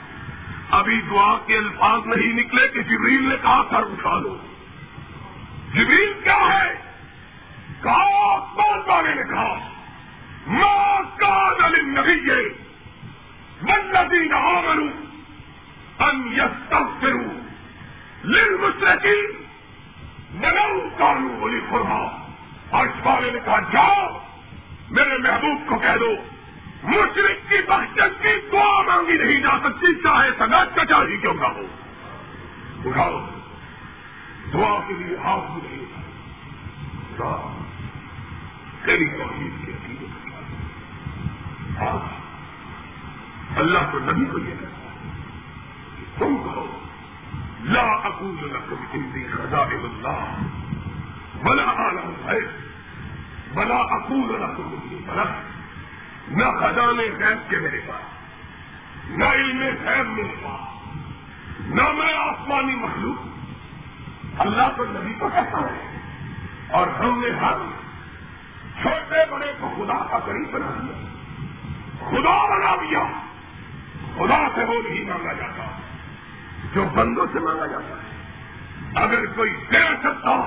ابھی 0.73 1.01
دعا 1.01 1.37
کے 1.45 1.57
الفاظ 1.57 2.01
نہیں 2.05 2.33
نکلے 2.33 2.67
کہ 2.67 2.81
جبریل 2.81 3.29
نے 3.29 3.35
کہا 3.41 3.61
سر 3.69 3.77
اٹھا 3.77 4.19
لو۔ 4.19 4.37
جبریل 5.73 6.13
کیا 6.23 6.59
ہے؟ 6.59 6.73
کہا 7.81 8.39
بال 8.55 8.79
والے 8.87 9.13
نے 9.15 9.23
کہا 9.23 9.69
ماں 10.47 11.01
کا 11.17 11.53
دل 11.53 11.93
نہیں 11.93 12.29
ہے 12.29 12.63
من 13.61 13.91
ندی 13.91 14.27
نہ 14.27 14.35
مروں 14.35 14.89
ان 15.99 16.33
یس 16.33 16.69
کروں 16.69 17.43
لل 18.23 18.57
مسرتی 18.57 19.43
منو 20.33 20.89
کالو 20.97 21.27
بولی 21.39 21.59
فرما 21.69 22.29
اور 22.69 22.87
والے 23.03 23.31
نے 23.31 23.39
کہا، 23.45 23.59
جاؤ، 23.59 24.19
میرے 24.89 25.17
محبوب 25.17 25.69
کو 25.69 25.79
کہہ 25.79 25.97
دو۔ 25.99 26.32
مشرق 26.83 27.49
کی 27.49 27.55
بخشت 27.67 28.23
کی 28.23 28.49
دعا 28.51 28.81
مانگی 28.81 29.17
نہیں 29.17 29.41
جا 29.41 29.59
سکتی، 29.59 29.95
چاہے 29.95 30.29
سگا 30.39 30.65
چچا 30.75 31.03
ہی 31.03 31.17
کیوں 31.17 31.33
نہ 31.33 31.45
ہو۔ 31.45 31.65
اٹھاؤ۔ 32.85 33.25
دعا 34.53 34.79
کے 34.87 34.93
لیے 34.93 35.17
ہاتھ 35.17 35.51
بھی 35.51 35.69
نہیں 35.69 35.81
اٹھاؤ 35.81 37.57
تیری 38.85 39.05
توحید 39.05 39.65
کی 39.65 39.71
عقیدت 39.71 40.33
آج 41.81 42.13
اللہ 43.59 43.79
کو 43.91 43.99
نبی 43.99 44.25
کو 44.25 44.39
یہ 44.39 44.55
کہتا 44.59 44.89
ہے 44.91 45.09
تم 46.19 46.35
کہو، 46.43 46.79
لا 47.63 47.81
اقول 47.81 48.35
لکم 48.41 48.83
ہندی 48.93 49.23
خدا 49.31 49.57
اللہ۔ 49.57 50.41
بلا 51.43 51.63
عالم 51.63 52.13
ہے۔ 52.25 52.39
بلا 53.53 53.75
اقول 53.75 54.41
لکم 54.41 54.73
ہندی 54.73 54.95
بلا 54.95 55.23
نہ 56.27 56.45
خزان 56.59 56.97
غیب 56.97 57.49
کے 57.49 57.57
میرے 57.57 57.79
پاس، 57.87 59.09
نہ 59.09 59.25
علم 59.25 59.61
غیب 59.61 60.07
میرے 60.07 60.35
پاس، 60.43 60.61
نہ 61.59 61.91
میں 61.91 62.13
آسمانی 62.13 62.75
مخلوق 62.75 64.41
اللہ 64.41 64.69
کو 64.77 64.83
نبی 64.83 65.13
کو 65.13 65.29
کہتا 65.29 65.59
ہے، 65.59 65.97
اور 66.69 66.87
ہم 66.87 67.19
نے 67.19 67.29
ہر 67.29 67.57
چھوٹے 68.81 69.25
بڑے 69.31 69.51
کو 69.59 69.69
خدا 69.75 69.97
کا 70.11 70.19
قریب 70.19 70.51
بنا 70.51 70.71
دیا 70.81 70.97
خدا 71.99 72.35
بنا 72.47 72.75
دیا 72.75 73.03
خدا 74.15 74.39
سے 74.55 74.63
وہ 74.63 74.81
نہیں 74.89 75.05
مانگا 75.05 75.33
جاتا، 75.33 75.63
جو 76.73 76.83
بندوں 76.93 77.25
سے 77.33 77.39
مانگا 77.39 77.65
جاتا 77.65 77.95
ہے۔ 77.95 79.05
اگر 79.05 79.25
کوئی 79.25 79.51
دے 79.71 79.83
سکتا، 80.03 80.37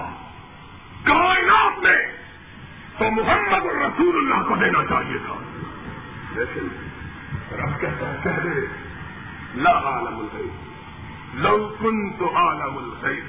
کائنات 1.04 1.78
میں 1.82 1.96
تو 2.98 3.10
محمد 3.10 3.66
الرسول 3.66 4.16
اللہ 4.16 4.48
کو 4.48 4.54
دینا 4.54 4.84
چاہیے 4.84 5.18
تھا۔ 5.26 5.34
لیکن 6.37 6.68
رب 7.53 7.81
کہتا 7.81 8.12
ہے، 8.12 8.16
کہہ 8.22 8.40
دے، 8.44 8.61
لا 9.55 9.70
عالم 9.70 10.18
الغیب، 10.18 11.35
لو 11.35 11.57
کن 11.81 12.11
تو 12.11 12.37
عالم 12.37 12.77
الغیب 12.79 13.25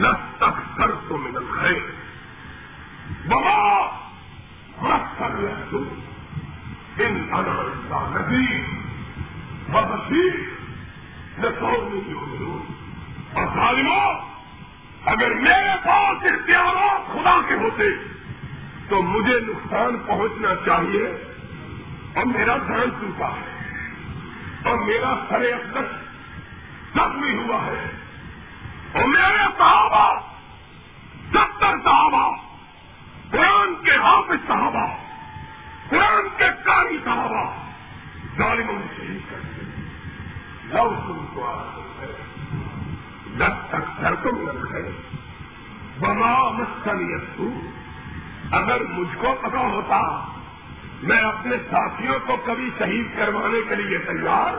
لس 0.00 0.22
تک 0.38 0.60
سر 0.76 0.90
تو 1.08 1.16
من 1.16 1.36
الخیر 1.36 1.82
بابا 3.26 3.86
مستر 4.82 5.34
رسول 5.34 5.88
ان 6.98 7.16
انا 7.32 8.08
نبی 8.10 8.46
بشیر 9.70 10.34
نہ 11.38 11.46
سونے 11.60 12.00
کی 12.00 12.12
حضور 12.12 13.36
اور 13.36 13.46
ظالموں 13.54 14.12
اگر 15.04 15.34
میرے 15.34 15.74
پاس 15.84 16.26
اختیارات 16.26 17.12
خدا 17.12 17.40
کے 17.48 17.54
ہوتے، 17.54 17.88
تو 18.88 19.02
مجھے 19.02 19.38
نقصان 19.40 19.96
پہنچنا 20.06 20.54
چاہیے 20.66 21.06
اور 22.14 22.24
میرا 22.24 22.56
دھیان 22.56 22.88
ٹوٹا 23.00 23.28
ہے 23.28 23.52
اور 24.64 24.78
میرا 24.78 25.14
سر 25.28 25.40
اقدس 25.40 25.90
زخمی 26.94 27.36
ہوا 27.36 27.66
ہے 27.66 27.86
اور 28.92 29.08
میرے 29.08 29.46
صحابہ 29.58 30.20
ستر 31.30 31.78
صحابہ، 31.84 32.36
قرآن 33.30 33.74
کے 33.84 33.96
حافظ 33.96 34.46
صحابہ، 34.46 34.86
قرآن 35.90 36.28
کے 36.36 36.44
کاری 36.64 36.98
صحابہ 37.04 37.44
ظالموں 38.38 38.78
نے 38.78 38.86
شہید 38.96 39.30
کر 39.30 39.36
دیا 39.36 39.64
لو 40.74 40.94
تم 41.06 41.26
کو 41.34 41.62
جب 43.36 43.66
تک 43.68 44.00
سر 44.00 44.14
تم 44.14 44.40
لگ 44.40 44.74
ہے 44.74 44.90
بما 46.00 46.50
مستنیت 46.50 47.40
اگر 48.54 48.82
مجھ 48.88 49.16
کو 49.16 49.34
پتا 49.42 49.58
ہوتا 49.58 50.00
میں 51.02 51.18
اپنے 51.18 51.56
ساتھیوں 51.70 52.18
کو 52.26 52.36
کبھی 52.36 52.70
شہید 52.78 53.16
کروانے 53.16 53.60
کے 53.68 53.74
لیے 53.74 53.98
تیار 53.98 54.54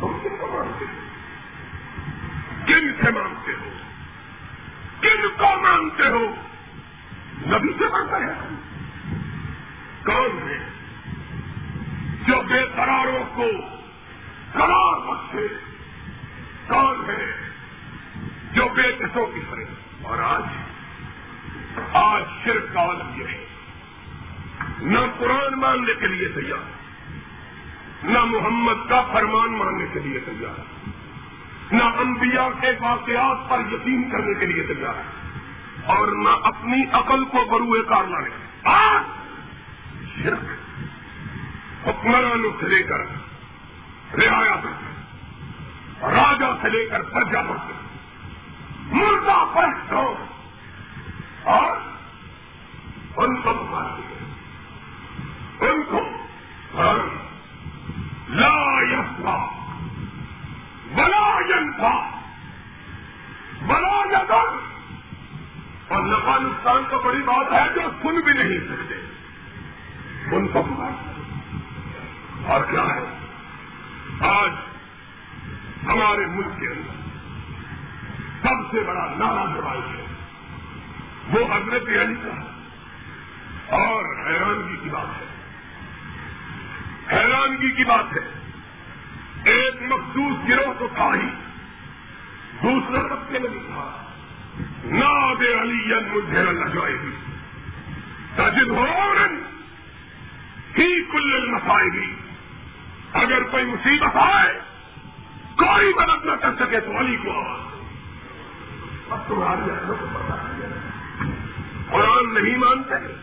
تم 0.00 0.18
کن 0.22 0.36
کو 0.40 0.46
مانگتے 0.46 0.84
ہو؟ 0.84 1.00
کن 2.66 3.04
سے 3.04 3.10
مانگتے 3.10 3.52
ہو؟ 3.52 3.70
کن 5.00 5.28
کو 5.38 5.62
مانگتے 5.62 6.02
ہو؟ 6.02 6.34
نبی 7.46 7.72
سے 7.78 7.84
مانگتا 7.84 8.16
ہے 8.16 8.48
کون 10.04 10.48
ہے؟ 10.48 10.68
جو 12.26 12.42
بے 12.42 12.64
قراروں 12.76 13.24
کو 13.34 13.46
قرار 14.52 15.00
بخشے۔ 15.06 15.46
کون 16.66 17.10
ہے؟ 17.10 17.48
جو 18.52 18.68
بے 18.76 18.82
قصوں 18.82 19.26
کی 19.26 19.40
کرے 19.50 19.64
اور 20.02 20.18
آج 20.18 20.42
آج 21.92 22.22
صرف 22.44 22.74
کا 22.74 22.86
یہ 23.16 23.24
ہے۔ 23.24 23.51
نہ 24.82 24.98
قرآن 25.18 25.60
ماننے 25.60 25.94
کے 26.00 26.06
لیے 26.06 26.28
تیار 26.28 26.70
نہ 28.04 28.24
محمد 28.24 28.88
کا 28.88 29.02
فرمان 29.12 29.52
ماننے 29.52 29.86
کے 29.92 30.00
لیے 30.00 30.20
تیار 30.20 30.60
نہ 31.72 31.82
انبیاء 31.82 32.48
کے 32.60 32.70
واقعات 32.80 33.50
پر 33.50 33.60
یقین 33.72 34.10
کرنے 34.10 34.34
کے 34.34 34.46
لیے 34.46 34.74
تیار 34.74 34.94
اور 35.84 36.08
نہ 36.08 36.28
اپنی 36.28 36.82
عقل 36.92 37.24
کو 37.24 37.44
بروئے 37.44 37.82
کار 37.82 38.04
لانے 38.04 38.30
شرک۔ 40.22 40.44
حکمرانوں 41.86 42.50
سے 42.60 42.66
لے 42.66 42.82
کر 42.82 43.00
رعایا 44.18 44.54
تک 44.60 46.04
راجا 46.04 46.54
سے 46.62 46.68
لے 46.68 46.88
کر 46.88 47.02
پرجا 47.02 47.42
تک 47.42 47.72
مردہ 48.92 49.44
پرستوں 49.54 50.14
اور 51.42 51.76
ان 53.16 53.40
کو 53.40 53.52
مارتے 53.70 54.21
ان 55.62 55.82
کو 55.82 56.00
لا 58.28 58.82
یسا 58.82 59.46
بلا 60.94 61.40
تھا 61.76 62.10
بڑا 63.66 64.04
نظر 64.04 64.72
اور 65.88 66.02
نفا 66.02 66.38
نقصان 66.38 66.82
کا 66.90 66.96
بڑی 66.96 67.22
بات 67.22 67.52
ہے 67.52 67.74
جو 67.74 67.80
سن 68.02 68.20
بھی 68.20 68.32
نہیں 68.32 68.58
سکتے۔ 68.58 68.94
ان 70.36 70.48
کو 70.48 70.86
اور 72.46 72.60
کیا 72.70 72.82
ہے؟ 72.82 73.18
آج 74.20 74.50
ہمارے 75.86 76.26
ملک 76.26 76.60
کے 76.60 76.66
اندر 76.66 77.02
سب 78.42 78.70
سے 78.70 78.80
بڑا 78.80 79.14
نارا 79.18 79.44
جواب 79.54 79.76
ہے۔ 79.76 80.06
وہ 81.28 81.54
حضرت 81.54 81.88
علی 81.88 82.14
کا 82.14 82.44
اور 83.76 84.30
حیرانگی 84.30 84.76
کی 84.76 84.88
بات 84.88 85.22
ہے۔ 85.22 85.31
حیرانگی 87.12 87.70
کی 87.70 87.84
بات 87.84 88.04
ہے۔ 88.12 88.50
ایک 89.44 89.82
مخصوص 89.82 90.48
گروہ 90.48 90.72
تو 90.78 90.88
تھا 90.94 91.14
ہی۔ 91.14 91.28
دوسرے 92.62 93.08
طبقے 93.08 93.38
میں 93.38 93.50
بھی 93.50 93.58
تھا۔ 93.58 94.04
ناد 94.84 95.42
علی 95.62 95.94
مجھے 96.12 96.42
لگائے 96.42 96.94
گی۔ 96.94 97.16
تجد 98.34 98.68
ہو 98.68 98.86
ہی 100.78 101.04
کل 101.04 101.50
مسائے 101.50 102.06
اگر 103.12 103.42
کوئی 103.42 103.64
مصیبت 103.64 104.16
آئے، 104.16 104.60
کوئی 105.56 105.92
مدد 105.96 106.26
نہ 106.26 106.32
کر 106.32 106.66
سکے 106.66 106.80
تو 106.80 106.98
علی 106.98 107.16
کو 107.16 107.40
اب 109.10 109.28
تمہارے 109.28 109.92
قرآن 111.90 112.34
نہیں 112.34 112.58
مانتے۔ 112.58 113.21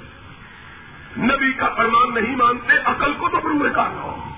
نبی 1.17 1.53
کا 1.53 1.69
فرمان 1.69 2.13
نہیں 2.13 2.35
مانتے، 2.35 2.73
عقل 2.85 3.13
کو 3.13 3.29
تو 3.29 3.39
پروے 3.39 3.69
کا 3.69 3.89
ہو 3.89 4.33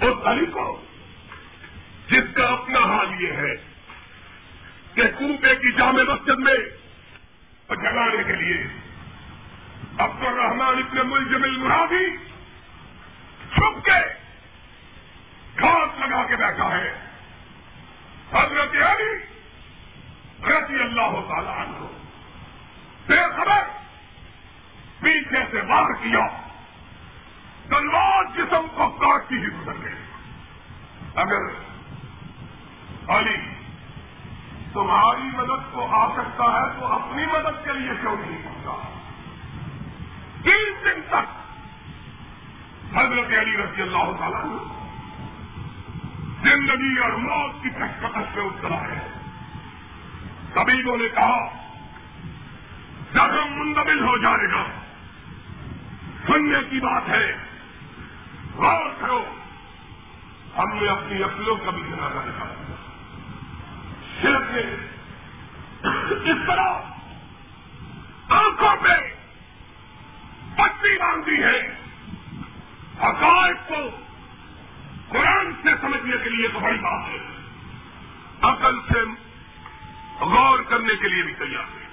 اور 0.00 0.10
علی 0.24 0.46
کو، 0.46 0.82
جس 2.10 2.34
کا 2.34 2.44
اپنا 2.44 2.78
حال 2.78 3.22
یہ 3.22 3.32
ہے 3.32 3.54
کہ 4.94 5.02
کنبے 5.18 5.54
کی 5.54 5.72
جامع 5.72 6.02
مسجد 6.02 6.38
میں 6.38 6.56
جگانے 7.68 8.22
کے 8.26 8.32
لیے 8.32 8.66
عبد 9.98 10.24
الرحمان 10.24 10.78
ابن 10.78 11.08
ملزم 11.10 11.42
المرادی 11.42 12.16
چھپ 13.54 13.84
کے 13.84 14.28
گھاس 15.58 15.98
لگا 15.98 16.24
کے 16.24 16.36
بیٹھا 16.36 16.78
ہے۔ 16.78 16.98
حضرت 18.32 18.76
علی 18.82 19.18
رضی 20.48 20.80
اللہ 20.80 21.20
تعالیٰ 21.28 21.58
عنہ۔ 21.58 21.86
بے 23.06 23.16
خبر 23.16 23.77
پیچھے 25.08 25.44
سے 25.50 25.60
وار 25.60 25.84
کیا 25.84 26.26
تلوار 27.68 28.24
جسم 28.24 28.66
کو 28.74 28.88
کاٹتی 28.88 29.34
ہی 29.34 29.46
گزر 29.46 29.72
گئے۔ 29.84 29.94
اگر 31.14 31.68
علی 33.08 33.36
تمہاری 34.72 35.36
مدد 35.36 35.72
کو 35.72 35.86
آ 36.00 36.12
سکتا 36.12 36.44
ہے 36.44 36.80
تو 36.80 36.86
اپنی 36.86 37.26
مدد 37.26 37.64
کے 37.64 37.72
لیے 37.72 37.90
کیوں 38.00 38.16
نہیں 38.20 38.42
پہنچا؟ 38.44 38.88
تین 40.42 40.84
دن 40.84 41.00
تک 41.08 41.38
حضرت 42.96 43.38
علی 43.38 43.56
رضی 43.56 43.82
اللہ 43.82 44.18
تعالیٰ 44.18 44.44
زندگی 46.42 46.98
اور 46.98 47.10
موت 47.10 47.62
کی 47.62 47.70
کشمکش 47.70 48.34
سے 48.34 48.40
اترا 48.40 48.82
ہے۔ 48.82 49.20
طبیبوں 50.54 50.96
نے 50.96 51.08
کہا، 51.08 51.48
زخم 53.12 53.58
منتبل 53.58 54.00
ہو 54.00 54.16
جائے 54.16 54.50
گا۔ 54.52 54.87
سننے 56.28 56.58
کی 56.70 56.80
بات 56.80 57.08
ہے۔ 57.08 57.36
غور 58.54 58.90
کرو۔ 59.00 59.34
ہم 60.58 60.78
نے 60.78 60.88
اپنی 60.88 61.22
اپلوں 61.22 61.56
کا 61.56 61.70
بھی 61.70 61.82
جنازہ 61.82 62.30
دکھا 62.30 62.44
صرف 64.22 64.42
نے 64.50 64.86
اس 66.30 66.38
طرح 66.46 66.80
آنکھوں 68.28 68.76
پہ 68.82 69.14
پٹی 70.54 70.98
باندھی 70.98 71.42
ہے۔ 71.42 71.74
حقائق 72.98 73.68
کو 73.68 73.90
قرآن 75.08 75.52
سے 75.62 75.68
سمجھنے 75.80 76.16
کے 76.24 76.30
لیے 76.30 76.48
تو 76.48 76.58
بڑی 76.60 76.78
بات 76.78 77.08
ہے۔ 77.08 77.18
عقل 78.42 78.80
سے 78.80 79.00
غور 80.20 80.58
کرنے 80.58 80.96
کے 80.96 81.08
لیے 81.08 81.22
بھی 81.22 81.32
تیار 81.32 81.64
ہے۔ 81.64 81.88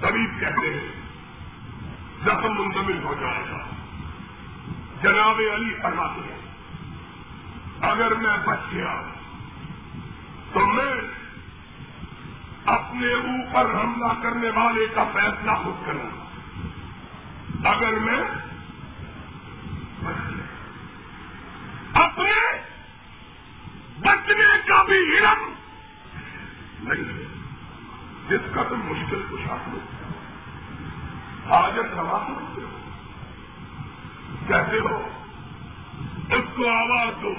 طبیب 0.00 0.40
کہتے 0.40 0.74
ہیں۔ 0.74 1.01
زخم 2.24 2.62
منتمل 2.62 3.02
ہو 3.02 3.14
جائے 3.20 3.44
گا۔ 3.50 3.58
جناب 5.02 5.40
علی 5.54 5.74
فرماتے 5.82 6.20
ہیں، 6.20 6.40
اگر 7.90 8.14
میں 8.14 8.36
بچ 8.46 8.60
گیا 8.72 9.02
تو 10.52 10.66
میں 10.66 10.94
اپنے 12.64 13.12
اوپر 13.12 13.74
حملہ 13.74 14.22
کرنے 14.22 14.50
والے 14.50 14.86
کا 14.94 15.04
فیصلہ 15.12 15.50
خود 15.50 15.86
کروں 15.86 16.10
اگر 17.64 17.92
میں 17.92 18.20
اپنے 21.92 22.32
بچنے 24.00 24.44
کا 24.66 24.82
بھی 24.82 25.18
علم 25.18 25.52
نہیں 26.82 27.04
ہے، 27.04 27.24
جس 28.28 28.54
کا 28.54 28.62
تم 28.62 28.80
مشکل 28.84 29.22
کشا 29.30 29.56
لو 29.72 29.78
حاجت 32.00 32.58
ہو 32.58 32.78
کہتے 34.48 34.78
ہو؟ 34.78 35.08
اس 36.30 36.44
کو 36.56 36.68
آواز 36.68 37.22
دو۔ 37.22 37.34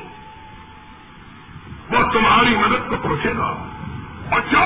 وہ 1.89 2.11
تمہاری 2.11 2.55
مدد 2.57 2.89
کو 2.89 2.95
پہنچے 2.97 3.33
گا۔ 3.37 3.69
اور 4.31 4.41
جو 4.41 4.59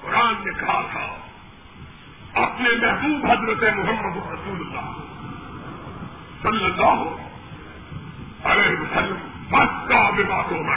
قرآن 0.00 0.34
نے 0.44 0.52
کہا 0.60 0.82
تھا، 0.92 1.16
اپنے 2.42 2.68
محبوب 2.70 3.26
حضرت 3.26 3.74
محمد 3.74 4.16
رسول 4.16 4.60
اللہ 4.60 4.90
صلی 6.42 6.64
اللہ 6.64 7.04
ارے 8.48 8.74
وسلم 8.74 9.46
بس 9.50 9.88
کا 9.88 10.10
باتوں 10.28 10.64
میں 10.64 10.76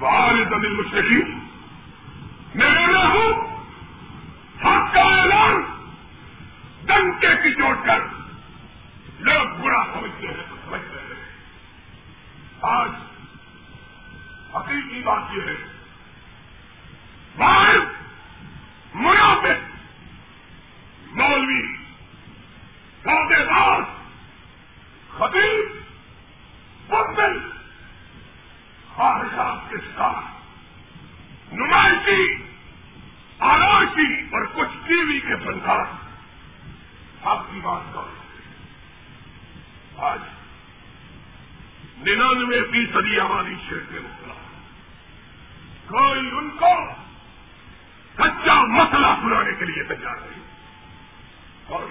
بہار 0.00 0.34
زمین 0.50 0.74
مشرقی 0.74 1.34
میرے 2.54 2.86
محبوب 2.86 3.36
حق 4.66 4.94
کا 4.94 5.00
اعلان 5.00 5.62
ڈنکے 6.84 7.28
کی 7.42 7.54
چوٹ 7.54 7.86
کر 7.86 7.98
لوگ 9.18 9.62
برا 9.62 9.84
سمجھتے 9.84 10.26
ہیں 10.26 10.34
تو 10.50 10.56
سمجھتے 10.64 10.98
ہیں 10.98 11.24
آج 12.62 12.90
حقیقی 14.56 15.02
بات 15.02 15.36
یہ 15.36 15.42
ہے 15.42 15.54
باہر 17.36 17.78
منافق 18.94 19.74
مولوی 21.16 21.76
پودے 23.02 23.44
دار 23.44 23.80
خطیب 25.18 25.84
بدل 26.88 27.50
خواہشات 28.94 29.70
کے 29.70 29.76
ساتھ 29.96 30.24
نمائشی 31.54 32.34
آرائشی 33.38 34.20
اور 34.32 34.46
کچھ 34.54 34.88
ٹی 34.88 34.94
وی 34.94 35.20
کے 35.20 35.36
فنکار 35.36 35.86
آپ 37.22 37.46
کی 37.52 37.60
بات 37.60 37.94
کر 37.94 38.24
آج 40.04 40.18
ننانوے 42.54 42.70
فیصدی 42.72 43.18
آبادی 43.20 43.54
شیر 43.68 43.82
میں 43.90 44.00
مبتلا 44.00 44.34
کوئی 45.88 46.28
ان 46.30 46.50
کو 46.50 46.74
سچا 48.16 48.54
مسئلہ 48.64 49.06
سنانے 49.22 49.52
کے 49.58 49.64
لیے 49.64 49.82
تیار 49.84 50.16
نہیں 50.20 50.42
اور 51.68 51.86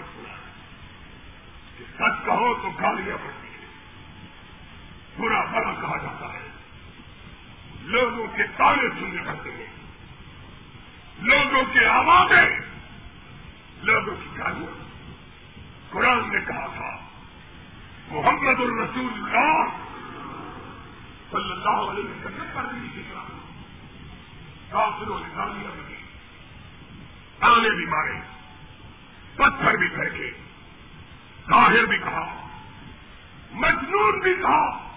کہ 1.77 1.83
سچ 1.97 2.25
کہو 2.25 2.53
تو 2.53 2.69
گالیاں 2.81 3.17
پڑتی 3.17 3.47
ہیں 3.47 3.67
برا 5.17 5.43
بڑا 5.51 5.73
کہا 5.81 5.97
جاتا 5.97 6.33
ہے 6.33 6.47
لوگوں 7.85 8.27
کے 8.35 8.43
تانے 8.57 8.89
سننے 8.99 9.23
پڑتے 9.25 9.51
ہیں 9.51 9.71
لوگوں 11.21 11.63
کے 11.73 11.85
آوازیں 11.85 12.59
لوگوں 13.83 14.15
کی 14.15 14.37
گالیاں 14.37 14.81
قرآن 15.91 16.29
نے 16.29 16.39
کہا 16.47 16.67
تھا 16.75 16.97
محمد 18.11 18.59
الرسول 18.59 19.11
اللہ 19.13 19.81
صلی 21.31 21.51
اللہ 21.51 21.91
علیہ 22.33 22.51
وسلم 22.51 22.63
پر 22.63 22.73
بھی 22.73 23.01
دکھا 23.01 23.23
کافروں 24.69 25.19
نے 25.19 25.35
گالیاں 25.35 25.71
بھی 25.71 25.95
تانے 27.39 27.75
بھی 27.75 27.85
مارے، 27.85 28.19
پتھر 29.35 29.77
بھی 29.77 29.87
پھینکے 29.87 30.31
ظاہر 31.49 31.85
بھی 31.85 31.97
کہا، 31.97 32.47
مجنون 33.51 34.19
بھی 34.19 34.33
کہا، 34.33 34.89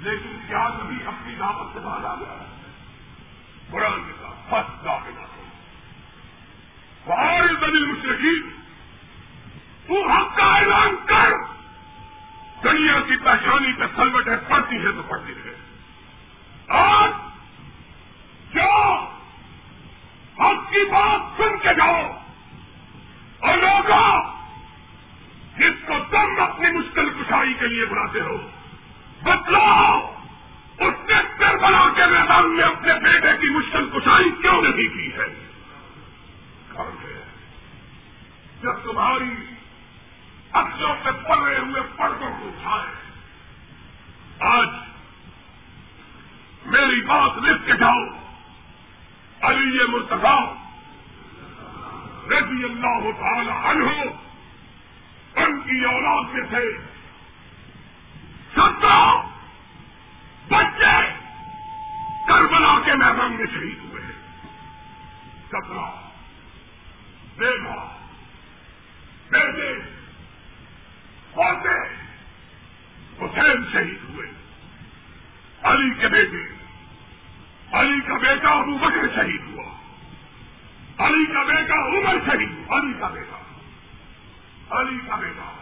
لیکن 0.00 0.36
کیا 0.46 0.68
نبی 0.68 0.96
اپنی 1.06 1.34
دعوت 1.34 1.72
سے 1.72 1.78
باہر 1.78 2.04
آ 2.04 2.14
گیا؟ 2.14 2.44
قرآن 3.70 4.00
نے 4.06 4.12
کہا 4.20 4.62
بس 4.62 4.84
داخل 4.84 5.12
باہر 7.06 7.54
دلیل 7.54 7.86
مشرقی 7.86 8.40
تو 9.86 10.10
حق 10.10 10.36
کا 10.36 10.44
اعلان 10.44 10.96
کر۔ 11.06 11.32
دنیا 12.64 13.00
کی 13.00 13.16
پہچانی 13.16 13.72
پہ 13.72 13.84
سلوٹ 13.96 14.28
ہے 14.28 14.36
پڑتی 14.48 14.76
ہے 14.76 14.92
تو 14.92 15.02
آج 16.72 17.10
جو 18.54 18.94
حق 20.38 20.70
کی 20.70 20.84
بات 20.90 21.20
سن 21.36 21.58
کے 21.58 21.74
جاؤ۔ 21.74 22.18
اور 23.38 23.58
لوگوں 23.58 24.18
جس 25.58 25.86
کو 25.86 25.94
تم 26.10 26.42
اپنی 26.42 26.78
مشکل 26.78 27.10
کشائی 27.10 27.54
کے 27.54 27.66
لیے 27.66 27.84
بناتے 27.84 28.20
ہو، 28.20 28.36
بتلاؤ، 29.22 30.14
اس 30.78 30.94
نے 31.08 31.14
سر 31.38 31.56
بنا 31.56 31.92
کے 31.96 32.06
میدان 32.06 32.56
میں 32.56 32.64
اپنے 32.64 32.94
بیٹے 32.94 33.36
کی 33.40 33.50
مشکل 33.50 33.90
کشائی 33.90 34.30
کیوں 34.42 34.62
نہیں 34.62 34.72
کی 34.72 35.10
ہے؟ 35.12 35.48
جب 38.62 38.72
تمہاری 38.72 39.44
اکثروں 40.52 40.94
سے 41.02 41.10
پڑے 41.28 41.58
ہوئے 41.58 41.82
پردوں 41.96 42.30
کو 42.30 42.48
اٹھائے، 42.48 42.94
آج 44.40 44.68
میری 46.66 47.00
بات 47.00 47.32
لکھ 47.36 47.66
کے 47.66 47.72
جاؤ۔ 47.72 48.22
علی 49.42 49.76
یہ 49.76 49.82
رضی 52.30 52.64
اللہ 52.64 53.10
تعالی 53.20 53.50
عنہ 53.50 53.90
ان 55.40 55.60
کی 55.60 55.84
اولاد 55.84 56.22
میں 56.32 56.42
تھے۔ 56.48 56.78
سترہ 58.52 59.22
بچے 60.48 61.14
کربلا 62.28 62.78
کے 62.84 62.94
میدان 62.94 63.32
میں 63.32 63.46
شہید 63.46 63.78
ہوئے 63.84 64.02
سترہ 65.48 66.08
بیگا 67.36 67.96
بیٹے 69.30 69.74
پوتے 71.34 71.94
حسین 73.24 73.64
شہید 73.72 74.10
ہوئے۔ 74.10 74.41
علی 75.62 75.94
کے 76.00 76.08
بیٹے، 76.08 76.54
علی 77.72 78.00
کا 78.00 78.18
بیٹا 78.18 78.48
ابو 78.48 78.78
بکر 78.78 79.08
شہید 79.14 79.40
ہوا۔ 79.46 79.64
علی 81.06 81.26
کا 81.26 81.42
بیٹا 81.42 81.74
عمر 81.74 82.30
شہید 82.30 82.52
ہوا۔ 82.52 82.78
علی 82.78 82.92
کا 83.00 83.08
بیٹا۔ 83.08 83.36
علی 84.80 84.98
کا 85.08 85.14
بیٹا۔ 85.14 85.52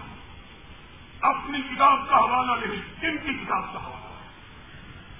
اپنی 1.28 1.58
کتاب 1.62 2.08
کا 2.08 2.16
حوالہ 2.16 2.66
نہیں 2.66 3.00
کن 3.00 3.16
کی 3.18 3.34
کتاب 3.34 3.72
کا 3.72 3.80
حوالہ۔ 3.80 4.00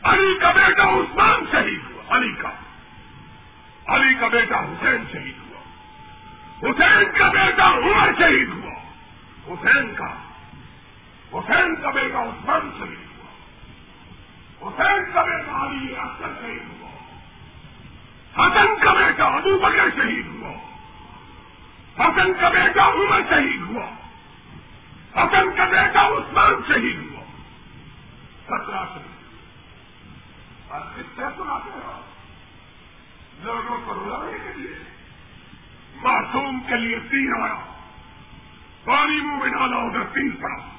علی 0.03 0.39
کا 0.41 0.51
بیٹا 0.51 0.83
عثمان 0.83 1.45
شہید 1.53 1.81
ہوا، 1.91 2.16
علی 2.16 2.33
کا۔ 2.33 2.51
علی 3.87 4.14
کا 4.14 4.28
بیٹا 4.28 4.59
حسین 4.59 5.05
شہید 5.12 5.35
ہوا۔ 5.39 5.61
حسین 6.62 7.18
کا 7.18 7.28
بیٹا 7.28 7.70
عمر 7.70 8.11
شہید 8.18 8.49
ہوا۔ 8.49 8.74
حسین 9.47 9.95
کا۔ 9.95 10.14
حسین 11.33 11.76
کا 11.83 11.91
بیٹا 11.91 12.22
عثمان 12.22 12.70
شہید 12.78 12.99
ہوا۔ 12.99 13.10
حسین 14.63 15.13
کا 15.13 15.23
بیٹا 15.23 15.67
علی 15.67 15.97
اکثر 15.97 16.29
شہید 16.41 16.63
ہوا۔ 16.63 16.91
حسن 18.37 18.85
کا 18.85 18.93
بیٹا 18.93 19.25
ابو 19.25 19.59
بکر 19.59 19.91
شہید 19.97 20.27
ہوا۔ 20.27 20.51
حسن 21.99 22.35
کا 22.41 22.49
بیٹا 22.49 22.89
عمر 22.89 23.21
شہید 23.31 23.61
ہوا۔ 23.61 23.87
حسن 25.15 25.57
کا 25.57 25.65
بیٹا 25.65 26.09
عثمان 26.09 26.55
شہید 26.69 26.99
ہوا۔ 26.99 27.25
سترہ 28.45 28.85
شہید۔ 28.95 29.39
اور 30.71 30.81
کس 30.81 31.17
طرح 31.17 31.31
سناتے 31.37 31.71
ہو 31.75 32.01
لوگوں 33.43 33.79
کو 33.85 33.95
رلانے 33.95 34.39
کے 34.45 34.61
لیے، 34.61 34.79
معصوم 36.03 36.61
کے 36.61 36.77
لیے 36.77 36.99
تین 37.01 37.43
آیا 37.43 37.55
پانی 38.85 39.21
منہ 39.21 39.37
میں 39.37 39.49
ڈالا 39.49 39.77
ادھر 39.77 40.03
تین 40.03 40.31
پڑا 40.31 40.71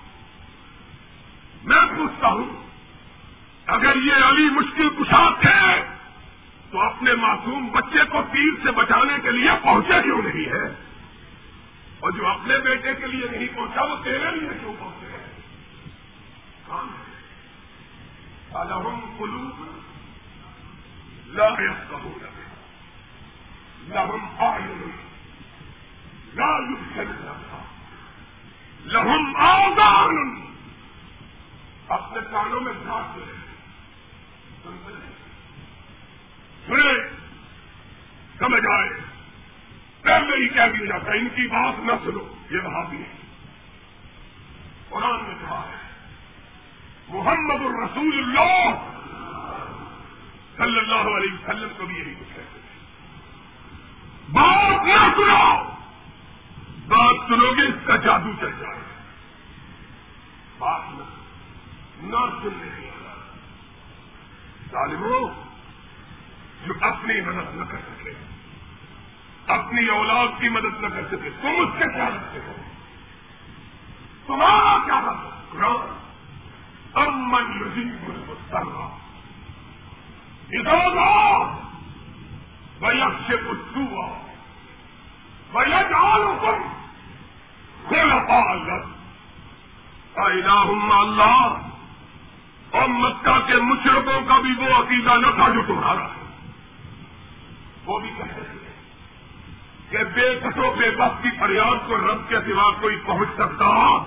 میں 1.64 1.98
پوچھتا 1.98 2.28
ہوں 2.28 2.71
اگر 3.68 3.96
یہ 3.96 4.14
علی 4.14 4.50
مشکل 4.50 4.90
کشاد 4.90 5.46
ہے، 5.46 5.98
تو 6.72 6.82
اپنے 6.82 7.16
معصوم 7.16 7.70
بچے 7.70 8.06
کو 8.06 8.22
تیر 8.32 8.64
سے 8.64 8.72
بچانے 8.72 9.18
کے 9.24 9.32
لیے 9.32 9.50
پہنچے 9.64 10.02
کیوں 10.04 10.22
نہیں 10.22 10.46
ہے؟ 10.46 10.66
اور 12.00 12.12
جو 12.12 12.28
اپنے 12.28 12.58
بیٹے 12.58 12.94
کے 12.96 13.08
لیے 13.08 13.28
نہیں 13.32 13.48
پہنچا، 13.56 13.84
وہ 13.84 14.04
تیرے 14.04 14.32
لیے 14.32 14.50
کیوں 14.60 14.74
پہنچے 14.80 15.06
کام 16.68 16.88
ہے؟ 16.90 17.12
قلوب 19.18 19.66
لہم 21.28 21.74
کہو 21.90 22.18
لگے 22.22 22.48
لہم 23.88 24.26
آئل 24.40 24.90
لا 26.36 26.58
يبسل 26.60 27.12
لها 27.26 27.62
لہم 28.86 29.36
آزان 29.36 30.42
اپنے 31.88 32.20
کانوں 32.32 32.62
میں 32.62 32.74
گھاس 32.86 33.16
دے 33.16 33.41
سنے 34.64 34.92
سمجھ 38.38 38.72
آئے۔ 38.72 38.90
پہلے 40.02 40.44
ہی 40.44 40.48
کہہ 40.48 40.56
دیا 40.56 40.86
جاتا 40.86 41.12
ان 41.12 41.30
کی 41.30 41.48
بات 41.48 41.80
نہ 41.80 41.92
سنو۔ 42.04 42.34
یہ 42.50 42.60
وہاں 42.60 42.90
بھی 42.90 42.98
ہے۔ 42.98 43.16
قرآن 44.90 45.24
نے 45.24 45.34
کہا 45.42 45.70
ہے، 45.70 45.76
محمد 47.08 47.62
الرسول 47.62 47.98
اللہ۔ 47.98 48.98
صلی 50.58 50.80
اللہ 50.80 50.96
علیہ 50.96 51.34
وسلم 51.34 51.70
کو 51.78 51.86
بھی 51.86 51.96
یہی 51.96 52.14
کچھ 52.20 52.36
کہتے 52.36 52.42
ہیں۔ 52.42 52.62
بات 54.32 54.86
نہ 54.86 55.16
سنو۔ 55.16 55.70
بات 56.88 57.16
سنو 57.28 57.52
گے، 57.52 57.62
اس 57.62 57.76
کا 57.84 57.96
جادو 57.96 58.32
چل 58.40 58.52
جائے۔ 58.52 58.80
بات 60.58 60.82
نہ 61.98 62.18
سننے 62.42 62.91
ظالموں، 64.72 65.30
جو 66.68 66.74
اپنی 66.82 67.22
مدد 67.22 67.56
نہ 67.56 67.64
کر 67.72 67.78
سکے، 67.78 68.14
اپنی 69.48 69.88
اولاد 69.88 70.28
کی 70.40 70.50
مدد 70.50 70.82
نہ 70.82 70.88
کر 70.88 71.08
سکے، 71.08 71.30
تم 71.42 71.48
اس 71.48 71.70
سے 71.80 71.86
کیا 71.94 72.10
رکھتے 72.10 72.40
ہو۔ 72.48 72.54
تمہارا 74.28 74.78
کیا 74.86 75.14
قرآن، 75.52 75.98
امن 76.94 77.44
یزید 77.62 78.10
مسترا 78.10 78.98
ادھر 80.52 80.98
ویک 82.82 83.32
سے 83.32 83.34
کچھ 83.50 83.78
ویک 85.56 85.94
آل 85.94 86.24
حکم 86.24 86.64
کھولا 87.88 88.16
اللہ 91.00 91.58
اور 92.72 92.88
مکہ 92.88 93.40
کے 93.48 93.56
مشرقوں 93.56 94.22
کا 94.28 94.38
بھی 94.96 95.16
نہ 95.16 95.32
تھا 95.36 95.50
جو 95.50 95.62
تمہارا 95.68 96.08
وہ 97.86 98.00
بھی 98.00 98.10
کہہ 98.18 98.26
رہے 98.26 98.42
ہیں 98.42 98.72
کہ 99.90 99.98
بے 99.98 100.40
کسو 100.44 100.72
بے 100.72 100.92
بس 100.92 101.24
کی 101.24 101.30
فریاد 101.40 101.88
کو 101.88 101.98
رب 101.98 102.30
کے 102.30 102.36
سوا 102.36 102.72
کوئی 102.82 102.96
پہنچ 103.06 103.28
سکتا۔ 103.34 103.98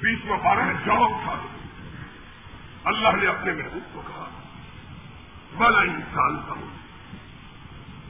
بیچ 0.00 0.24
میں 0.24 0.36
بارہ 0.44 0.72
جاؤ 0.86 1.08
تھا۔ 1.08 1.34
اللہ 2.84 3.08
نے 3.08 3.26
اپنے 3.26 3.52
محبوب 3.52 3.94
کو 3.94 4.02
کہا 4.06 4.28
بلا 5.56 5.80
انسان 5.80 6.36
کا 6.48 6.54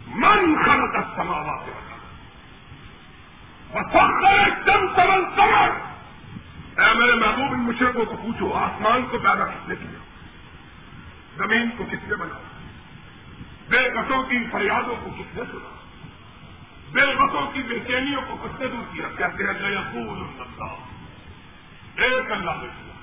من 0.07 0.63
خلق 0.65 0.97
السماوات 0.97 1.83
ایک 4.27 4.67
دم 4.67 4.87
سمل 4.97 5.25
سمر 5.37 5.71
اے 6.81 6.95
میرے 6.95 7.15
محبوب، 7.15 7.53
ان 7.53 7.61
مشرقوں 7.61 8.05
کو 8.05 8.17
پوچھو، 8.17 8.55
آسمان 8.55 9.03
کو 9.11 9.19
پیدا 9.19 9.47
کس 9.47 9.69
نے 9.69 9.75
کیا؟ 9.75 10.12
زمین 11.37 11.71
کو 11.77 11.85
کس 11.85 12.09
نے 12.09 12.15
بنایا 12.15 12.43
بے 13.69 13.91
بسوں 13.91 14.23
کی 14.23 14.45
فریادوں 14.53 14.97
کو 15.03 15.11
کس 15.11 15.37
نے 15.37 15.43
سنا 15.53 15.77
بے 16.93 17.15
بسوں 17.15 17.51
کی 17.53 17.63
بے 17.63 17.79
چینیوں 17.87 18.23
کو 18.29 18.37
کس 18.37 18.61
نے 18.61 18.67
دور 18.67 18.95
کیا؟ 18.95 19.09
کہتے 19.17 19.45
ہیں 19.45 19.53
نیا 19.53 19.81
پور 19.81 20.17
ایک 21.97 22.33
اللہ 22.33 22.51
نے 22.51 22.67
کیا۔ 22.67 22.95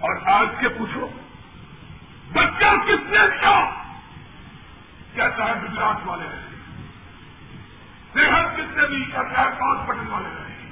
اور 0.00 0.40
آج 0.40 0.48
کے 0.60 0.68
پوچھو، 0.68 1.10
بچہ 2.32 2.64
کس 2.84 3.10
نے 3.10 3.18
دیا 3.18 3.70
کہتا 5.14 5.44
ہے 5.44 5.52
گجرات 5.62 5.96
والے 6.04 6.24
رہے 6.24 6.40
صحت 8.14 8.56
کس 8.56 8.76
نے 8.76 8.86
دی؟ 8.86 9.04
کہتا 9.04 9.40
ہے 9.40 9.50
پانچ 9.60 9.88
بٹن 9.88 10.10
والے 10.10 10.28
رہے 10.28 10.70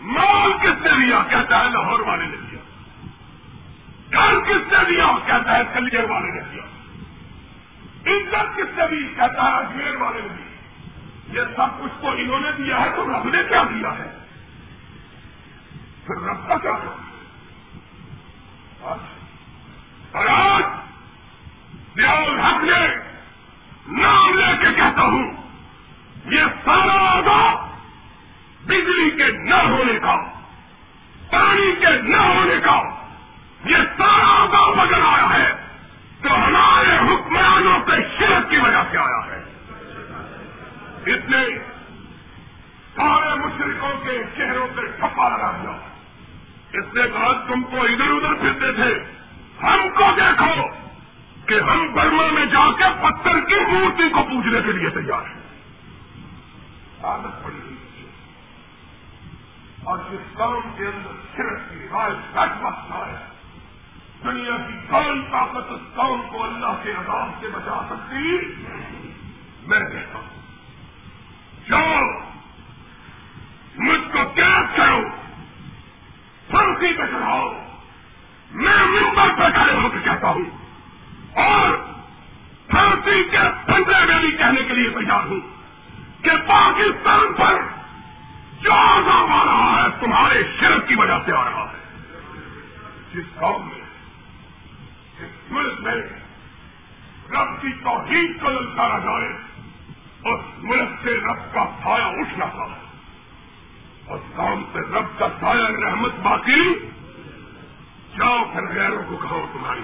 مال 0.00 0.52
کس 0.52 0.82
نے 0.82 1.06
دیا؟ 1.06 1.22
کہتا 1.30 1.64
ہے 1.64 1.70
لاہور 1.70 2.00
والے 2.00 2.24
نے۔ 2.26 2.43
گھر 4.14 4.40
کس 4.40 4.72
نے 4.72 4.78
دیا 4.88 5.06
کہتا 5.26 5.58
ہے 5.58 5.62
کلیئر 5.74 6.10
والے 6.10 6.30
نے 6.30 6.40
دیا؟ 6.52 6.62
عزت 8.06 8.56
کس 8.56 8.78
نے 8.78 8.86
بھی 8.88 9.14
کہتا 9.16 9.42
ہے 9.42 9.56
اجمیر 9.56 9.96
والے 9.96 10.20
نے 10.20 10.28
دی 10.28 11.36
یہ 11.36 11.44
سب 11.56 11.78
کچھ 11.80 11.92
تو 12.02 12.08
انہوں 12.08 12.40
نے 12.40 12.50
دیا 12.58 12.80
ہے 12.80 12.90
تو 12.96 13.04
رب 13.04 13.28
نے 13.28 13.42
کیا 13.48 13.62
دیا 13.62 13.98
ہے؟ 13.98 14.08
پھر 16.06 16.16
رب 16.22 16.48
کا 16.48 16.56
کیا 16.58 16.72
اور 20.12 20.26
آج 20.26 20.64
دیال 21.96 22.40
حق 22.40 22.64
نے 22.64 22.80
نام 24.00 24.34
لے 24.34 24.56
کے 24.60 24.72
کہتا 24.76 25.02
ہوں، 25.02 25.32
یہ 26.24 26.40
سارا 26.64 26.98
آزاد 27.10 27.56
بجلی 28.66 29.10
کے 29.10 29.30
نہ 29.30 29.54
ہونے 29.54 29.98
کا، 29.98 30.16
پانی 31.30 31.72
کے 31.80 32.02
نہ 32.02 32.16
ہونے 32.16 32.60
کا 32.64 32.93
مورتی 54.34 54.50
کو 54.50 54.52
پوجنے 54.52 54.60
کے 54.62 54.72
لیے 54.72 54.90
تیار 54.90 55.26
ہیں۔ 55.26 55.42
عادت 57.04 57.44
پڑی 57.44 57.58
ہوئی 57.58 57.76
اور 59.84 59.98
جس 60.10 60.36
کام 60.36 60.60
کے 60.76 60.86
اندر 60.86 61.14
صرف 61.36 61.70
کی 61.70 61.86
رائے 61.92 62.14
سچ 62.32 62.62
ہے، 62.92 63.26
دنیا 64.24 64.56
کی 64.56 64.74
کوئی 64.88 65.20
طاقت 65.32 65.70
اس 65.70 65.80
قوم 65.94 66.22
کو 66.30 66.42
اللہ 66.44 66.82
کے 66.82 66.92
عذاب 66.92 67.28
سے 67.40 67.48
بچا 67.48 67.80
سکتی؟ 67.90 68.38
میں 69.66 69.80
کہتا 69.80 70.18
ہوں، 70.18 70.42
جاؤ، 71.68 72.02
مجھ 73.78 74.12
کو 74.12 74.24
کیا 74.34 74.62
کرو 74.76 75.00
پھنسی 76.50 76.92
پہ 76.96 77.06
چڑھاؤ۔ 77.06 77.48
میں 78.50 78.86
ممبر 78.86 79.28
پہ 79.38 79.50
کھڑے 79.54 79.74
ہو 79.74 79.88
کے 79.88 79.98
کہتا 80.04 80.28
ہوں، 80.28 80.44
اور 81.34 81.93
پھانسی 82.68 83.24
کے 83.24 83.38
پندرہ 83.66 84.04
میں 84.04 84.20
بھی 84.20 84.32
کہنے 84.32 84.62
کے 84.62 84.74
لیے 84.74 84.90
تیار 84.90 85.26
ہوں 85.26 85.40
کہ 86.22 86.30
پاکستان 86.46 87.34
پر 87.34 87.54
جو 88.60 88.72
عذاب 88.72 89.30
آ 89.30 89.44
رہا 89.44 89.82
ہے، 89.82 90.00
تمہارے 90.00 90.42
شرف 90.60 90.88
کی 90.88 90.94
وجہ 90.94 91.18
سے 91.26 91.32
آ 91.32 91.44
رہا 91.44 91.72
ہے۔ 91.72 92.00
جس 93.14 93.24
قوم 93.34 93.68
میں، 93.68 93.80
جس 95.20 95.52
ملک 95.52 95.80
میں 95.80 95.94
رب 97.30 97.62
کی 97.62 97.72
توحید 97.72 98.40
کو 98.40 98.48
للکارا 98.48 98.98
جائے، 98.98 99.38
اس 100.32 100.40
ملک 100.58 100.88
سے 101.02 101.10
رب 101.10 101.54
کا 101.54 101.64
سایہ 101.82 102.04
اٹھ 102.04 102.38
رہا 102.38 102.66
ہے۔ 102.70 102.84
اور 104.06 104.18
کام 104.36 104.64
سے 104.72 104.78
رب 104.78 105.18
کا 105.18 105.28
سایہ 105.40 105.84
رحمت 105.84 106.12
باقی 106.22 106.74
جاؤ 108.18 108.44
پھر 108.52 108.74
غیروں 108.74 109.02
کو 109.08 109.16
کہو 109.16 109.46
تمہاری۔ 109.52 109.82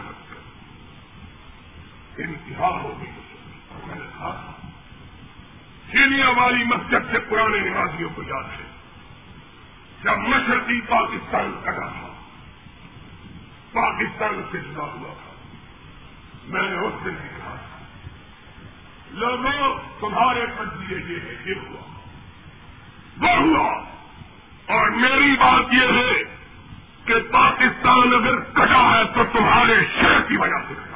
مسجد 2.23 2.51
انتہا 2.51 2.69
ہوگی 2.69 3.11
میں 3.87 3.95
نے 3.95 4.05
کہا 4.19 4.53
سینیا 5.91 6.29
والی 6.29 6.65
مسجد 6.65 7.13
سے 7.13 7.19
پرانے 7.19 7.61
نمازیوں 7.61 8.11
کو 8.15 8.23
یاد 8.23 8.45
ہے، 8.45 8.67
جب 10.03 10.19
مشرقی 10.19 10.81
پاکستان 10.81 11.61
کٹا 11.63 11.89
تھا۔ 11.89 12.15
پاکستان 13.73 14.43
سے 14.53 14.59
جدا 14.59 14.83
ہوا 14.83 15.15
تھا۔ 15.23 15.35
میں 16.45 16.63
نے 16.63 16.79
اس 16.79 16.93
دن 17.05 17.11
بھی 17.11 17.29
کہا 17.29 17.55
تھا 17.55 17.85
لوگوں 19.11 19.79
تمہارے 20.01 20.47
پنجیے 20.59 20.99
یہ 20.99 21.21
ہے، 21.21 21.35
یہ 21.47 21.55
ہوا۔ 21.69 22.01
وہ 23.21 23.37
ہوا۔ 23.37 23.83
اور 24.67 24.91
میری 24.91 25.37
بات 25.37 25.73
یہ 25.73 25.99
ہے 25.99 26.37
کہ 27.05 27.15
پاکستان 27.33 28.15
اگر 28.15 28.41
کٹا 28.41 28.99
ہے 28.99 29.05
تو 29.05 29.39
تمہارے 29.39 29.85
شہر 30.01 30.21
کی 30.21 30.37
وجہ 30.37 30.69
سے۔ 30.69 30.90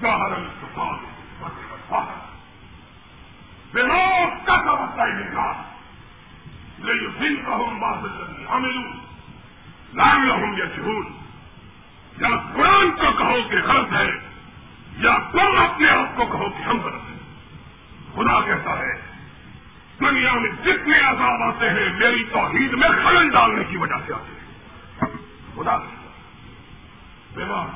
کٹا 0.00 2.02
ہے 2.02 2.28
بہت 3.72 4.46
کا 4.46 4.64
سمجھتا 4.64 5.06
ہی 5.06 5.12
نہیں 5.12 5.30
کہا 5.30 5.62
لیکن 6.78 7.20
دن 7.20 7.44
کا 7.44 7.50
ہوں 7.50 7.80
بات 7.80 7.98
ہم 8.50 8.64
لال 9.94 10.30
ہوں 10.30 10.58
یا 10.58 10.64
جھول 10.64 11.04
یا 12.18 12.28
قرآن 12.54 12.90
کو 12.90 13.18
کہو 13.18 13.36
کہ 13.50 13.56
غلط 13.56 13.92
ہے، 13.92 14.10
یا 14.96 15.16
تم 15.32 15.38
اپنے 15.38 15.88
آپ 15.88 16.16
کو 16.16 16.26
کہو 16.26 16.50
کہ 16.50 16.62
ہم 16.62 16.80
غلط 16.80 16.94
ہیں۔ 16.94 17.18
خدا 18.14 18.40
کہتا 18.40 18.78
ہے، 18.78 19.00
دنیا 20.00 20.32
میں 20.32 20.64
جتنے 20.64 20.98
عذاب 20.98 21.42
آتے 21.42 21.70
ہیں، 21.70 21.74
میری 21.74 22.24
توحید 22.24 22.72
میں 22.72 22.88
خلل 22.88 23.30
ڈالنے 23.30 23.64
کی 23.64 23.76
وجہ 23.76 23.94
سے 24.06 24.14
آتے 24.14 24.32
ہیں۔ 24.32 24.38
خدا 25.54 25.78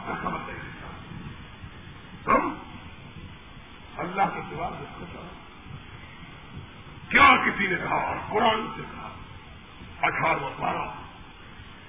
کا 0.07 0.13
سمجھ 0.23 0.62
تم 2.25 2.55
اللہ 3.97 4.23
کے 4.35 4.41
سوا 4.51 4.69
کیا 7.09 7.37
کسی 7.37 7.67
نے 7.67 7.77
کہا؟ 7.77 7.97
اور 7.97 8.17
قرآن 8.31 8.67
سے 8.77 8.83
کہا۔ 8.93 9.09
اٹھارہ 10.03 10.61
بارہ۔ 10.61 10.89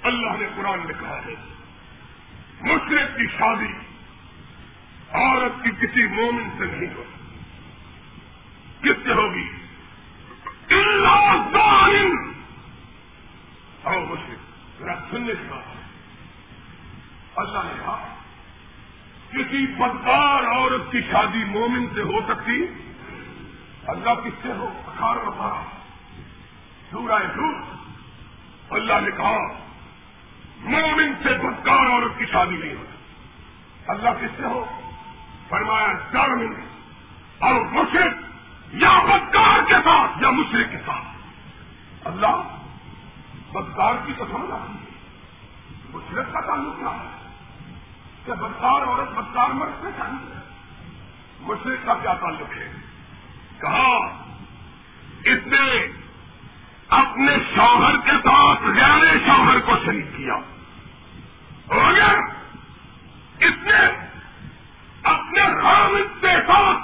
اللہ 0.03 0.29
نے 0.39 0.47
قرآن 0.55 0.79
میں 0.79 0.93
کہا 0.99 1.19
ہے، 1.25 1.35
مشرق 2.61 3.17
کی 3.17 3.27
شادی 3.27 3.73
عورت 5.11 5.63
کی 5.63 5.87
کسی 5.87 6.07
مومن 6.07 6.49
سے 6.57 6.65
نہیں 6.65 6.93
ہوگی 6.93 7.13
کس 8.81 9.03
سے 9.03 9.13
ہوگی؟ 9.13 9.63
سننے 15.11 15.33
کا 15.49 15.55
اللہ 17.35 17.59
نے 17.63 17.73
کہا 17.85 18.12
کسی 19.33 19.67
بدکار 19.67 20.43
عورت 20.55 20.91
کی 20.91 21.01
شادی 21.01 21.43
مومن 21.45 21.87
سے 21.93 22.01
ہو 22.01 22.21
سکتی؟ 22.27 22.65
اللہ 23.87 24.09
کس 24.23 24.33
سے 24.41 24.53
ہو؟ 24.53 24.67
اٹھارہ 24.87 25.29
بارہ 25.29 25.63
سورہ 26.91 27.23
جھوٹ 27.33 27.55
اللہ 28.69 28.93
نے 28.93 29.11
کہا، 29.11 29.37
مومن 30.59 31.13
سے 31.23 31.29
بدکار 31.29 31.89
عورت 31.89 32.19
کی 32.19 32.25
شادی 32.25 32.55
نہیں 32.55 32.75
ہوتی 32.75 32.97
اللہ 33.87 34.09
کس 34.21 34.31
سے 34.37 34.43
ہو؟ 34.43 34.65
فرمایا 35.49 35.87
ڈرمن 36.11 36.53
اور 37.39 37.61
مشرق 37.71 38.13
یا 38.73 38.99
بدکار 38.99 39.59
کے 39.67 39.73
ساتھ 39.73 40.11
یا 40.21 40.29
مشرق 40.29 40.71
کے 40.71 40.77
ساتھ۔ 40.85 41.05
اللہ 42.07 42.57
بدکار 43.51 43.93
کی 44.05 44.13
تو 44.17 44.25
سمجھ 44.25 44.51
مشرق 45.95 46.33
کا 46.33 46.39
تعلق 46.39 46.79
کیا 46.79 46.89
ہے؟ 46.89 47.22
کہ 48.25 48.31
بدکار 48.31 48.87
عورت 48.87 49.11
بدکار 49.11 49.49
مرد 49.49 49.81
سے 49.81 49.87
چاہیے 49.97 50.39
مشرق 51.39 51.85
کا 51.85 51.93
کیا 51.93 52.13
تعلق 52.13 52.57
ہے؟ 52.57 52.71
کہا، 53.61 53.97
اس 55.23 55.47
نے 55.47 55.87
اپنے 56.87 57.37
شوہر 57.55 57.97
کے 57.97 58.11
ساتھ 58.11 58.63
غیر 58.63 59.17
شوہر 59.27 59.59
کو 59.59 59.71
شریک 59.85 60.05
کیا۔ 60.17 60.33
اور 61.67 61.93
اس 63.39 63.53
نے 63.61 64.07
اپنے 65.03 65.41
خامد 65.63 66.21
کے 66.21 66.35
ساتھ 66.47 66.79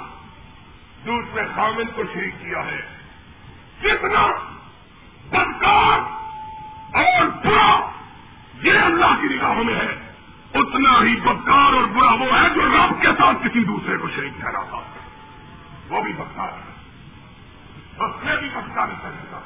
دوسرے 1.06 1.42
خامن 1.54 1.84
کو 1.94 2.02
شریک 2.14 2.34
کیا 2.40 2.66
ہے، 2.66 2.98
کتنا 3.80 4.26
بدکار 5.30 5.98
اور 6.96 7.26
برا 7.26 7.90
یہ 8.62 8.78
اللہ 8.78 9.20
کی 9.20 9.36
نگاہوں 9.36 9.64
میں 9.64 9.74
ہے۔ 9.74 10.09
اتنا 10.54 11.02
ہی 11.02 11.16
بدکار 11.16 11.72
اور 11.72 11.84
برا 11.84 12.12
وہ 12.12 12.38
ہے 12.38 12.48
جو 12.54 12.62
رب 12.68 13.02
کے 13.02 13.08
ساتھ 13.18 13.36
کسی 13.44 13.64
دوسرے 13.64 13.96
کو 13.96 14.08
شریک 14.08 14.32
ٹھہراتا 14.40 14.78
وہ 15.88 16.02
بھی 16.02 16.12
بدکار 16.12 16.48
ہے۔ 16.48 16.70
اس 18.04 18.24
نے 18.24 18.36
بھی 18.36 18.48
بدکار 18.48 18.88
کرے 19.02 19.24
گا 19.32 19.40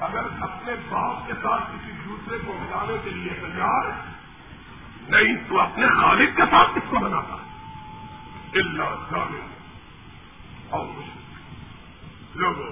اگر 0.00 0.26
اپنے 0.40 0.72
باپ 0.88 1.26
کے 1.26 1.32
ساتھ 1.42 1.62
کسی 1.72 1.92
دوسرے 2.04 2.38
کو 2.46 2.52
ملانے 2.52 2.96
کے 3.04 3.10
لیے 3.10 3.32
تیار 3.40 3.90
نہیں، 5.08 5.36
تو 5.48 5.60
اپنے 5.60 5.86
خالد 6.00 6.36
کے 6.36 6.42
ساتھ 6.50 6.70
کس 6.74 6.90
کو 6.90 6.96
بناتا 6.96 7.36
اللہ 8.54 9.16
اور 10.70 10.86
لوگوں، 12.34 12.70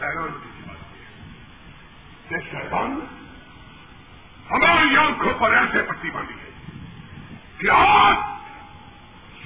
حیران 0.00 0.38
کی 0.42 0.62
بات 0.66 2.30
کہ 2.30 2.36
شیطان 2.50 3.00
ہماری 4.50 4.96
آنکھوں 4.96 5.32
پر 5.38 5.52
ایسے 5.52 5.82
پٹی 5.82 6.10
باندھی 6.10 6.34
ہے 6.34 6.50
کہ 7.58 7.70
آج 7.70 8.16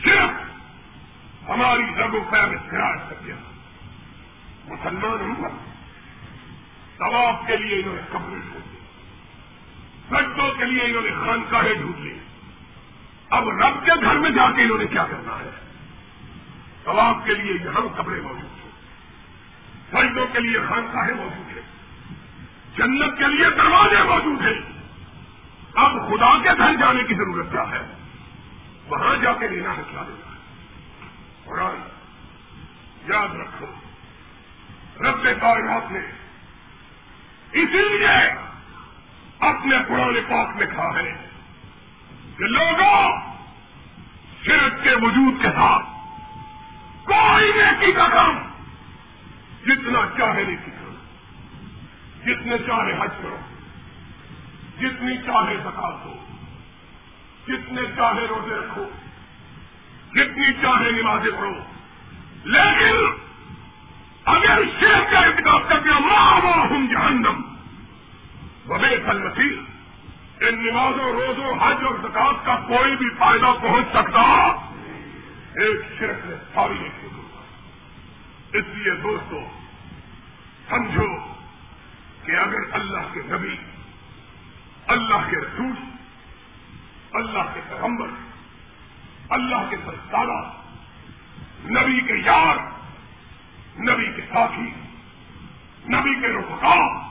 صرف 0.05 0.31
ہماری 1.49 1.83
لگو 1.83 2.25
پیر 2.31 2.71
خراج 2.71 2.99
کر 3.09 3.15
دیا۔ 3.25 3.35
مسلمان 4.65 5.21
ہم 5.21 5.57
طواف 6.99 7.47
کے 7.47 7.57
لیے 7.57 7.81
انہوں 7.81 7.95
نے 7.95 8.01
کپڑے 8.09 8.37
ڈھونڈ 8.37 8.67
لیے 8.67 8.81
سجدوں 10.09 10.51
کے 10.59 10.65
لیے 10.65 10.83
انہوں 10.83 11.03
نے 11.03 11.11
خانقاہیں 11.11 11.75
ڈھونڈ 11.75 11.99
لی۔ 11.99 12.19
اب 13.31 13.49
رب 13.49 13.87
کے 13.87 13.93
گھر 14.05 14.15
میں 14.15 14.31
جا 14.31 14.51
کے 14.51 14.63
انہوں 14.63 14.79
نے 14.79 14.87
کیا 14.87 15.05
کرنا 15.05 15.39
ہے؟ 15.39 15.51
طواف 16.85 17.17
کے 17.25 17.35
لیے 17.35 17.53
یہاں 17.53 18.03
کپڑے 18.03 18.21
موجود 18.21 18.45
ہیں۔ 18.45 18.71
سجدوں 19.91 20.27
کے 20.27 20.41
لیے 20.41 20.59
خانقاہیں 20.69 21.15
موجود 21.15 21.57
ہیں۔ 21.57 21.63
جنت 22.77 23.19
کے 23.19 23.25
لیے 23.25 23.51
دروازے 23.51 24.03
موجود 24.03 24.43
ہیں۔ 24.43 24.76
اب 25.77 25.93
خدا 26.09 26.43
کے 26.43 26.49
گھر 26.59 26.75
جانے 26.75 27.03
کی 27.03 27.15
ضرورت 27.15 27.53
کیا 27.53 27.63
ہے؟ 27.63 27.87
وہاں 28.87 29.17
جا 29.17 29.33
کے 29.33 29.49
لینا 29.49 29.77
ہے 29.77 29.83
کیا 29.91 30.03
لینا 30.03 30.31
ہے؟ 30.31 30.37
قرآن 31.45 31.89
یاد 33.09 33.35
رکھو، 33.35 33.67
رب 35.01 35.41
کائنات 35.41 35.91
نے 35.91 35.99
اسی 37.53 37.97
لیے 37.99 38.31
اپنے 39.39 39.77
پرانے 39.89 40.21
پاک 40.21 40.57
میں 40.57 40.67
کہا 40.67 40.95
ہے 40.97 41.29
کہ 42.39 42.45
لوگوں، 42.45 43.21
صرف 44.45 44.83
کے 44.83 44.95
وجود 44.95 45.43
کے 45.43 45.49
ساتھ 45.49 45.87
کوئی 47.05 47.53
نیکی 47.53 47.93
کا 47.93 48.09
کام، 48.09 48.39
جتنا 49.65 50.01
چاہے 50.19 50.45
نیکی 50.45 50.71
کرو، 50.71 50.95
جتنے 52.25 52.59
چاہے 52.59 52.93
حج 53.01 53.11
کرو۔ 53.23 53.37
جتنی 54.81 55.17
چاہے 55.17 55.57
سکا 55.65 56.01
دو، 56.05 56.13
جتنے 57.49 57.83
چاہے 57.97 58.27
روزے 58.27 58.55
رکھو، 58.55 58.85
جتنی 60.15 60.53
چاہے 60.53 60.91
نمازیں 60.91 61.31
پڑھو۔ 61.31 61.61
لیکن 62.45 63.23
اگر 64.25 64.59
شیر 64.81 65.13
کا 65.13 65.19
انتخاب 65.19 65.69
کر 65.69 65.81
دیا 65.81 65.99
ماں 65.99 66.41
ہوں 66.41 66.87
جہنم۔ 66.87 67.43
وبے 68.67 68.97
پھل 68.97 69.19
مسیح 69.19 69.61
ان 70.41 70.55
نمازوں، 70.55 71.13
روزوں، 71.13 71.53
حج 71.53 71.85
اور 71.85 71.95
زکات 72.03 72.47
کا 72.47 72.57
کوئی 72.57 72.97
بھی 72.97 73.11
فائدہ 73.19 73.47
پہنچ 73.63 73.87
سکتا، 73.91 74.21
ایک 75.55 75.81
شرک 75.99 76.27
نے 76.27 76.35
ساری 76.55 76.85
ایک 76.85 77.07
اس 78.53 78.65
لیے 78.75 78.95
دوستو، 78.95 79.39
سمجھو 80.69 81.17
کہ 82.25 82.37
اگر 82.37 82.59
اللہ 82.73 83.15
کے 83.15 83.21
نبی 83.25 83.57
اللہ 84.87 85.31
کے 85.31 85.37
رسول، 85.37 85.73
اللہ 87.13 87.55
کے 87.55 87.61
پیغمبر، 87.69 88.07
اللہ 89.29 89.67
کے 89.71 89.77
سرکارہ 89.85 90.53
نبی 91.65 92.01
کے 92.01 92.15
یار، 92.15 92.57
نبی 93.81 94.13
کے 94.17 94.23
ساتھی، 94.33 94.71
نبی 95.89 96.21
کے 96.21 96.29
رخا 96.29 97.07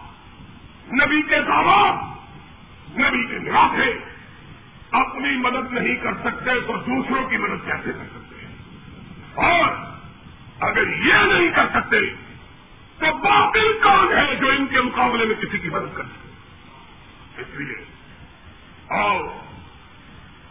نبی 0.88 1.22
کے 1.22 1.42
دعوت 1.42 2.16
نبی 2.90 3.28
کے 3.28 3.40
نراخے 3.40 4.00
اپنی 4.92 5.38
مدد 5.38 5.74
نہیں 5.74 5.96
کر 5.96 6.14
سکتے 6.14 6.60
تو 6.68 6.78
دوسروں 6.78 7.30
کی 7.30 7.38
مدد 7.38 7.66
کیسے 7.66 7.94
کر 7.94 8.06
سکتے 8.06 8.46
ہیں؟ 8.46 8.56
اور 9.34 9.70
اگر 10.60 10.88
یہ 10.88 11.14
نہیں 11.14 11.50
کر 11.56 11.68
سکتے، 11.70 11.98
تو 13.00 13.18
باقی 13.18 13.74
کون 13.84 14.18
ہے 14.18 14.36
جو 14.36 14.48
ان 14.48 14.68
کے 14.68 14.82
مقابلے 14.82 15.26
میں 15.26 15.36
کسی 15.36 15.58
کی 15.58 15.70
مدد 15.70 15.98
کر 15.98 16.04
سکتے 16.04 16.25
اس 17.38 17.48
لیے 17.56 17.86
آؤ، 18.90 19.20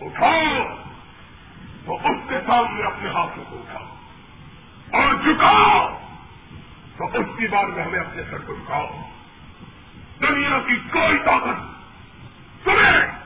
اٹھاؤ۔ 0.01 0.75
تو 1.85 1.97
اس 1.97 2.29
کے 2.29 2.35
سامنے 2.47 2.83
اپنے 2.85 3.09
ہاتھوں 3.11 3.45
کو 3.49 3.59
اٹھاؤ۔ 3.59 3.95
اور 5.03 5.15
جھکاؤ۔ 5.15 6.01
تو 6.97 7.05
اس 7.05 7.27
کی 7.39 7.47
بات 7.47 7.77
میں 7.77 7.85
ہمیں 7.85 8.01
اپنے 8.01 8.23
سر 8.31 8.39
کو 8.39 8.55
جھکاؤ۔ 8.55 8.87
دنیا 10.21 10.59
کی 10.67 10.77
کوئی 10.77 11.19
طاقت۔ 11.19 11.75
سنیں 12.65 13.25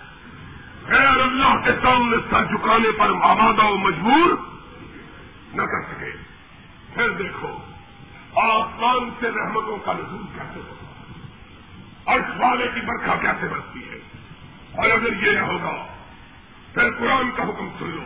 غیر 0.87 1.07
اللہ 1.07 1.65
کے 1.65 1.71
سامنے 1.83 2.17
سر 2.31 2.45
جھکانے 2.45 2.93
پر 2.99 3.11
آبادہ 3.23 3.63
و 3.63 3.77
مجبور 3.77 4.31
نہ 5.55 5.63
کر 5.63 5.95
سکے۔ 5.95 6.11
پھر 6.95 7.11
دیکھو، 7.11 7.49
آسمان 8.35 9.11
سے 9.21 9.29
رحمتوں 9.29 9.77
کا 9.77 9.93
نظور 9.93 10.39
کیسے 10.39 10.61
ہوگا 10.61 10.88
اور 12.09 12.21
والے 12.37 12.69
کی 12.75 12.81
برکھا 12.81 13.15
کیسے 13.15 13.49
بنتی 13.49 13.91
ہے؟ 13.91 13.99
اور 14.73 14.91
اگر 14.91 15.27
یہ 15.27 15.33
نہ 15.33 15.45
ہوگا، 15.45 15.87
پھر 16.75 16.91
قرآن 16.99 17.31
کا 17.37 17.43
حکم 17.43 17.69
سن 17.79 17.91
لو۔ 17.91 18.03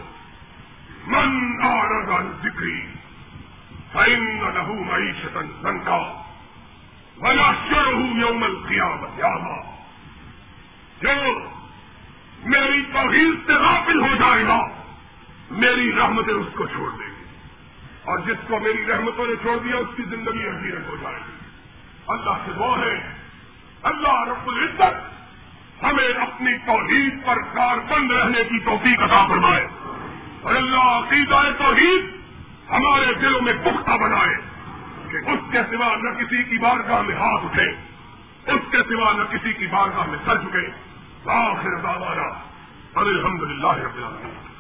من 1.07 1.51
آرگان 1.67 2.33
ذکری 2.43 2.87
فائن 3.93 4.45
لہو 4.55 4.85
معیشت 4.85 5.39
کا 5.85 6.25
بلا 7.19 7.51
ہوں 7.77 8.21
یومل 8.21 8.55
کیا 8.69 8.89
بتانا 8.89 9.71
جو 11.03 11.39
میری 12.45 12.83
توحید 12.93 13.47
سے 13.47 13.53
غافل 13.53 14.01
ہو 14.01 14.15
جائے 14.15 14.45
گا، 14.45 14.61
میری 15.51 15.93
رحمتیں 15.93 16.35
اس 16.35 16.49
کو 16.55 16.67
چھوڑ 16.67 16.91
دیں 16.91 17.09
گی۔ 17.09 17.25
اور 18.03 18.19
جس 18.19 18.49
کو 18.49 18.59
میری 18.61 18.87
رحمتوں 18.87 19.27
نے 19.27 19.35
چھوڑ 19.43 19.59
دیا، 19.59 19.77
اس 19.77 19.97
کی 19.97 20.03
زندگی 20.03 20.49
حقیقت 20.49 20.89
ہو 20.89 20.97
جائے 21.01 21.17
گی۔ 21.17 21.37
اللہ 22.07 22.31
سے 22.45 22.53
وہ 22.57 22.79
ہے 22.79 23.22
اللہ 23.83 24.25
رب 24.25 24.49
العزت 24.49 25.13
ہمیں 25.83 26.09
اپنی 26.09 26.59
توحید 26.59 27.27
پر 27.27 27.37
کار 27.55 27.77
بند 27.89 28.11
رہنے 28.11 28.45
کی 28.45 28.65
توفیق 28.65 29.03
عطا 29.03 29.29
فرمائے 29.29 29.67
اور 30.43 30.55
اللہ 30.55 30.77
عقیدہ 30.77 31.43
توحید 31.59 32.05
ہمارے 32.71 33.15
دلوں 33.15 33.41
میں 33.41 33.53
پختہ 33.65 33.97
بنائے 33.97 34.35
کہ 35.11 35.17
اس 35.17 35.53
کے 35.53 35.59
سوا 35.71 35.97
نہ 35.97 36.19
کسی 36.19 36.43
کی 36.43 36.59
بارگاہ 36.59 37.03
میں 37.03 37.15
ہاتھ 37.15 37.45
اٹھے، 37.45 37.73
اس 38.47 38.61
کے 38.71 38.83
سوا 38.83 39.13
نہ 39.13 39.23
کسی 39.23 39.53
کی 39.53 39.67
بارگاہ 39.67 40.07
میں 40.07 40.19
سر 40.25 40.39
چکے 40.39 40.71
آخر 41.31 41.83
دعوانا 41.83 42.29
الحمد 42.95 43.43
للہ 43.43 43.67
رب 43.67 43.97
العالمين 43.97 44.53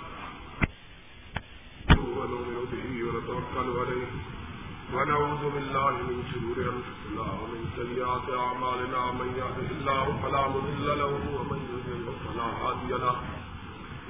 ونعوذ 4.94 5.42
بالله 5.54 5.90
من 5.90 6.18
شرور 6.30 6.58
انفسنا 6.74 7.26
ومن 7.40 7.60
سيئات 7.76 8.26
اعمالنا 8.44 9.02
من 9.20 9.28
يهده 9.40 9.68
الله 9.76 10.04
فلا 10.22 10.42
مضل 10.54 10.86
له 11.02 11.12
ومن 11.36 11.60
يضلل 11.72 12.06
فلا 12.24 12.48
هادي 12.62 12.92
له. 13.04 13.16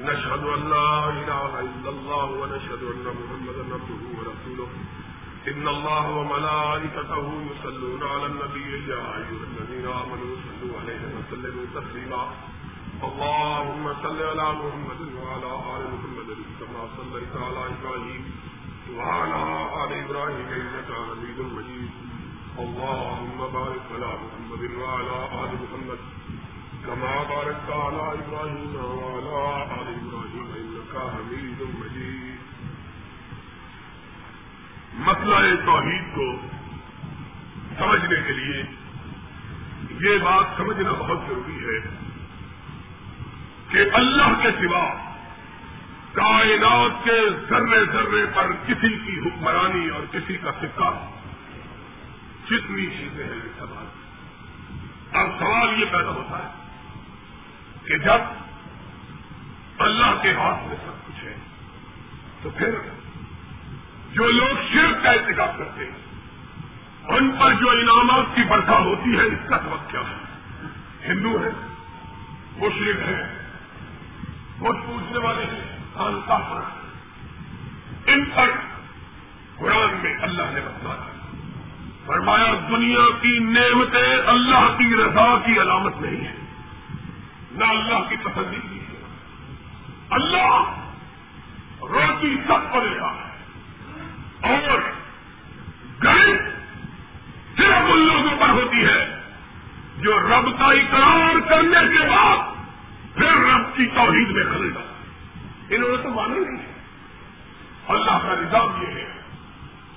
نشهد 0.00 0.42
ان 0.56 0.62
لا 0.74 0.90
اله 1.20 1.60
الا 1.60 1.90
الله 1.90 2.26
ونشهد 2.40 2.82
ان 2.94 3.04
محمدا 3.18 3.64
عبده 3.74 4.02
ورسوله. 4.16 4.68
ان 5.48 5.68
الله 5.68 6.04
وملائكته 6.18 7.26
يصلون 7.50 8.02
على 8.12 8.26
النبي 8.26 8.70
يا 8.92 9.02
ايها 9.18 9.44
الذين 9.50 9.86
امنوا 10.02 10.32
صلوا 10.46 10.74
عليه 10.80 11.02
وسلموا 11.16 11.66
تسليما. 11.78 12.22
اللهم 13.08 13.84
صل 14.02 14.18
على 14.30 14.46
محمد 14.62 15.00
وعلى 15.22 15.50
ال 15.76 15.84
محمد 15.94 16.30
كما 16.58 16.82
صليت 16.96 17.34
على 17.46 17.60
ابراهيم 17.74 18.22
وعلى 18.90 19.42
آل 19.84 19.92
إبراهيم 20.04 20.46
إنك 20.48 20.90
حميد 20.90 21.38
مجيد. 21.38 21.90
اللهم 22.58 23.46
بارك 23.52 23.92
على 23.92 24.06
محمد 24.06 24.74
وعلى 24.74 25.44
آل 25.44 25.54
محمد. 25.54 25.98
كما 26.86 27.22
باركت 27.28 27.70
على 27.70 28.02
إبراهيم 28.02 28.76
وعلى 28.76 29.64
آل 29.64 29.88
إبراهيم 29.88 30.52
إنك 30.56 30.96
حميد 30.96 31.62
مجيد. 31.78 32.22
مسئلہ 34.94 35.36
توحید 35.66 36.14
کو 36.14 36.36
سمجھنے 37.78 38.16
کے 38.26 38.32
لیے 38.32 38.62
یہ 40.00 40.18
بات 40.18 40.44
سمجھنا 40.56 40.92
بہت 40.92 41.18
ضروری 41.28 41.64
ہے 41.64 41.96
کہ 43.68 43.78
اللہ 43.92 44.42
کے 44.42 44.48
سوا 44.50 45.11
کائنات 46.12 47.04
کے 47.04 47.20
ذرے 47.50 47.84
ذرے 47.92 48.26
پر 48.34 48.52
کسی 48.66 48.98
کی 49.06 49.20
حکمرانی 49.20 49.88
اور 49.88 50.02
کسی 50.10 50.36
کا 50.36 50.52
سکہ 50.52 51.08
جتنی 52.50 52.86
چیزیں 52.86 53.24
ہیں 53.24 53.58
سوال۔ 53.58 53.86
اب 55.12 55.38
سوال 55.38 55.80
یہ 55.80 55.84
پیدا 55.84 56.10
ہوتا 56.10 56.38
ہے 56.38 56.50
کہ 57.84 57.98
جب 57.98 58.20
اللہ 59.78 60.22
کے 60.22 60.32
ہاتھ 60.32 60.68
میں 60.68 60.76
سب 60.76 61.06
کچھ 61.06 61.24
ہے، 61.24 61.34
تو 62.42 62.50
پھر 62.50 62.70
جو 64.12 64.28
لوگ 64.28 64.72
شرک 64.72 65.02
کا 65.02 65.10
انتخاب 65.10 65.58
کرتے 65.58 65.84
ہیں، 65.84 66.02
ان 67.16 67.30
پر 67.30 67.54
جو 67.54 67.70
انعامات 67.70 68.36
کی 68.36 68.42
برکھا 68.42 68.78
ہوتی 68.78 69.18
ہے، 69.18 69.22
اس 69.22 69.48
کا 69.48 69.58
سبق 69.58 69.90
کیا 69.90 70.00
ہے؟ 70.00 70.24
ہندو 71.08 71.44
ہے 71.44 71.50
مشرق 72.56 73.08
ہے 73.08 73.38
بہت 74.58 74.76
پوچھنے 74.86 75.18
والے 75.18 75.44
ہیں۔ 75.44 75.81
خانتا 75.94 76.38
پر 76.38 76.60
ان 78.06 78.24
پر 78.24 78.50
قرآن 79.56 79.94
میں 80.02 80.14
اللہ 80.22 80.42
نے 80.42 80.60
بتایا 80.60 81.08
فرمایا، 82.06 82.54
دنیا 82.68 83.06
کی 83.20 83.38
نعمتیں 83.38 84.16
اللہ 84.26 84.76
کی 84.78 84.96
رضا 84.96 85.38
کی 85.46 85.60
علامت 85.60 85.96
نہیں 86.00 86.24
ہے 86.24 86.34
نہ 87.52 87.64
اللہ 87.64 88.08
کی 88.08 88.16
پسندیدگی 88.16 88.78
ہے۔ 88.78 89.04
اللہ 90.10 90.80
روٹی 91.80 92.36
سب 92.46 92.72
کو 92.72 92.80
دیتا 92.80 93.06
ہے۔ 93.06 93.32
اور 94.52 94.78
گھر 96.02 96.26
صرف 97.56 97.90
ان 97.90 98.00
لوگوں 98.00 98.36
پر 98.40 98.48
ہوتی 98.48 98.84
ہے 98.84 99.20
جو 99.96 100.18
رب 100.18 100.58
کا 100.58 100.66
اقرار 100.66 101.40
کرنے 101.48 101.98
کے 101.98 102.08
بعد 102.08 102.36
پھر 103.14 103.32
رب 103.32 103.76
کی 103.76 103.86
توحید 103.86 104.30
میں 104.30 104.44
خریدا 104.44 104.91
انہوں 105.70 105.88
نے 105.88 105.96
تو 105.96 106.10
مانا 106.10 106.34
نہیں۔ 106.34 106.72
اللہ 107.88 108.10
کا 108.10 108.34
نظام 108.40 108.82
یہ 108.82 108.86
ہے 108.86 109.12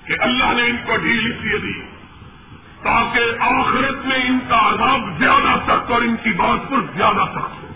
کہ 0.06 0.12
اللہ 0.20 0.44
نے 0.44 0.62
ان 0.62 0.76
کو 0.86 0.96
ڈھیل 0.96 1.32
اس 1.32 1.44
لیے 1.44 1.58
دی 1.58 1.82
تاکہ 2.82 3.20
آخرت 3.40 4.06
میں 4.06 4.16
ان 4.16 4.38
کا 4.48 4.68
عذاب 4.68 5.18
زیادہ 5.18 5.58
سخت 5.64 5.90
اور 5.90 6.02
ان 6.02 6.16
کی 6.16 6.32
بات 6.32 6.70
پر 6.70 6.76
زیادہ 6.96 7.24
سخت 7.34 7.62
ہو۔ 7.62 7.68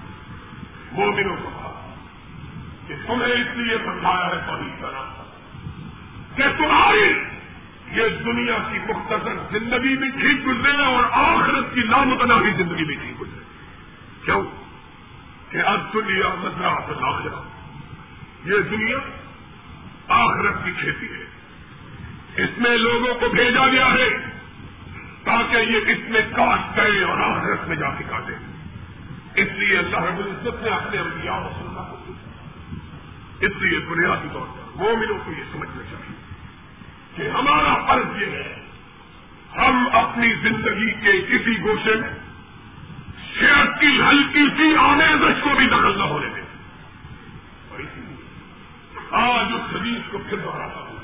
وہ 0.93 1.13
دنوں 1.13 1.37
کو 1.37 1.51
کہا 1.51 1.95
کہ 2.87 2.95
تمہیں 3.07 3.33
اس 3.33 3.57
لیے 3.57 3.79
سمجھایا 3.85 4.27
ہے 4.27 4.41
پوری 4.47 4.71
طرح 4.81 5.23
کہ 6.37 6.59
تمہاری 6.59 7.25
یہ 7.93 8.09
دنیا 8.09 8.59
کی 8.73 8.79
مختصر 8.79 9.59
زندگی 9.59 9.97
بھی 9.97 10.09
ٹھیک 10.09 10.47
گزرے 10.47 10.85
اور 10.85 11.05
آخرت 11.13 11.75
کی 11.75 11.81
نامتناہی 11.81 12.51
زندگی 12.57 12.85
بھی 12.85 12.95
ٹھیک 12.95 13.21
گزرے۔ 13.21 13.45
کیوں؟ 14.25 14.43
کہ 15.51 15.59
اب 15.59 15.95
دنیا 15.95 16.35
مزرا 16.39 16.73
آخرت۔ 17.09 17.50
یہ 18.45 18.59
دنیا 18.71 18.99
آخرت 20.09 20.65
کی 20.65 20.73
کھیتی 20.81 21.07
ہے۔ 21.07 21.21
اس 22.45 22.51
میں 22.57 22.77
لوگوں 22.77 23.15
کو 23.15 23.29
بھیجا 23.29 23.67
گیا 23.69 23.93
ہے 23.93 24.09
تاکہ 25.25 25.57
یہ 25.57 25.77
اس 25.77 26.11
میں 26.11 26.21
کاٹ 26.37 26.77
گئے 26.77 27.05
اور 27.05 27.19
آخرت 27.19 27.69
میں 27.69 27.77
جا 27.77 27.91
کے 27.91 28.05
کاٹے 28.09 28.33
اس 29.43 29.49
لیے 29.53 29.79
اللہ 29.79 29.97
رب 29.97 30.19
العزت 30.19 30.63
نے 30.63 30.71
اپنے 30.71 30.99
انبیاء 30.99 31.37
و 31.37 31.51
سننا 31.59 31.83
کو 31.83 32.13
اس 33.41 33.53
لیے 33.61 33.79
بنیادی 33.79 34.29
طور 34.33 34.47
پر 34.47 34.77
مومنوں 34.77 35.19
کو 35.25 35.33
یہ 35.33 35.43
سمجھنا 35.53 35.83
چاہیے 35.91 36.17
کہ 37.15 37.31
ہمارا 37.31 37.87
فرض 37.87 38.23
یہ 38.23 38.27
ہے، 38.27 38.57
ہم 39.57 39.89
اپنی 39.93 40.35
زندگی 40.35 40.91
کے 40.91 41.13
کسی 41.21 41.63
گوشے 41.63 41.95
میں 41.95 42.11
صحت 43.41 43.81
کی 43.81 44.01
ہلکی 44.09 44.47
سی 44.57 44.77
آمیزش 44.77 45.43
کو 45.43 45.51
بھی 45.57 45.67
دخل 45.67 45.99
نہ 45.99 46.03
ہونے 46.03 46.27
دیں۔ 46.35 46.40
آج 49.11 49.47
اس 49.55 49.77
حدیث 49.77 50.13
کو 50.13 50.19
پھر 50.19 50.39
دوہراتا 50.39 50.81
ہوں، 50.81 50.97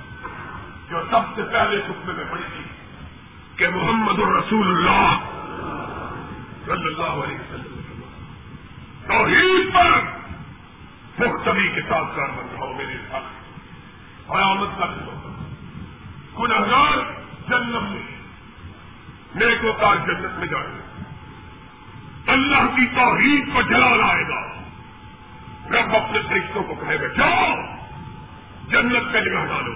جو 0.90 1.02
سب 1.10 1.20
سے 1.34 1.42
پہلے 1.42 1.80
خطبے 1.80 2.12
میں 2.12 2.24
پڑی 2.30 2.42
تھی 2.56 2.64
کہ 3.56 3.68
محمد 3.68 4.18
الرسول 4.18 4.68
اللہ 4.68 5.18
صلی 6.64 6.94
اللہ 6.94 7.24
علیہ 7.24 7.34
وسلم 7.34 7.76
توحید 9.06 9.74
پر 9.74 10.00
مختلف 11.26 11.74
کے 11.74 11.82
ساتھ 11.82 12.16
کر 12.16 12.22
بن 12.22 12.46
رہا 12.52 12.76
میرے 12.76 12.98
ساتھ۔ 13.10 13.24
قیامت 14.26 14.78
کا 14.78 14.86
کن 16.36 16.52
ہزار 16.52 16.98
جنم 17.48 17.92
میں 17.92 18.16
نیکوں 19.34 19.72
کا 19.72 19.94
جنت 19.94 20.38
میں 20.38 20.46
جائے 20.46 20.66
گا۔ 20.66 21.02
اللہ 22.32 22.76
کی 22.76 22.86
توحید 22.86 23.54
کو 23.54 23.62
جلا 23.62 23.96
لائے 23.96 24.28
گا۔ 24.28 24.52
رب 25.70 25.96
اپنے 25.96 26.18
فرشتوں 26.28 26.62
کو 26.62 26.74
کہے 26.74 27.00
گا، 27.00 27.06
جاؤ۔ 27.06 27.75
جنت 28.68 29.12
کا 29.12 29.20
جگہ 29.20 29.46
ڈالو 29.46 29.72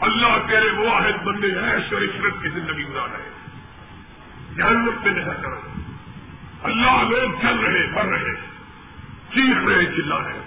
اللہ 0.00 0.50
تیرے 0.50 0.88
واحد 0.88 1.24
بندے 1.24 1.46
ہیں 1.46 1.72
ایشور 1.72 2.02
عشرت 2.02 2.42
کی 2.42 2.48
زندگی 2.48 2.84
گزار 2.84 3.08
رہے 3.08 3.30
جہنت 4.56 5.06
میں 5.06 5.12
نہیں 5.12 5.42
کرو۔ 5.42 5.60
اللہ 6.62 7.02
لوگ 7.08 7.30
چل 7.42 7.58
رہے 7.58 7.92
بڑھ 7.94 8.06
رہے 8.06 8.34
چیخ 9.34 9.68
رہے، 9.68 9.84
چلا 9.84 10.18
رہے 10.18 10.40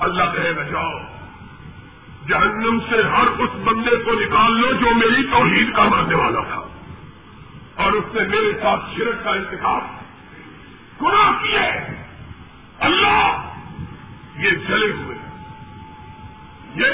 اللہ 0.00 0.22
کہے 0.22 0.56
گا 0.56 0.62
جاؤ۔ 0.62 0.92
جہنم 2.28 2.78
سے 2.80 3.02
ہر 3.02 3.26
اس 3.26 3.50
بندے 3.54 3.96
کو 3.96 4.12
نکال 4.12 4.60
لو 4.60 4.72
جو 4.72 4.94
میری 4.94 5.22
توحید 5.22 5.76
کا 5.76 5.84
ماننے 5.84 6.14
والا 6.16 6.40
تھا۔ 6.40 6.68
اور 7.74 7.92
اس 7.92 8.04
نے 8.14 8.20
میرے 8.20 8.60
ساتھ 8.62 8.80
شرک 8.96 9.24
کا 9.24 9.30
انتخاب 9.30 9.82
گناہ 11.02 11.42
کیے۔ 11.42 12.02
اللہ، 12.78 13.52
یہ 14.36 14.50
جلے 14.50 14.92
ہوئے۔ 14.92 15.25
یہ 16.76 16.86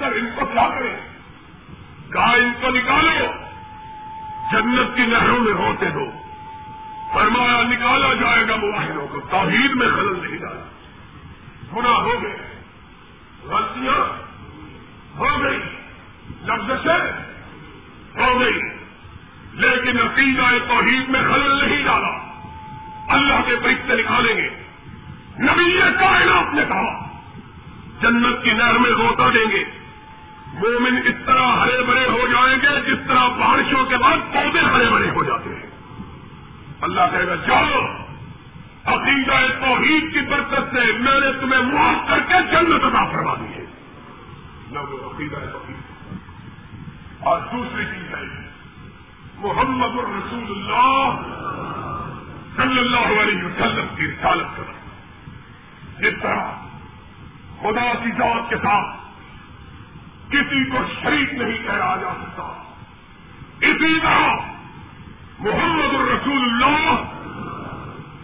کر 0.00 0.12
ان 0.12 0.28
کو 0.34 0.46
کیا 0.46 0.68
کریں۔ 0.68 0.96
کہا 2.12 2.32
ان 2.32 2.52
کو 2.60 2.70
نکالو۔ 2.70 3.32
جنت 4.52 4.96
کی 4.96 5.06
نہروں 5.06 5.40
میں 5.40 5.52
ہوتے 5.52 5.86
ہو۔ 5.86 6.10
فرمایا، 7.14 7.62
نکالا 7.62 8.14
جائے 8.14 8.48
گا 8.48 8.56
معاہدوں 8.56 9.08
کو۔ 9.08 9.20
توحید 9.20 9.70
میں 9.70 9.88
خلل 9.88 10.26
نہیں 10.26 10.38
ڈالا۔ 10.38 10.68
گنا 11.76 11.90
ہو 11.90 12.22
گئے۔ 12.22 12.36
غلطیاں 13.44 14.22
ہو 15.18 15.42
گئی۔ 15.42 15.58
لفظ 16.42 16.86
ہو 18.18 18.40
گئی۔ 18.40 18.60
لیکن 19.52 19.98
عقیدہ 20.00 20.68
توحید 20.68 21.08
میں 21.08 21.20
خلل 21.20 21.68
نہیں 21.68 21.84
ڈالا۔ 21.84 22.40
اللہ 23.08 23.34
کے 23.46 23.56
پیٹ 23.64 23.78
سے 23.86 23.94
نکالیں 23.94 24.36
گے۔ 24.36 24.48
نبی 25.38 25.80
کائنات 25.98 26.54
نے 26.54 26.64
کہا۔ 26.68 27.05
جنت 28.00 28.44
کی 28.44 28.52
نہر 28.52 28.78
میں 28.78 28.90
روتا 28.90 29.28
دیں 29.34 29.50
گے۔ 29.50 29.64
مومن 30.54 30.98
اس 31.04 31.14
طرح 31.26 31.46
ہرے 31.46 31.82
بھرے 31.82 32.06
ہو 32.06 32.26
جائیں 32.26 32.56
گے 32.62 32.90
جس 32.90 32.98
طرح 33.08 33.28
بارشوں 33.28 33.84
کے 33.84 33.96
بعد 33.96 34.16
پودے 34.32 34.60
ہرے 34.60 34.84
بھرے 34.84 35.10
ہو 35.10 35.24
جاتے 35.24 35.50
ہیں۔ 35.50 35.66
اللہ 36.80 37.00
کہے 37.12 37.26
گا، 37.26 37.34
جاؤ، 37.34 37.86
عقیدہ 38.84 39.32
توحید 39.60 40.12
کی 40.12 40.20
برکت 40.20 40.74
سے 40.74 40.92
میں 40.92 41.20
نے 41.20 41.32
تمہیں 41.40 41.62
معاف 41.62 42.08
کر 42.08 42.18
کے 42.28 42.34
جنت 42.34 42.84
ادا 42.84 43.12
کروا 43.12 43.34
دی 43.34 43.54
ہے۔ 43.54 43.64
عقیدہ 44.78 45.36
توحید 45.52 45.76
اور 47.20 47.40
دوسری 47.52 47.84
چیز 47.84 48.14
ہے، 48.14 48.50
محمد 49.34 49.98
الرسول 49.98 50.44
اللہ 50.50 51.20
صلی 52.56 52.78
اللہ 52.78 53.22
علیہ 53.22 53.44
وسلم 53.44 53.96
کی 53.96 54.06
رسالت 54.06 54.56
کرنا 54.56 54.72
جس 56.00 56.22
طرح 56.22 56.65
خدا 57.60 57.92
کی 58.04 58.10
ذات 58.10 58.50
کے 58.50 58.56
ساتھ 58.56 58.96
کسی 60.30 60.64
کو 60.64 60.76
شریک 61.02 61.34
نہیں 61.34 61.56
ٹھہرایا 61.66 61.96
جا 62.00 62.14
سکتا۔ 62.22 62.42
اسی 63.60 64.00
طرح 64.00 64.28
محمد 65.38 65.94
الرسول 65.94 66.42
اللہ 66.42 67.02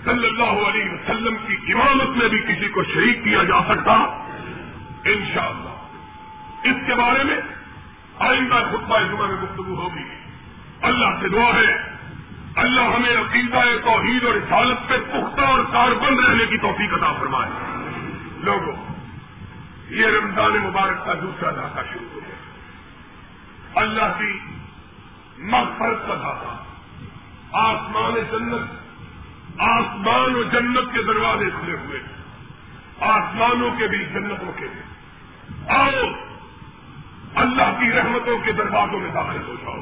صلی 0.05 0.27
اللہ 0.27 0.69
علیہ 0.69 0.91
وسلم 0.91 1.37
کی 1.37 1.73
امامت 1.73 2.17
میں 2.17 2.29
بھی 2.29 2.39
کسی 2.39 2.69
کو 2.69 2.83
شریک 2.85 3.25
کیا 3.25 3.43
جا 3.43 3.61
سکتا۔ 3.69 3.93
انشاءاللہ۔ 5.05 5.69
اس 6.69 6.87
کے 6.87 6.95
بارے 6.95 7.25
میں 7.25 7.37
آئندہ 8.19 8.55
خطبہ 8.55 8.99
جمعہ 8.99 9.27
میں 9.27 9.37
گفتگو 9.43 9.75
ہوگی۔ 9.75 10.05
اللہ 10.83 11.21
سے 11.21 11.29
دعا 11.29 11.55
ہے۔ 11.55 11.93
اللہ 12.57 12.81
ہمیں 12.81 13.17
عقیدہ، 13.17 13.61
توحید 13.85 14.25
اور 14.25 14.35
رسالت 14.35 14.89
پہ 14.89 14.97
پختہ 14.99 15.41
اور 15.41 15.65
کاربند 15.73 16.19
رہنے 16.19 16.47
کی 16.47 16.59
توفیق 16.59 16.95
عطا 16.95 17.13
فرمائے۔ 17.13 17.51
لوگوں 18.39 18.92
یہ 19.93 20.07
رمضان 20.07 20.53
مبارک 20.53 21.05
کا 21.07 21.13
دوسرا 21.23 21.51
دھاتا 21.51 21.83
شروع 21.83 22.09
ہو 22.15 22.21
گیا۔ 22.27 22.37
اللہ 23.75 24.15
کی 24.19 24.39
مغفرت 25.39 26.09
کا 26.09 26.15
دھاتا 26.15 26.53
آسمان 27.53 28.15
جنت، 28.15 29.61
آسمان 29.61 30.35
و 30.35 30.43
جنت 30.43 30.95
کے 30.95 31.03
دروازے 31.03 31.51
کھلے 31.51 31.73
ہوئے 31.73 32.01
آسمانوں 33.01 33.71
کے 33.79 33.87
بھی 33.89 34.05
جنت 34.05 34.41
رکھے 34.41 34.67
ہوئے 34.67 34.83
آؤ، 35.69 36.05
اللہ 37.35 37.79
کی 37.81 37.93
رحمتوں 37.93 38.39
کے 38.39 38.53
دروازوں 38.53 39.01
میں 39.01 39.11
داخل 39.11 39.43
ہو 39.47 39.55
جاؤ۔ 39.63 39.81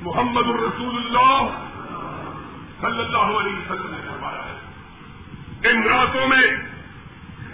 محمد 0.00 0.46
الرسول 0.46 0.96
اللہ 0.96 1.66
صلی 2.80 2.98
اللہ 2.98 3.38
علیہ 3.40 3.56
وسلم 3.56 3.90
نے 3.90 4.00
فرمایا 4.06 4.44
ہے، 4.44 5.70
ان 5.70 5.82
راتوں 5.82 6.28
میں 6.28 6.42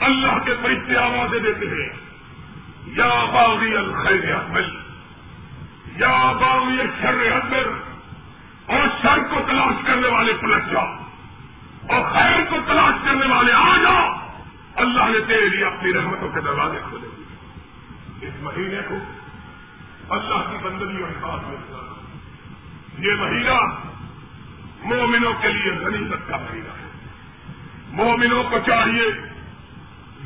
اللہ 0.03 0.45
کے 0.45 0.55
فرشتے 0.63 0.97
آوازیں 0.97 1.41
دیتے 1.41 1.67
ہیں۔ 1.67 2.03
یا 2.87 3.25
باغی 3.25 3.77
الخیر 3.77 4.35
احمد 4.35 4.93
یا 6.01 6.33
باغی 6.33 6.77
شر 7.01 7.33
اکبر۔ 7.33 7.73
اور 8.67 8.89
شر 9.03 9.19
کو 9.19 9.41
تلاش 9.47 9.75
کرنے 9.87 10.09
والے 10.09 10.33
پلٹ 10.33 10.63
جاؤ۔ 10.73 10.87
اور 11.89 12.13
خیر 12.13 12.45
کو 12.51 12.57
تلاش 12.67 12.95
کرنے 13.05 13.27
والے 13.27 13.53
آ 13.53 13.77
جاؤ۔ 13.77 14.29
اللہ 14.75 15.05
نے 15.05 15.19
تیرے 15.27 15.49
لیے 15.49 15.65
اپنی 15.65 15.93
رحمتوں 15.93 16.29
کے 16.29 16.41
دروازے 16.41 16.79
کھولے۔ 16.89 17.09
اس 18.27 18.33
مہینے 18.41 18.81
کو 18.89 18.95
اللہ 20.15 20.51
کی 20.51 20.57
بندگی 20.63 21.03
اور 21.03 21.11
ساتھ 21.11 21.49
میں 21.49 21.83
یہ 22.99 23.21
مہینہ 23.21 23.75
مومنوں 24.85 25.33
کے 25.43 25.49
لیے 25.49 25.73
غنیمت 25.73 26.29
کا 26.29 26.37
مہینہ 26.37 26.69
ہے۔ 26.69 27.07
مومنوں 27.91 28.43
کو 28.43 28.59
چاہیے 28.67 29.32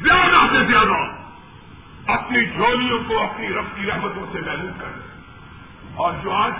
زیادہ 0.02 0.46
سے 0.52 0.64
زیادہ 0.72 1.16
اپنی 2.12 2.46
جھولیوں 2.46 2.98
کو 3.08 3.22
اپنی 3.22 3.48
رب 3.48 3.76
کی 3.76 3.86
رحمتوں 3.86 4.26
سے 4.32 4.40
محدود 4.40 4.80
کریں 4.80 5.06
اور 5.94 6.12
جو 6.22 6.32
آج 6.32 6.52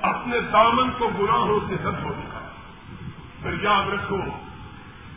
اپنے 0.00 0.40
دامن 0.40 0.90
کو 0.98 1.08
گناہوں 1.08 1.60
سے 1.68 1.76
سب 1.82 2.02
ہو 2.02 2.12
چکا 2.12 2.40
پھر 3.42 3.62
یاد 3.62 3.88
رکھو 3.88 4.18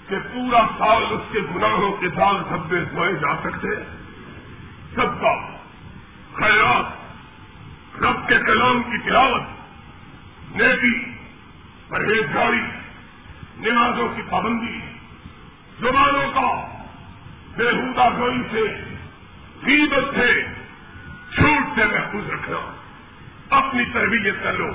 کہ 0.09 0.15
پورا 0.33 0.65
سال 0.77 1.03
اس 1.09 1.21
کے 1.31 1.39
گناہوں 1.55 1.91
کے 1.91 2.07
دال 2.07 2.35
دھبے 2.49 2.85
دھوئے 2.85 3.13
جا 3.13 3.35
سکتے۔ 3.43 3.67
سب 4.95 5.21
کا 5.21 5.33
خیرات، 6.33 6.85
رب 8.01 8.27
کے 8.27 8.35
کلام 8.47 8.83
کی 8.83 8.97
تلاوت 8.97 9.41
نیتی 10.55 11.11
پرہیزگاری 11.87 12.61
نمازوں 13.57 14.07
کی 14.15 14.21
پابندی، 14.29 14.79
زبانوں 15.79 16.31
کا 16.33 16.40
بےحودہ 17.61 18.17
گوئی 18.17 18.43
سے، 18.51 18.61
غیبت 19.63 20.15
سے 20.15 20.43
چھوٹ 21.35 21.79
سے 21.79 21.85
محفوظ 21.85 22.29
رکھنا۔ 22.29 22.71
اپنی 23.49 23.85
تربیت 23.93 24.43
کر 24.43 24.53
لو۔ 24.53 24.67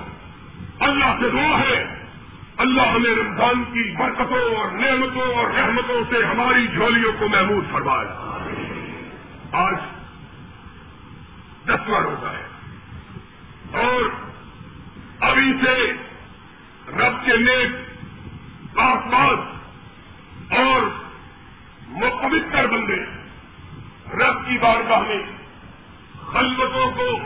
اللہ 0.79 1.21
سے 1.21 1.31
دعا 1.31 1.61
ہے۔ 1.61 2.03
اللہ 2.57 2.83
ہمیں 2.83 3.17
رمضان 3.17 3.65
کی 3.65 3.97
برکتوں 3.97 4.55
اور 4.55 4.71
نعمتوں 4.71 5.35
اور 5.35 5.51
رحمتوں 5.51 6.03
سے 6.11 6.25
ہماری 6.25 6.67
جھولیوں 6.67 7.13
کو 7.19 7.29
محمود 7.29 7.65
فرمائے۔ 7.73 8.09
آج 9.53 9.75
دسواں 11.65 12.01
روزہ 12.01 12.27
ہے۔ 12.27 12.47
اور 13.81 14.03
ابھی 15.21 15.53
سے 15.65 15.93
رب 16.89 17.25
کے 17.25 17.37
نیک 17.37 17.77
آس 18.79 19.13
پاس 19.13 19.39
اور 20.53 21.06
متر 21.97 22.67
بندے، 22.67 22.97
رب 24.17 24.47
کی 24.47 24.59
بارگاہ 24.59 25.01
میں 25.01 25.23
خلوتوں 26.33 26.91
کو 26.91 27.21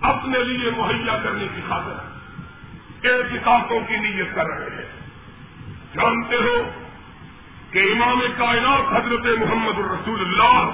اپنے 0.00 0.44
لیے 0.44 0.70
مہیا 0.76 1.18
کرنے 1.22 1.46
کی 1.54 1.60
خاطر 1.68 2.10
احتکاقوں 3.04 3.80
کی 3.80 3.96
نیت 3.96 4.34
کر 4.34 4.46
رہے 4.46 4.76
ہیں۔ 4.76 5.00
جانتے 5.94 6.36
ہو 6.36 6.70
کہ 7.70 7.78
امام 7.78 8.20
کائنات 8.36 8.92
حضرت 8.92 9.38
محمد 9.38 9.78
الرسول 9.78 10.20
اللہ 10.20 10.70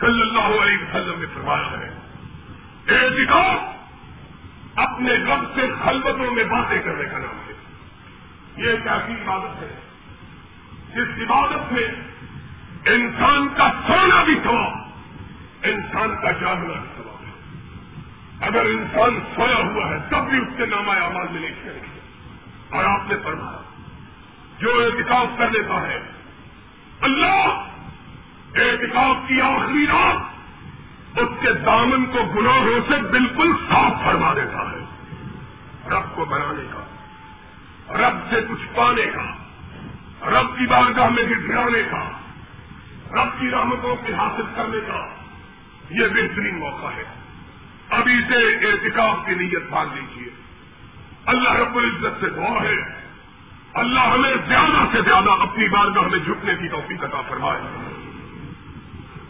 صلی 0.00 0.20
اللہ 0.20 0.62
علیہ 0.62 0.78
وسلم 0.78 1.20
نے 1.20 1.26
فرمایا 1.34 1.70
ہے 1.70 1.98
احتکاب 2.88 3.78
اپنے 4.78 5.12
رب 5.12 5.54
سے 5.54 5.60
خلبتوں 5.84 6.30
میں 6.30 6.44
باتیں 6.44 6.82
کرنے 6.82 7.04
کا 7.04 7.18
نام 7.18 7.48
ہے۔ 7.48 7.54
یہ 8.56 8.70
ایک 8.70 8.86
ایسی 8.86 9.12
عبادت 9.12 9.62
ہے۔ 9.62 9.87
جس 10.94 11.22
عبادت 11.22 11.72
میں 11.72 11.88
انسان 12.94 13.48
کا 13.48 13.70
سونا 13.86 14.22
بھی 14.22 14.34
ثواب 14.44 14.88
انسان 15.62 16.14
کا 16.22 16.30
جاگنا 16.30 16.74
بھی 16.74 16.88
ثواب 16.96 17.22
ہے۔ 17.22 17.32
اگر 18.40 18.66
انسان 18.66 19.20
سویا 19.36 19.56
ہوا 19.56 19.90
ہے، 19.90 19.98
تب 20.08 20.30
بھی 20.30 20.38
اس 20.38 20.48
کے 20.56 20.66
نام 20.66 20.90
آواز 20.90 21.30
میں 21.30 21.40
نہیں 21.40 21.64
کریں 21.64 21.80
گے 21.80 22.00
اور 22.70 22.84
آپ 22.84 23.08
نے 23.08 23.16
فرمایا، 23.24 23.62
جو 24.58 24.70
احتکاب 24.70 25.38
کر 25.38 25.50
لیتا 25.50 25.88
ہے، 25.88 26.00
اللہ 27.00 27.64
احتکاب 28.54 29.28
کی 29.28 29.40
آخری 29.40 29.86
رات 29.86 30.38
اس 31.18 31.28
کے 31.40 31.52
دامن 31.52 32.06
کو 32.06 32.24
گناہوں 32.24 32.80
سے 32.88 33.10
بالکل 33.10 33.52
صاف 33.68 33.92
فرما 34.04 34.34
دیتا 34.34 34.72
ہے۔ 34.72 34.84
رب 35.90 36.16
کو 36.16 36.24
بنانے 36.24 36.62
کا، 36.70 36.84
رب 37.98 38.30
سے 38.30 38.36
کچھ 38.48 38.66
پانے 38.74 39.06
کا 39.06 39.37
رب 40.22 40.58
کی 40.58 40.66
بارگاہ 40.66 41.08
میں 41.08 41.22
گرانے 41.48 41.82
کا، 41.82 42.10
رب 43.12 43.40
کی 43.40 43.50
رحمتوں 43.50 43.96
کے 43.96 44.12
حاصل 44.12 44.42
کرنے 44.56 44.78
کا 44.86 45.14
یہ 45.90 46.08
بہترین 46.08 46.58
موقع 46.58 46.86
ہے۔ 46.96 47.04
ابھی 47.90 48.20
سے 48.28 48.66
احتکاب 48.66 49.26
کی 49.26 49.34
نیت 49.34 49.62
باندھ 49.70 49.94
لیجیے 49.94 50.28
اللہ 51.26 51.52
رب 51.52 51.76
العزت 51.76 52.20
سے 52.20 52.30
دعا 52.30 52.62
ہے۔ 52.62 53.08
اللہ 53.74 54.00
ہمیں 54.00 54.34
زیادہ 54.48 54.84
سے 54.92 54.98
زیادہ 55.04 55.30
اپنی 55.30 55.68
بارگاہ 55.68 56.02
میں 56.02 56.18
جھکنے 56.18 56.54
کی 56.54 56.68
توفیق 56.68 57.04
عطا 57.04 57.20
فرمائے۔ 57.20 57.60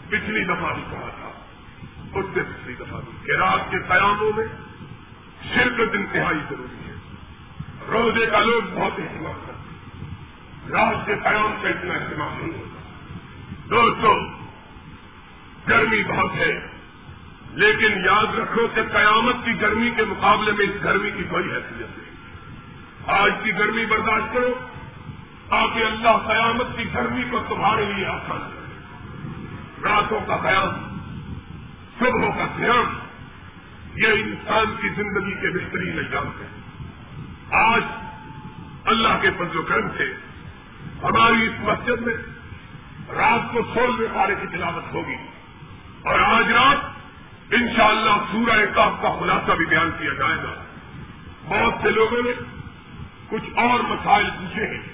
پچھلی 0.07 0.45
دفعہ 0.45 0.73
بھی 0.73 0.83
کہا 0.91 1.09
تھا، 1.19 1.31
اس 2.13 2.25
سے 2.33 2.39
پچھلی 2.41 2.75
دفعہ 2.79 3.01
بھی 3.01 3.25
کہ 3.25 3.31
رات 3.31 3.71
کے 3.71 3.79
قیاموں 3.79 4.31
میں 4.35 4.45
شرکت 5.53 5.95
انتہائی 5.95 6.39
ضروری 6.49 6.89
ہے۔ 6.89 6.93
روزے 7.91 8.25
کا 8.25 8.39
لوگ 8.39 8.61
بہت 8.73 8.99
اہتمام 8.99 9.41
کرتے 9.47 9.58
رات 10.71 11.05
کے 11.05 11.15
قیام 11.23 11.55
کا 11.61 11.69
اتنا 11.69 11.93
اہتمام 11.93 12.37
نہیں 12.37 12.57
ہوتا۔ 12.57 12.79
دوستو، 13.69 14.15
گرمی 15.69 16.03
بہت 16.03 16.35
ہے، 16.35 16.67
لیکن 17.53 18.05
یاد 18.05 18.39
رکھو 18.39 18.67
کہ 18.75 18.81
قیامت 18.83 19.35
کی 19.45 19.61
گرمی 19.61 19.91
کے 19.95 20.03
مقابلے 20.03 20.51
میں 20.51 20.65
اس 20.65 20.83
گرمی 20.83 21.11
کی 21.11 21.23
کوئی 21.23 21.51
حیثیت 21.51 21.97
نہیں۔ 21.97 22.09
آج 23.07 23.31
کی 23.43 23.51
گرمی 23.51 23.85
برداشت 23.85 24.33
کرو، 24.33 24.53
تاکہ 25.49 25.83
اللہ 25.83 26.27
قیامت 26.27 26.77
کی 26.77 26.93
گرمی 26.93 27.23
کو 27.29 27.43
تمہارے 27.49 27.85
لیے 27.85 28.05
آسان 28.05 28.39
کرے۔ 28.39 28.59
راتوں 29.83 30.19
کا 30.27 30.35
قیام 30.37 30.99
صبح 31.99 32.37
کا 32.37 32.45
قیام، 32.57 32.99
یہ 33.95 34.07
انسان 34.07 34.65
کی 34.81 34.89
زندگی 34.89 35.31
کے 35.31 35.49
بہترین 35.49 35.99
ایام 35.99 36.27
ہے 36.27 36.59
آج 37.51 37.83
اللہ 38.85 39.21
کے 39.21 39.29
فضل 39.31 39.57
و 39.57 39.61
کرم 39.61 39.89
سے 39.97 40.28
ہماری 41.03 41.47
اس 41.47 41.53
مسجد 41.59 42.01
میں 42.01 42.13
رات 43.15 43.53
کو 43.53 43.61
سولہویں 43.73 44.07
پارے 44.13 44.35
کی 44.41 44.47
تلاوت 44.47 44.93
ہوگی 44.93 45.15
اور 46.03 46.19
آج 46.19 46.51
رات 46.51 46.77
انشاءاللہ 47.51 48.11
سورہ 48.31 48.65
کاف 48.75 48.91
کا 49.01 49.19
خلاصہ 49.19 49.51
بھی 49.51 49.65
بیان 49.65 49.91
کیا 49.99 50.13
جائے 50.13 50.35
گا۔ 50.35 50.63
بہت 51.45 51.73
سے 51.81 51.89
لوگوں 51.89 52.21
نے 52.23 52.31
کچھ 53.29 53.49
اور 53.55 53.79
مسائل 53.79 54.29
پوچھے 54.29 54.65
ہیں 54.65 54.87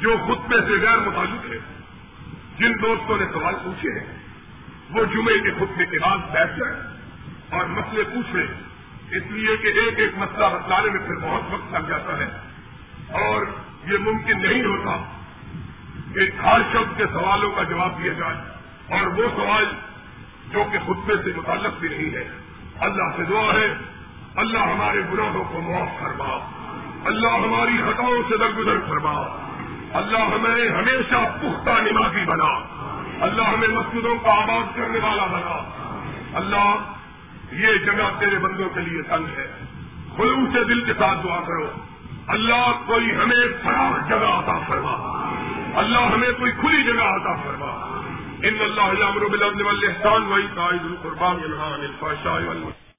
جو 0.00 0.16
خطبے 0.26 0.56
سے 0.60 0.86
غیر 0.86 0.98
متعلق 0.98 1.50
ہے 1.50 1.58
جن 2.58 2.72
دوستوں 2.82 3.16
نے 3.18 3.24
سوال 3.32 3.54
پوچھے 3.64 4.00
ہیں۔ 4.00 4.18
وہ 4.90 5.04
جمعے 5.04 5.38
کے 5.38 5.50
خطبے 5.52 5.86
کے 5.86 5.98
بعد 5.98 6.18
بیٹھ 6.18 6.58
جائیں 6.58 6.96
اور 7.50 7.64
مسئلے 7.64 8.02
پوچھ 8.04 8.36
لیں۔ 8.36 8.46
اس 9.10 9.22
لیے 9.30 9.56
کہ 9.56 9.66
ایک 9.66 9.98
ایک 9.98 10.18
مسئلہ 10.18 10.44
بتلانے 10.44 10.90
میں 10.90 11.06
پھر 11.06 11.14
بہت 11.14 11.42
وقت 11.52 11.72
لگ 11.72 11.88
جاتا 11.88 12.18
ہے 12.18 12.26
اور 13.12 13.46
یہ 13.92 13.98
ممکن 13.98 14.42
نہیں 14.42 14.64
ہوتا 14.64 15.02
کہ 16.14 16.46
ہر 16.46 16.60
شخص 16.72 16.96
کے 16.96 17.06
سوالوں 17.06 17.50
کا 17.50 17.62
جواب 17.62 18.04
دیا 18.04 18.12
جائے 18.12 18.36
اور 18.98 19.06
وہ 19.06 19.22
سوال 19.36 19.64
جو 20.52 20.64
کہ 20.72 20.78
خطبے 20.78 21.14
سے 21.24 21.30
متعلق 21.36 21.80
بھی 21.80 21.88
نہیں 21.88 22.14
ہے۔ 22.14 22.28
اللہ 22.80 23.16
سے 23.16 23.24
دعا 23.24 23.54
ہے۔ 23.54 23.74
اللہ 24.36 24.58
ہمارے 24.58 25.00
گناہوں 25.12 25.44
کو 25.44 25.60
معاف 25.60 25.88
کروا 26.00 26.38
اللہ 27.04 27.28
ہماری 27.28 27.76
خطاؤں 27.76 28.22
سے 28.28 28.36
درگزر 28.36 28.78
فرما۔ 28.88 29.44
اللہ 29.92 30.18
ہمیں 30.18 30.70
ہمیشہ 30.70 31.16
پختہ 31.36 31.70
نمازی 31.70 32.24
بنا۔ 32.24 32.78
اللہ 33.24 33.42
ہمیں 33.42 33.68
مسجدوں 33.68 34.16
کا 34.16 34.30
آباد 34.30 34.76
کرنے 34.76 34.98
والا 35.02 35.26
بنا۔ 35.26 35.70
اللہ، 36.34 36.76
یہ 37.52 37.78
جگہ 37.78 38.18
تیرے 38.18 38.38
بندوں 38.38 38.68
کے 38.68 38.80
لیے 38.80 39.02
تنگ 39.02 39.38
ہے۔ 39.38 39.64
خلوص 40.16 40.52
سے 40.52 40.64
دل 40.64 40.84
کے 40.84 40.92
ساتھ 40.98 41.18
دعا 41.24 41.40
کرو۔ 41.40 41.70
اللہ 42.28 42.72
کوئی 42.86 43.14
ہمیں 43.14 43.64
فراخ 43.64 44.08
جگہ 44.08 44.16
عطا 44.16 44.58
فرما۔ 44.68 44.94
اللہ 45.74 45.98
ہمیں 45.98 46.32
کوئی 46.38 46.52
کھلی 46.52 46.82
جگہ 46.82 47.02
عطا 47.02 47.34
فرما۔ 47.34 47.88
ان 48.42 48.54
اللہ 48.60 48.80
علیہ 48.80 49.28
بلند 49.28 49.60
والاحسان 49.60 50.22
وہی 50.22 50.46
قائد 50.54 50.84
القربان 50.84 51.36
الفاشاء 51.80 52.46
والمسلم 52.48 52.87